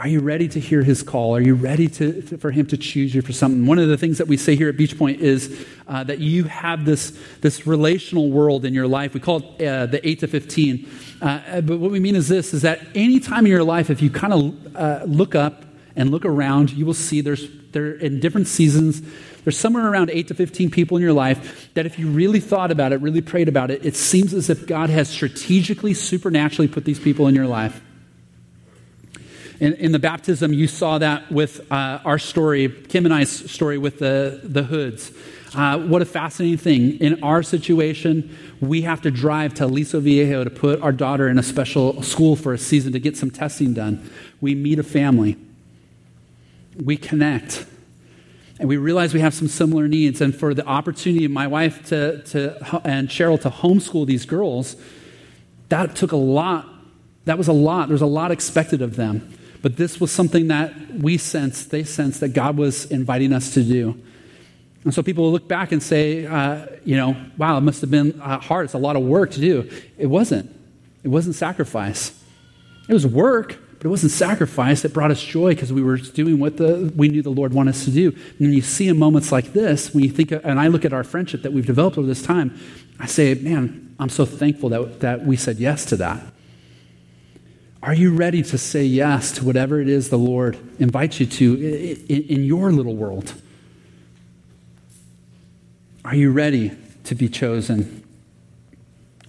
Are 0.00 0.08
you 0.08 0.20
ready 0.20 0.48
to 0.48 0.58
hear 0.58 0.82
his 0.82 1.02
call? 1.02 1.36
Are 1.36 1.42
you 1.42 1.54
ready 1.54 1.86
to, 1.86 2.22
to, 2.22 2.38
for 2.38 2.50
him 2.50 2.64
to 2.68 2.78
choose 2.78 3.14
you 3.14 3.20
for 3.20 3.34
something? 3.34 3.66
One 3.66 3.78
of 3.78 3.86
the 3.88 3.98
things 3.98 4.16
that 4.16 4.28
we 4.28 4.38
say 4.38 4.56
here 4.56 4.70
at 4.70 4.78
Beach 4.78 4.96
Point 4.96 5.20
is 5.20 5.66
uh, 5.86 6.04
that 6.04 6.20
you 6.20 6.44
have 6.44 6.86
this, 6.86 7.12
this 7.42 7.66
relational 7.66 8.30
world 8.30 8.64
in 8.64 8.72
your 8.72 8.86
life. 8.86 9.12
We 9.12 9.20
call 9.20 9.42
it 9.58 9.66
uh, 9.66 9.84
the 9.84 10.08
8 10.08 10.20
to 10.20 10.26
15. 10.26 10.88
Uh, 11.20 11.60
but 11.60 11.78
what 11.78 11.90
we 11.90 12.00
mean 12.00 12.16
is 12.16 12.28
this, 12.28 12.54
is 12.54 12.62
that 12.62 12.80
any 12.94 13.20
time 13.20 13.44
in 13.44 13.52
your 13.52 13.62
life, 13.62 13.90
if 13.90 14.00
you 14.00 14.08
kind 14.08 14.32
of 14.32 14.74
uh, 14.74 15.04
look 15.04 15.34
up 15.34 15.66
and 15.94 16.10
look 16.10 16.24
around, 16.24 16.70
you 16.70 16.86
will 16.86 16.94
see 16.94 17.20
there's, 17.20 17.46
there 17.72 17.92
in 17.92 18.20
different 18.20 18.46
seasons, 18.46 19.02
there's 19.44 19.58
somewhere 19.58 19.86
around 19.86 20.08
8 20.08 20.28
to 20.28 20.34
15 20.34 20.70
people 20.70 20.96
in 20.96 21.02
your 21.02 21.12
life 21.12 21.74
that 21.74 21.84
if 21.84 21.98
you 21.98 22.08
really 22.08 22.40
thought 22.40 22.70
about 22.70 22.94
it, 22.94 23.02
really 23.02 23.20
prayed 23.20 23.48
about 23.48 23.70
it, 23.70 23.84
it 23.84 23.96
seems 23.96 24.32
as 24.32 24.48
if 24.48 24.66
God 24.66 24.88
has 24.88 25.10
strategically, 25.10 25.92
supernaturally 25.92 26.68
put 26.68 26.86
these 26.86 26.98
people 26.98 27.26
in 27.26 27.34
your 27.34 27.46
life. 27.46 27.82
In, 29.60 29.74
in 29.74 29.92
the 29.92 29.98
baptism, 29.98 30.54
you 30.54 30.66
saw 30.66 30.96
that 30.98 31.30
with 31.30 31.70
uh, 31.70 32.00
our 32.04 32.18
story, 32.18 32.68
Kim 32.88 33.04
and 33.04 33.14
I's 33.14 33.30
story 33.30 33.76
with 33.76 33.98
the, 33.98 34.40
the 34.42 34.62
hoods. 34.62 35.12
Uh, 35.54 35.78
what 35.78 36.00
a 36.00 36.06
fascinating 36.06 36.56
thing. 36.56 36.98
In 36.98 37.22
our 37.22 37.42
situation, 37.42 38.36
we 38.60 38.82
have 38.82 39.02
to 39.02 39.10
drive 39.10 39.52
to 39.54 39.66
Aliso 39.66 40.00
Viejo 40.00 40.44
to 40.44 40.50
put 40.50 40.80
our 40.80 40.92
daughter 40.92 41.28
in 41.28 41.38
a 41.38 41.42
special 41.42 42.02
school 42.02 42.36
for 42.36 42.54
a 42.54 42.58
season 42.58 42.92
to 42.94 42.98
get 42.98 43.18
some 43.18 43.30
testing 43.30 43.74
done. 43.74 44.10
We 44.40 44.54
meet 44.54 44.78
a 44.78 44.82
family, 44.82 45.36
we 46.82 46.96
connect, 46.96 47.66
and 48.58 48.68
we 48.68 48.78
realize 48.78 49.12
we 49.12 49.20
have 49.20 49.34
some 49.34 49.48
similar 49.48 49.88
needs. 49.88 50.22
And 50.22 50.34
for 50.34 50.54
the 50.54 50.64
opportunity 50.64 51.26
of 51.26 51.32
my 51.32 51.46
wife 51.46 51.84
to, 51.88 52.22
to, 52.22 52.80
and 52.86 53.08
Cheryl 53.08 53.40
to 53.42 53.50
homeschool 53.50 54.06
these 54.06 54.24
girls, 54.24 54.76
that 55.68 55.96
took 55.96 56.12
a 56.12 56.16
lot. 56.16 56.66
That 57.26 57.36
was 57.36 57.48
a 57.48 57.52
lot. 57.52 57.88
There 57.88 57.94
was 57.94 58.02
a 58.02 58.06
lot 58.06 58.30
expected 58.30 58.80
of 58.80 58.96
them. 58.96 59.36
But 59.62 59.76
this 59.76 60.00
was 60.00 60.10
something 60.10 60.48
that 60.48 60.94
we 60.94 61.18
sensed, 61.18 61.70
they 61.70 61.84
sensed 61.84 62.20
that 62.20 62.28
God 62.28 62.56
was 62.56 62.86
inviting 62.86 63.32
us 63.32 63.54
to 63.54 63.62
do. 63.62 64.00
And 64.84 64.94
so 64.94 65.02
people 65.02 65.24
will 65.24 65.32
look 65.32 65.48
back 65.48 65.72
and 65.72 65.82
say, 65.82 66.24
uh, 66.24 66.66
you 66.84 66.96
know, 66.96 67.14
wow, 67.36 67.58
it 67.58 67.60
must 67.60 67.82
have 67.82 67.90
been 67.90 68.18
uh, 68.20 68.38
hard. 68.38 68.64
It's 68.64 68.74
a 68.74 68.78
lot 68.78 68.96
of 68.96 69.02
work 69.02 69.32
to 69.32 69.40
do. 69.40 69.70
It 69.98 70.06
wasn't. 70.06 70.50
It 71.02 71.08
wasn't 71.08 71.34
sacrifice. 71.34 72.18
It 72.88 72.94
was 72.94 73.06
work, 73.06 73.58
but 73.78 73.84
it 73.84 73.88
wasn't 73.88 74.12
sacrifice. 74.12 74.84
It 74.84 74.94
brought 74.94 75.10
us 75.10 75.22
joy 75.22 75.54
because 75.54 75.72
we 75.72 75.82
were 75.82 75.98
doing 75.98 76.38
what 76.38 76.56
the, 76.56 76.90
we 76.96 77.08
knew 77.08 77.20
the 77.20 77.30
Lord 77.30 77.52
wanted 77.52 77.74
us 77.74 77.84
to 77.84 77.90
do. 77.90 78.08
And 78.08 78.40
when 78.40 78.52
you 78.54 78.62
see 78.62 78.88
in 78.88 78.98
moments 78.98 79.30
like 79.30 79.52
this, 79.52 79.92
when 79.92 80.02
you 80.02 80.10
think, 80.10 80.32
and 80.32 80.58
I 80.58 80.68
look 80.68 80.86
at 80.86 80.94
our 80.94 81.04
friendship 81.04 81.42
that 81.42 81.52
we've 81.52 81.66
developed 81.66 81.98
over 81.98 82.06
this 82.06 82.22
time, 82.22 82.58
I 82.98 83.06
say, 83.06 83.34
man, 83.34 83.94
I'm 83.98 84.08
so 84.08 84.24
thankful 84.24 84.70
that, 84.70 85.00
that 85.00 85.26
we 85.26 85.36
said 85.36 85.58
yes 85.58 85.84
to 85.86 85.96
that. 85.96 86.22
Are 87.82 87.94
you 87.94 88.12
ready 88.12 88.42
to 88.42 88.58
say 88.58 88.84
yes 88.84 89.32
to 89.32 89.44
whatever 89.44 89.80
it 89.80 89.88
is 89.88 90.10
the 90.10 90.18
Lord 90.18 90.58
invites 90.78 91.18
you 91.18 91.26
to 91.26 92.04
in, 92.08 92.44
your 92.44 92.72
little 92.72 92.94
world? 92.94 93.32
Are 96.04 96.14
you 96.14 96.30
ready 96.30 96.72
to 97.04 97.14
be 97.14 97.28
chosen? 97.28 98.04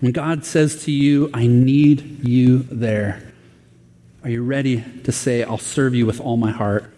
When 0.01 0.11
God 0.11 0.43
says 0.43 0.83
to 0.83 0.91
you, 0.91 1.29
I 1.33 1.47
need 1.47 2.27
you 2.27 2.59
there, 2.63 3.31
are 4.23 4.29
you 4.29 4.43
ready 4.43 4.83
to 5.03 5.11
say, 5.11 5.43
I'll 5.43 5.57
serve 5.57 5.95
you 5.95 6.05
with 6.05 6.19
all 6.19 6.35
my 6.35 6.51
heart? 6.51 6.93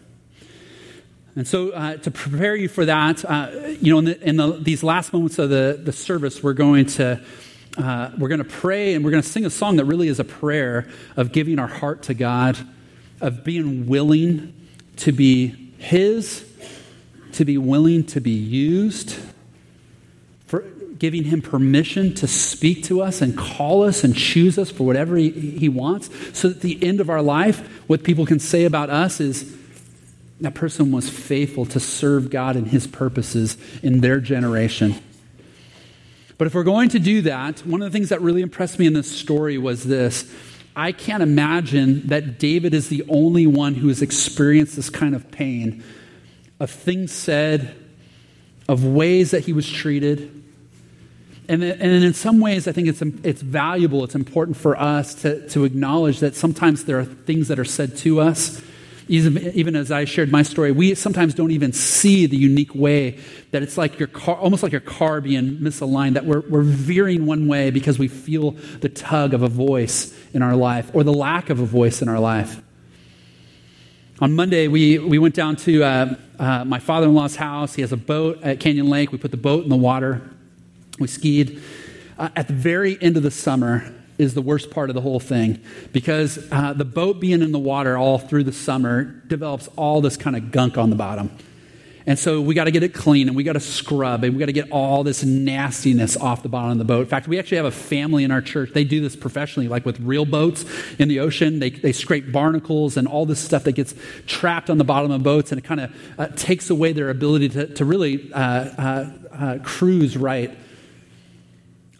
And 1.35 1.47
so, 1.47 1.69
uh, 1.69 1.97
to 1.97 2.11
prepare 2.11 2.55
you 2.55 2.67
for 2.67 2.85
that, 2.85 3.25
uh, 3.25 3.49
you 3.79 3.91
know, 3.91 3.99
in, 3.99 4.05
the, 4.05 4.29
in 4.29 4.35
the, 4.37 4.51
these 4.53 4.83
last 4.83 5.13
moments 5.13 5.39
of 5.39 5.49
the, 5.49 5.79
the 5.81 5.91
service, 5.91 6.43
we're 6.43 6.53
going 6.53 6.85
to 6.87 7.23
uh, 7.77 8.12
we're 8.17 8.27
going 8.27 8.43
to 8.43 8.45
pray 8.45 8.93
and 8.93 9.03
we're 9.03 9.12
going 9.12 9.23
to 9.23 9.29
sing 9.29 9.45
a 9.45 9.49
song 9.49 9.77
that 9.77 9.86
really 9.86 10.07
is 10.07 10.19
a 10.19 10.23
prayer 10.23 10.88
of 11.15 11.31
giving 11.31 11.57
our 11.57 11.67
heart 11.67 12.03
to 12.03 12.13
God, 12.13 12.57
of 13.19 13.43
being 13.43 13.88
willing 13.88 14.53
to 14.97 15.12
be 15.12 15.47
His, 15.77 16.47
to 17.33 17.45
be 17.45 17.57
willing 17.57 18.03
to 18.07 18.21
be 18.21 18.31
used, 18.31 19.17
for 20.45 20.62
giving 20.99 21.23
Him 21.23 21.41
permission 21.41 22.13
to 22.15 22.27
speak 22.27 22.83
to 22.86 23.01
us 23.01 23.21
and 23.21 23.36
call 23.36 23.83
us 23.83 24.03
and 24.03 24.15
choose 24.15 24.59
us 24.59 24.69
for 24.69 24.86
whatever 24.86 25.15
He, 25.15 25.31
he 25.31 25.69
wants, 25.69 26.09
so 26.38 26.49
that 26.49 26.62
the 26.62 26.81
end 26.83 27.01
of 27.01 27.09
our 27.09 27.21
life, 27.21 27.67
what 27.88 28.03
people 28.03 28.25
can 28.25 28.39
say 28.39 28.65
about 28.65 28.89
us 28.89 29.19
is, 29.19 29.57
that 30.41 30.55
person 30.55 30.91
was 30.91 31.09
faithful 31.09 31.65
to 31.67 31.79
serve 31.79 32.29
God 32.29 32.55
and 32.55 32.67
His 32.67 32.86
purposes 32.86 33.57
in 33.81 34.01
their 34.01 34.19
generation. 34.19 34.95
But 36.37 36.47
if 36.47 36.55
we're 36.55 36.63
going 36.63 36.89
to 36.89 36.99
do 36.99 37.21
that, 37.23 37.59
one 37.65 37.81
of 37.81 37.91
the 37.91 37.95
things 37.97 38.09
that 38.09 38.21
really 38.21 38.41
impressed 38.41 38.79
me 38.79 38.87
in 38.87 38.93
this 38.93 39.11
story 39.11 39.57
was 39.57 39.83
this. 39.83 40.31
I 40.75 40.91
can't 40.91 41.21
imagine 41.21 42.07
that 42.07 42.39
David 42.39 42.73
is 42.73 42.89
the 42.89 43.03
only 43.07 43.45
one 43.45 43.75
who 43.75 43.89
has 43.89 44.01
experienced 44.01 44.75
this 44.75 44.89
kind 44.89 45.13
of 45.13 45.29
pain 45.31 45.83
of 46.59 46.71
things 46.71 47.11
said, 47.11 47.75
of 48.67 48.85
ways 48.85 49.31
that 49.31 49.41
he 49.41 49.53
was 49.53 49.69
treated. 49.69 50.43
And, 51.47 51.63
and 51.63 52.03
in 52.03 52.13
some 52.13 52.39
ways, 52.39 52.67
I 52.67 52.71
think 52.71 52.87
it's, 52.87 53.01
it's 53.01 53.41
valuable, 53.41 54.03
it's 54.03 54.15
important 54.15 54.57
for 54.57 54.79
us 54.79 55.13
to, 55.15 55.47
to 55.49 55.65
acknowledge 55.65 56.21
that 56.21 56.35
sometimes 56.35 56.85
there 56.85 56.97
are 56.99 57.05
things 57.05 57.49
that 57.49 57.59
are 57.59 57.65
said 57.65 57.97
to 57.97 58.21
us 58.21 58.61
even 59.07 59.75
as 59.75 59.91
I 59.91 60.05
shared 60.05 60.31
my 60.31 60.43
story, 60.43 60.71
we 60.71 60.95
sometimes 60.95 61.33
don't 61.33 61.51
even 61.51 61.73
see 61.73 62.25
the 62.25 62.37
unique 62.37 62.73
way 62.73 63.19
that 63.51 63.61
it's 63.61 63.77
like 63.77 63.99
your 63.99 64.07
car, 64.07 64.35
almost 64.35 64.63
like 64.63 64.71
your 64.71 64.81
car 64.81 65.21
being 65.21 65.57
misaligned, 65.57 66.13
that 66.13 66.25
we're, 66.25 66.41
we're 66.41 66.61
veering 66.61 67.25
one 67.25 67.47
way 67.47 67.69
because 67.69 67.99
we 67.99 68.07
feel 68.07 68.51
the 68.79 68.89
tug 68.89 69.33
of 69.33 69.41
a 69.41 69.47
voice 69.47 70.17
in 70.33 70.41
our 70.41 70.55
life 70.55 70.89
or 70.93 71.03
the 71.03 71.13
lack 71.13 71.49
of 71.49 71.59
a 71.59 71.65
voice 71.65 72.01
in 72.01 72.07
our 72.07 72.19
life. 72.19 72.61
On 74.21 74.33
Monday, 74.33 74.67
we, 74.67 74.99
we 74.99 75.19
went 75.19 75.35
down 75.35 75.55
to 75.57 75.83
uh, 75.83 76.15
uh, 76.39 76.63
my 76.63 76.79
father 76.79 77.07
in 77.07 77.13
law's 77.13 77.35
house. 77.35 77.73
He 77.73 77.81
has 77.81 77.91
a 77.91 77.97
boat 77.97 78.41
at 78.41 78.59
Canyon 78.59 78.89
Lake. 78.89 79.11
We 79.11 79.17
put 79.17 79.31
the 79.31 79.37
boat 79.37 79.63
in 79.63 79.69
the 79.69 79.75
water. 79.75 80.21
We 80.99 81.07
skied. 81.07 81.61
Uh, 82.17 82.29
at 82.35 82.47
the 82.47 82.53
very 82.53 83.01
end 83.01 83.17
of 83.17 83.23
the 83.23 83.31
summer, 83.31 83.91
is 84.23 84.33
the 84.33 84.41
worst 84.41 84.71
part 84.71 84.89
of 84.89 84.95
the 84.95 85.01
whole 85.01 85.19
thing 85.19 85.62
because 85.91 86.39
uh, 86.51 86.73
the 86.73 86.86
boat 86.86 87.19
being 87.19 87.41
in 87.41 87.51
the 87.51 87.59
water 87.59 87.97
all 87.97 88.17
through 88.17 88.45
the 88.45 88.53
summer 88.53 89.03
develops 89.03 89.67
all 89.75 90.01
this 90.01 90.17
kind 90.17 90.36
of 90.36 90.51
gunk 90.51 90.77
on 90.77 90.89
the 90.89 90.95
bottom. 90.95 91.29
And 92.05 92.19
so 92.19 92.41
we 92.41 92.53
got 92.53 92.65
to 92.65 92.71
get 92.71 92.83
it 92.83 92.93
clean 92.93 93.27
and 93.27 93.38
we 93.38 93.43
got 93.43 93.53
to 93.53 93.62
scrub 93.62 94.23
and 94.23 94.33
we 94.33 94.39
got 94.39 94.47
to 94.47 94.53
get 94.53 94.71
all 94.71 95.03
this 95.03 95.23
nastiness 95.23 96.17
off 96.17 96.43
the 96.43 96.49
bottom 96.49 96.73
of 96.73 96.77
the 96.77 96.83
boat. 96.83 97.01
In 97.01 97.05
fact, 97.07 97.27
we 97.27 97.39
actually 97.39 97.57
have 97.57 97.65
a 97.65 97.71
family 97.71 98.25
in 98.25 98.31
our 98.31 98.41
church. 98.41 98.71
They 98.73 98.83
do 98.83 98.99
this 98.99 99.15
professionally, 99.15 99.69
like 99.69 99.86
with 99.86 99.99
real 100.01 100.25
boats 100.25 100.65
in 100.99 101.07
the 101.07 101.21
ocean. 101.21 101.59
They, 101.59 101.69
they 101.69 101.93
scrape 101.93 102.31
barnacles 102.31 102.97
and 102.97 103.07
all 103.07 103.25
this 103.25 103.39
stuff 103.39 103.63
that 103.63 103.73
gets 103.73 103.95
trapped 104.27 104.69
on 104.69 104.77
the 104.77 104.83
bottom 104.83 105.12
of 105.12 105.23
boats 105.23 105.51
and 105.51 105.59
it 105.59 105.63
kind 105.63 105.79
of 105.79 105.95
uh, 106.17 106.27
takes 106.36 106.69
away 106.69 106.91
their 106.91 107.09
ability 107.09 107.49
to, 107.49 107.67
to 107.75 107.86
really 107.86 108.31
uh, 108.33 108.39
uh, 108.39 109.12
uh 109.31 109.57
cruise 109.63 110.17
right. 110.17 110.57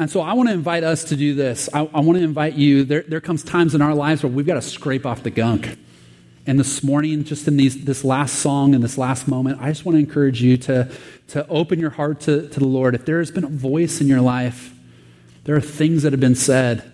And 0.03 0.11
so 0.11 0.19
I 0.19 0.33
want 0.33 0.49
to 0.49 0.53
invite 0.53 0.83
us 0.83 1.05
to 1.05 1.15
do 1.15 1.33
this. 1.33 1.69
I, 1.73 1.79
I 1.79 2.01
want 2.01 2.17
to 2.17 2.23
invite 2.25 2.55
you. 2.55 2.83
There, 2.83 3.03
there 3.03 3.21
comes 3.21 3.41
times 3.41 3.73
in 3.73 3.81
our 3.81 3.95
lives 3.95 4.21
where 4.21 4.29
we've 4.29 4.45
got 4.45 4.55
to 4.55 4.61
scrape 4.61 5.05
off 5.05 5.23
the 5.23 5.29
gunk. 5.29 5.77
And 6.45 6.59
this 6.59 6.83
morning, 6.83 7.23
just 7.23 7.47
in 7.47 7.55
these, 7.55 7.85
this 7.85 8.03
last 8.03 8.39
song 8.39 8.75
and 8.75 8.83
this 8.83 8.97
last 8.97 9.29
moment, 9.29 9.61
I 9.61 9.69
just 9.69 9.85
want 9.85 9.95
to 9.95 9.99
encourage 9.99 10.41
you 10.41 10.57
to, 10.57 10.91
to 11.29 11.47
open 11.47 11.79
your 11.79 11.91
heart 11.91 12.19
to, 12.21 12.49
to 12.49 12.59
the 12.59 12.67
Lord. 12.67 12.95
If 12.95 13.05
there 13.05 13.19
has 13.19 13.31
been 13.31 13.45
a 13.45 13.49
voice 13.49 14.01
in 14.01 14.07
your 14.07 14.19
life, 14.19 14.73
there 15.45 15.55
are 15.55 15.61
things 15.61 16.03
that 16.03 16.11
have 16.11 16.19
been 16.19 16.35
said, 16.35 16.91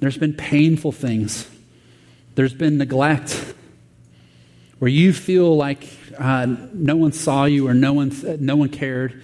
there's 0.00 0.18
been 0.18 0.34
painful 0.34 0.90
things, 0.90 1.48
there's 2.34 2.52
been 2.52 2.78
neglect, 2.78 3.54
where 4.80 4.90
you 4.90 5.12
feel 5.12 5.56
like 5.56 5.86
uh, 6.18 6.48
no 6.72 6.96
one 6.96 7.12
saw 7.12 7.44
you 7.44 7.68
or 7.68 7.74
no 7.74 7.92
one, 7.92 8.12
no 8.40 8.56
one 8.56 8.70
cared 8.70 9.22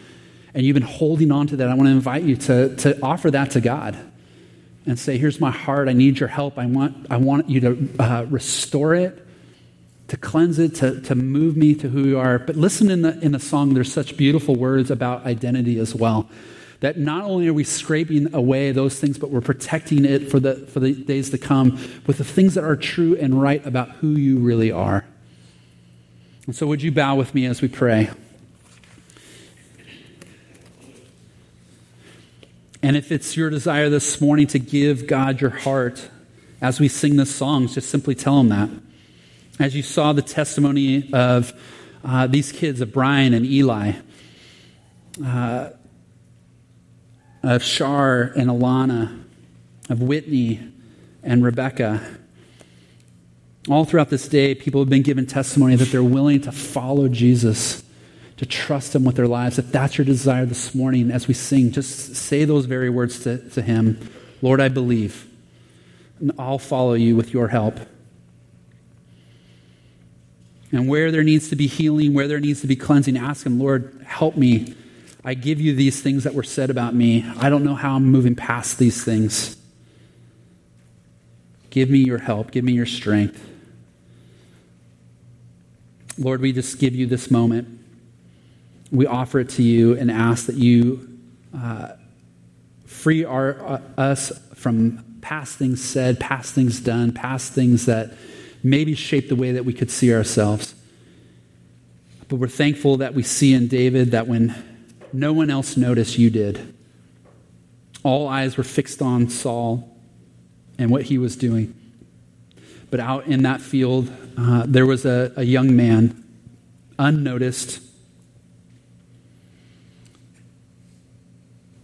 and 0.54 0.64
you've 0.64 0.74
been 0.74 0.82
holding 0.82 1.30
on 1.30 1.46
to 1.48 1.56
that, 1.56 1.68
I 1.68 1.74
want 1.74 1.86
to 1.86 1.92
invite 1.92 2.22
you 2.22 2.36
to, 2.36 2.76
to 2.76 3.00
offer 3.02 3.30
that 3.30 3.52
to 3.52 3.60
God 3.60 3.96
and 4.86 4.98
say, 4.98 5.18
Here's 5.18 5.40
my 5.40 5.50
heart. 5.50 5.88
I 5.88 5.92
need 5.92 6.18
your 6.18 6.28
help. 6.28 6.58
I 6.58 6.66
want, 6.66 7.06
I 7.10 7.16
want 7.16 7.48
you 7.48 7.60
to 7.60 7.88
uh, 7.98 8.26
restore 8.28 8.94
it, 8.94 9.24
to 10.08 10.16
cleanse 10.16 10.58
it, 10.58 10.74
to, 10.76 11.00
to 11.02 11.14
move 11.14 11.56
me 11.56 11.74
to 11.76 11.88
who 11.88 12.04
you 12.04 12.18
are. 12.18 12.38
But 12.38 12.56
listen 12.56 12.90
in 12.90 13.02
the, 13.02 13.18
in 13.20 13.32
the 13.32 13.38
song, 13.38 13.74
there's 13.74 13.92
such 13.92 14.16
beautiful 14.16 14.56
words 14.56 14.90
about 14.90 15.24
identity 15.24 15.78
as 15.78 15.94
well. 15.94 16.28
That 16.80 16.98
not 16.98 17.24
only 17.24 17.46
are 17.46 17.52
we 17.52 17.64
scraping 17.64 18.34
away 18.34 18.72
those 18.72 18.98
things, 18.98 19.18
but 19.18 19.30
we're 19.30 19.42
protecting 19.42 20.06
it 20.06 20.30
for 20.30 20.40
the, 20.40 20.54
for 20.54 20.80
the 20.80 20.94
days 20.94 21.30
to 21.30 21.38
come 21.38 21.78
with 22.06 22.16
the 22.16 22.24
things 22.24 22.54
that 22.54 22.64
are 22.64 22.76
true 22.76 23.16
and 23.16 23.40
right 23.40 23.64
about 23.66 23.90
who 23.90 24.12
you 24.12 24.38
really 24.38 24.72
are. 24.72 25.04
And 26.46 26.56
so, 26.56 26.66
would 26.66 26.82
you 26.82 26.90
bow 26.90 27.16
with 27.16 27.34
me 27.34 27.44
as 27.44 27.60
we 27.60 27.68
pray? 27.68 28.10
And 32.82 32.96
if 32.96 33.12
it's 33.12 33.36
your 33.36 33.50
desire 33.50 33.90
this 33.90 34.20
morning 34.20 34.46
to 34.48 34.58
give 34.58 35.06
God 35.06 35.40
your 35.40 35.50
heart 35.50 36.08
as 36.62 36.80
we 36.80 36.88
sing 36.88 37.16
this 37.16 37.34
song, 37.34 37.68
just 37.68 37.90
simply 37.90 38.14
tell 38.14 38.40
him 38.40 38.48
that. 38.48 38.70
As 39.58 39.76
you 39.76 39.82
saw 39.82 40.12
the 40.12 40.22
testimony 40.22 41.12
of 41.12 41.52
uh, 42.02 42.26
these 42.26 42.52
kids, 42.52 42.80
of 42.80 42.92
Brian 42.92 43.34
and 43.34 43.44
Eli, 43.44 43.92
uh, 45.24 45.70
of 47.42 47.62
Shar 47.62 48.32
and 48.36 48.48
Alana, 48.48 49.24
of 49.90 50.00
Whitney 50.02 50.60
and 51.22 51.44
Rebecca, 51.44 52.00
All 53.68 53.84
throughout 53.84 54.08
this 54.08 54.26
day, 54.26 54.54
people 54.54 54.80
have 54.80 54.88
been 54.88 55.02
given 55.02 55.26
testimony 55.26 55.76
that 55.76 55.90
they're 55.90 56.02
willing 56.02 56.40
to 56.42 56.52
follow 56.52 57.08
Jesus, 57.08 57.82
to 58.40 58.46
trust 58.46 58.94
Him 58.94 59.04
with 59.04 59.16
their 59.16 59.28
lives. 59.28 59.58
If 59.58 59.70
that's 59.70 59.98
your 59.98 60.06
desire 60.06 60.46
this 60.46 60.74
morning 60.74 61.10
as 61.10 61.28
we 61.28 61.34
sing, 61.34 61.72
just 61.72 62.16
say 62.16 62.46
those 62.46 62.64
very 62.64 62.88
words 62.88 63.20
to, 63.24 63.36
to 63.50 63.60
Him 63.60 64.00
Lord, 64.40 64.62
I 64.62 64.68
believe, 64.68 65.28
and 66.20 66.32
I'll 66.38 66.58
follow 66.58 66.94
you 66.94 67.16
with 67.16 67.34
your 67.34 67.48
help. 67.48 67.78
And 70.72 70.88
where 70.88 71.10
there 71.10 71.22
needs 71.22 71.50
to 71.50 71.56
be 71.56 71.66
healing, 71.66 72.14
where 72.14 72.28
there 72.28 72.40
needs 72.40 72.62
to 72.62 72.66
be 72.66 72.76
cleansing, 72.76 73.18
ask 73.18 73.44
Him, 73.44 73.60
Lord, 73.60 74.02
help 74.06 74.38
me. 74.38 74.74
I 75.22 75.34
give 75.34 75.60
you 75.60 75.74
these 75.74 76.00
things 76.00 76.24
that 76.24 76.32
were 76.32 76.42
said 76.42 76.70
about 76.70 76.94
me. 76.94 77.30
I 77.36 77.50
don't 77.50 77.62
know 77.62 77.74
how 77.74 77.96
I'm 77.96 78.06
moving 78.06 78.34
past 78.34 78.78
these 78.78 79.04
things. 79.04 79.54
Give 81.68 81.90
me 81.90 81.98
your 81.98 82.18
help. 82.18 82.52
Give 82.52 82.64
me 82.64 82.72
your 82.72 82.86
strength. 82.86 83.46
Lord, 86.16 86.40
we 86.40 86.54
just 86.54 86.78
give 86.78 86.94
you 86.94 87.06
this 87.06 87.30
moment. 87.30 87.79
We 88.90 89.06
offer 89.06 89.40
it 89.40 89.50
to 89.50 89.62
you 89.62 89.96
and 89.96 90.10
ask 90.10 90.46
that 90.46 90.56
you 90.56 91.18
uh, 91.56 91.92
free 92.86 93.24
our, 93.24 93.60
uh, 93.60 93.80
us 93.96 94.32
from 94.54 95.04
past 95.20 95.56
things 95.56 95.82
said, 95.82 96.18
past 96.18 96.54
things 96.54 96.80
done, 96.80 97.12
past 97.12 97.52
things 97.52 97.86
that 97.86 98.14
maybe 98.62 98.94
shape 98.94 99.28
the 99.28 99.36
way 99.36 99.52
that 99.52 99.64
we 99.64 99.72
could 99.72 99.90
see 99.90 100.12
ourselves. 100.12 100.74
But 102.28 102.36
we're 102.36 102.48
thankful 102.48 102.98
that 102.98 103.14
we 103.14 103.22
see 103.22 103.54
in 103.54 103.68
David 103.68 104.12
that 104.12 104.26
when 104.26 104.54
no 105.12 105.32
one 105.32 105.50
else 105.50 105.76
noticed, 105.76 106.18
you 106.18 106.30
did. 106.30 106.74
All 108.02 108.28
eyes 108.28 108.56
were 108.56 108.64
fixed 108.64 109.02
on 109.02 109.28
Saul 109.28 109.96
and 110.78 110.90
what 110.90 111.02
he 111.02 111.18
was 111.18 111.36
doing. 111.36 111.74
But 112.90 113.00
out 113.00 113.26
in 113.26 113.42
that 113.42 113.60
field, 113.60 114.10
uh, 114.36 114.64
there 114.66 114.86
was 114.86 115.04
a, 115.04 115.32
a 115.36 115.44
young 115.44 115.76
man, 115.76 116.24
unnoticed. 116.98 117.80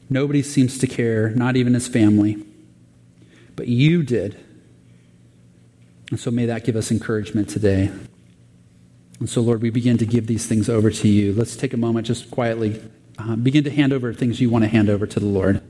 Nobody 0.08 0.42
seems 0.42 0.78
to 0.78 0.86
care, 0.86 1.30
not 1.30 1.56
even 1.56 1.74
his 1.74 1.88
family. 1.88 2.44
But 3.56 3.68
you 3.68 4.02
did. 4.02 4.36
And 6.10 6.20
so 6.20 6.30
may 6.30 6.46
that 6.46 6.64
give 6.64 6.76
us 6.76 6.90
encouragement 6.90 7.48
today. 7.48 7.90
And 9.18 9.28
so, 9.28 9.40
Lord, 9.40 9.62
we 9.62 9.70
begin 9.70 9.98
to 9.98 10.06
give 10.06 10.26
these 10.26 10.46
things 10.46 10.68
over 10.68 10.90
to 10.90 11.08
you. 11.08 11.32
Let's 11.32 11.56
take 11.56 11.72
a 11.72 11.78
moment 11.78 12.06
just 12.06 12.30
quietly. 12.30 12.82
Uh, 13.18 13.34
begin 13.34 13.64
to 13.64 13.70
hand 13.70 13.92
over 13.92 14.12
things 14.12 14.40
you 14.40 14.50
want 14.50 14.64
to 14.64 14.68
hand 14.68 14.90
over 14.90 15.06
to 15.06 15.18
the 15.18 15.26
Lord. 15.26 15.62